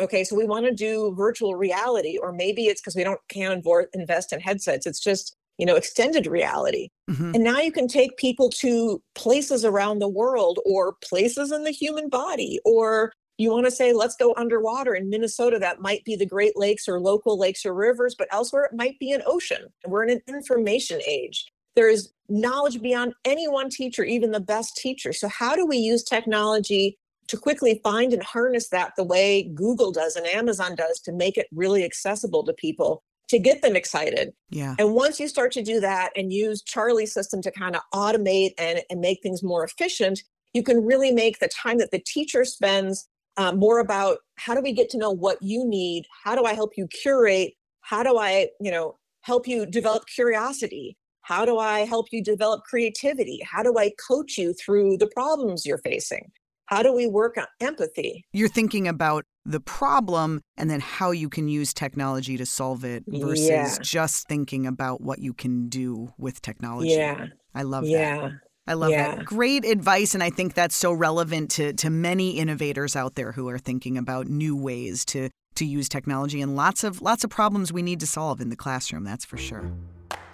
okay, 0.00 0.24
so 0.24 0.36
we 0.36 0.46
want 0.46 0.66
to 0.66 0.72
do 0.72 1.14
virtual 1.16 1.56
reality, 1.56 2.18
or 2.20 2.32
maybe 2.32 2.66
it's 2.66 2.80
because 2.80 2.96
we 2.96 3.04
don't 3.04 3.20
can't 3.28 3.64
invest 3.94 4.32
in 4.32 4.40
headsets. 4.40 4.86
It's 4.86 5.00
just 5.00 5.36
you 5.58 5.66
know 5.66 5.74
extended 5.74 6.26
reality 6.26 6.88
mm-hmm. 7.10 7.34
and 7.34 7.44
now 7.44 7.58
you 7.58 7.72
can 7.72 7.88
take 7.88 8.16
people 8.16 8.48
to 8.48 9.02
places 9.14 9.64
around 9.64 9.98
the 9.98 10.08
world 10.08 10.60
or 10.64 10.94
places 11.04 11.50
in 11.50 11.64
the 11.64 11.72
human 11.72 12.08
body 12.08 12.60
or 12.64 13.12
you 13.38 13.50
want 13.50 13.64
to 13.64 13.70
say 13.70 13.92
let's 13.92 14.14
go 14.14 14.32
underwater 14.36 14.94
in 14.94 15.10
minnesota 15.10 15.58
that 15.58 15.80
might 15.80 16.04
be 16.04 16.14
the 16.14 16.24
great 16.24 16.56
lakes 16.56 16.88
or 16.88 17.00
local 17.00 17.36
lakes 17.36 17.66
or 17.66 17.74
rivers 17.74 18.14
but 18.16 18.28
elsewhere 18.30 18.64
it 18.64 18.76
might 18.76 18.96
be 19.00 19.10
an 19.10 19.22
ocean 19.26 19.66
we're 19.86 20.04
in 20.04 20.10
an 20.10 20.22
information 20.28 21.00
age 21.06 21.46
there 21.78 21.88
is 21.88 22.10
knowledge 22.28 22.82
beyond 22.82 23.14
any 23.24 23.46
one 23.46 23.70
teacher, 23.70 24.02
even 24.02 24.32
the 24.32 24.40
best 24.40 24.76
teacher. 24.76 25.12
So, 25.12 25.28
how 25.28 25.54
do 25.54 25.64
we 25.64 25.76
use 25.76 26.02
technology 26.02 26.98
to 27.28 27.36
quickly 27.36 27.80
find 27.84 28.12
and 28.12 28.22
harness 28.22 28.70
that 28.70 28.94
the 28.96 29.04
way 29.04 29.44
Google 29.54 29.92
does 29.92 30.16
and 30.16 30.26
Amazon 30.26 30.74
does 30.74 30.98
to 31.02 31.12
make 31.12 31.38
it 31.38 31.46
really 31.52 31.84
accessible 31.84 32.44
to 32.44 32.52
people? 32.52 33.02
to 33.28 33.38
get 33.38 33.60
them 33.60 33.76
excited. 33.76 34.32
Yeah. 34.48 34.74
And 34.78 34.94
once 34.94 35.20
you 35.20 35.28
start 35.28 35.52
to 35.52 35.62
do 35.62 35.80
that 35.80 36.12
and 36.16 36.32
use 36.32 36.62
Charlie's 36.62 37.12
system 37.12 37.42
to 37.42 37.50
kind 37.50 37.76
of 37.76 37.82
automate 37.94 38.52
and, 38.56 38.80
and 38.88 39.02
make 39.02 39.22
things 39.22 39.42
more 39.42 39.62
efficient, 39.62 40.22
you 40.54 40.62
can 40.62 40.82
really 40.82 41.12
make 41.12 41.38
the 41.38 41.48
time 41.48 41.76
that 41.76 41.90
the 41.90 41.98
teacher 41.98 42.46
spends 42.46 43.06
um, 43.36 43.58
more 43.58 43.80
about 43.80 44.20
how 44.36 44.54
do 44.54 44.62
we 44.62 44.72
get 44.72 44.88
to 44.90 44.96
know 44.96 45.10
what 45.10 45.42
you 45.42 45.66
need? 45.66 46.06
How 46.24 46.36
do 46.36 46.44
I 46.44 46.54
help 46.54 46.72
you 46.78 46.86
curate? 46.86 47.52
How 47.82 48.02
do 48.02 48.16
I, 48.16 48.48
you 48.62 48.70
know, 48.70 48.96
help 49.20 49.46
you 49.46 49.66
develop 49.66 50.06
curiosity? 50.06 50.96
How 51.28 51.44
do 51.44 51.58
I 51.58 51.80
help 51.80 52.06
you 52.10 52.24
develop 52.24 52.62
creativity? 52.64 53.42
How 53.44 53.62
do 53.62 53.74
I 53.76 53.90
coach 54.08 54.38
you 54.38 54.54
through 54.54 54.96
the 54.96 55.08
problems 55.08 55.66
you're 55.66 55.76
facing? 55.76 56.32
How 56.64 56.82
do 56.82 56.90
we 56.90 57.06
work 57.06 57.36
on 57.36 57.44
empathy? 57.60 58.24
You're 58.32 58.48
thinking 58.48 58.88
about 58.88 59.26
the 59.44 59.60
problem 59.60 60.40
and 60.56 60.70
then 60.70 60.80
how 60.80 61.10
you 61.10 61.28
can 61.28 61.46
use 61.46 61.74
technology 61.74 62.38
to 62.38 62.46
solve 62.46 62.82
it 62.82 63.04
versus 63.06 63.46
yeah. 63.46 63.76
just 63.82 64.26
thinking 64.26 64.66
about 64.66 65.02
what 65.02 65.18
you 65.18 65.34
can 65.34 65.68
do 65.68 66.14
with 66.16 66.40
technology. 66.40 66.92
Yeah. 66.92 67.26
I 67.54 67.62
love 67.62 67.84
yeah. 67.84 68.20
that. 68.20 68.32
I 68.66 68.72
love 68.72 68.92
yeah. 68.92 69.16
that. 69.16 69.26
Great 69.26 69.66
advice. 69.66 70.14
And 70.14 70.22
I 70.22 70.30
think 70.30 70.54
that's 70.54 70.76
so 70.76 70.94
relevant 70.94 71.50
to, 71.52 71.74
to 71.74 71.90
many 71.90 72.38
innovators 72.38 72.96
out 72.96 73.16
there 73.16 73.32
who 73.32 73.50
are 73.50 73.58
thinking 73.58 73.98
about 73.98 74.28
new 74.28 74.56
ways 74.56 75.04
to, 75.06 75.28
to 75.56 75.66
use 75.66 75.90
technology 75.90 76.40
and 76.40 76.56
lots 76.56 76.84
of 76.84 77.02
lots 77.02 77.22
of 77.22 77.28
problems 77.28 77.70
we 77.70 77.82
need 77.82 78.00
to 78.00 78.06
solve 78.06 78.40
in 78.40 78.48
the 78.48 78.56
classroom, 78.56 79.04
that's 79.04 79.26
for 79.26 79.36
sure. 79.36 79.70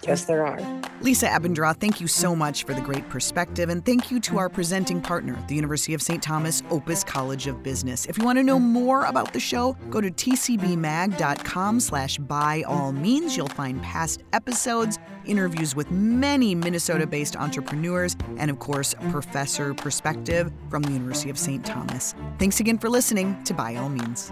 Yes, 0.07 0.25
there 0.25 0.45
are. 0.45 0.59
Lisa 1.01 1.27
Abendroth, 1.27 1.79
thank 1.79 1.99
you 1.99 2.07
so 2.07 2.35
much 2.35 2.63
for 2.63 2.73
the 2.73 2.81
great 2.81 3.07
perspective, 3.09 3.69
and 3.69 3.83
thank 3.83 4.11
you 4.11 4.19
to 4.21 4.37
our 4.37 4.49
presenting 4.49 5.01
partner, 5.01 5.37
the 5.47 5.55
University 5.55 5.93
of 5.93 6.01
St. 6.01 6.21
Thomas 6.21 6.61
Opus 6.69 7.03
College 7.03 7.47
of 7.47 7.63
Business. 7.63 8.05
If 8.05 8.17
you 8.17 8.23
want 8.23 8.37
to 8.37 8.43
know 8.43 8.59
more 8.59 9.05
about 9.05 9.33
the 9.33 9.39
show, 9.39 9.73
go 9.89 10.01
to 10.01 10.11
tcbmag.com 10.11 11.79
slash 11.79 12.17
by 12.19 12.63
all 12.67 12.91
means. 12.91 13.35
You'll 13.35 13.47
find 13.47 13.81
past 13.81 14.23
episodes, 14.33 14.99
interviews 15.25 15.75
with 15.75 15.89
many 15.91 16.53
Minnesota-based 16.53 17.35
entrepreneurs, 17.35 18.15
and 18.37 18.51
of 18.51 18.59
course, 18.59 18.93
professor 19.09 19.73
perspective 19.73 20.51
from 20.69 20.83
the 20.83 20.91
University 20.91 21.29
of 21.29 21.37
St. 21.37 21.65
Thomas. 21.65 22.13
Thanks 22.37 22.59
again 22.59 22.77
for 22.77 22.89
listening 22.89 23.43
to 23.43 23.53
By 23.53 23.75
All 23.75 23.89
Means. 23.89 24.31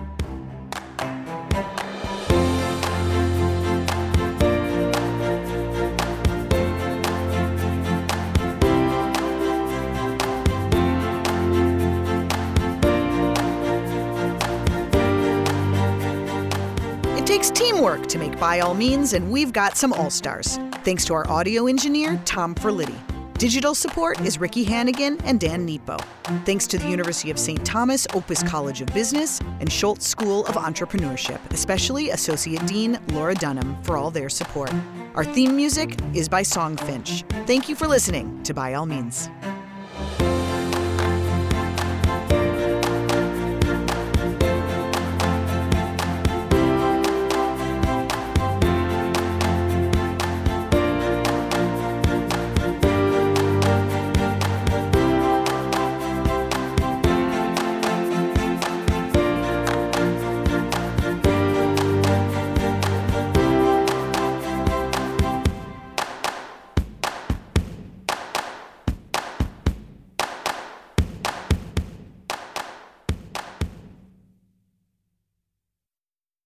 Takes 17.33 17.49
teamwork 17.49 18.05
to 18.09 18.19
make 18.19 18.39
By 18.39 18.59
All 18.59 18.75
Means, 18.75 19.13
and 19.13 19.31
we've 19.31 19.51
got 19.51 19.75
some 19.75 19.91
all 19.91 20.11
stars. 20.11 20.59
Thanks 20.83 21.03
to 21.05 21.15
our 21.15 21.27
audio 21.27 21.65
engineer, 21.65 22.21
Tom 22.25 22.53
Ferlitti. 22.53 22.93
Digital 23.39 23.73
support 23.73 24.21
is 24.21 24.39
Ricky 24.39 24.63
Hannigan 24.63 25.19
and 25.23 25.39
Dan 25.39 25.65
Nepo. 25.65 25.97
Thanks 26.45 26.67
to 26.67 26.77
the 26.77 26.87
University 26.87 27.31
of 27.31 27.39
St. 27.39 27.65
Thomas 27.65 28.05
Opus 28.13 28.43
College 28.43 28.81
of 28.81 28.93
Business 28.93 29.39
and 29.59 29.71
Schulze 29.71 30.05
School 30.05 30.45
of 30.45 30.53
Entrepreneurship, 30.53 31.39
especially 31.49 32.11
Associate 32.11 32.63
Dean 32.67 32.99
Laura 33.13 33.33
Dunham 33.33 33.81
for 33.81 33.97
all 33.97 34.11
their 34.11 34.29
support. 34.29 34.71
Our 35.15 35.25
theme 35.25 35.55
music 35.55 35.97
is 36.13 36.29
by 36.29 36.43
Songfinch. 36.43 37.27
Thank 37.47 37.67
you 37.67 37.75
for 37.75 37.87
listening 37.87 38.43
to 38.43 38.53
By 38.53 38.75
All 38.75 38.85
Means. 38.85 39.31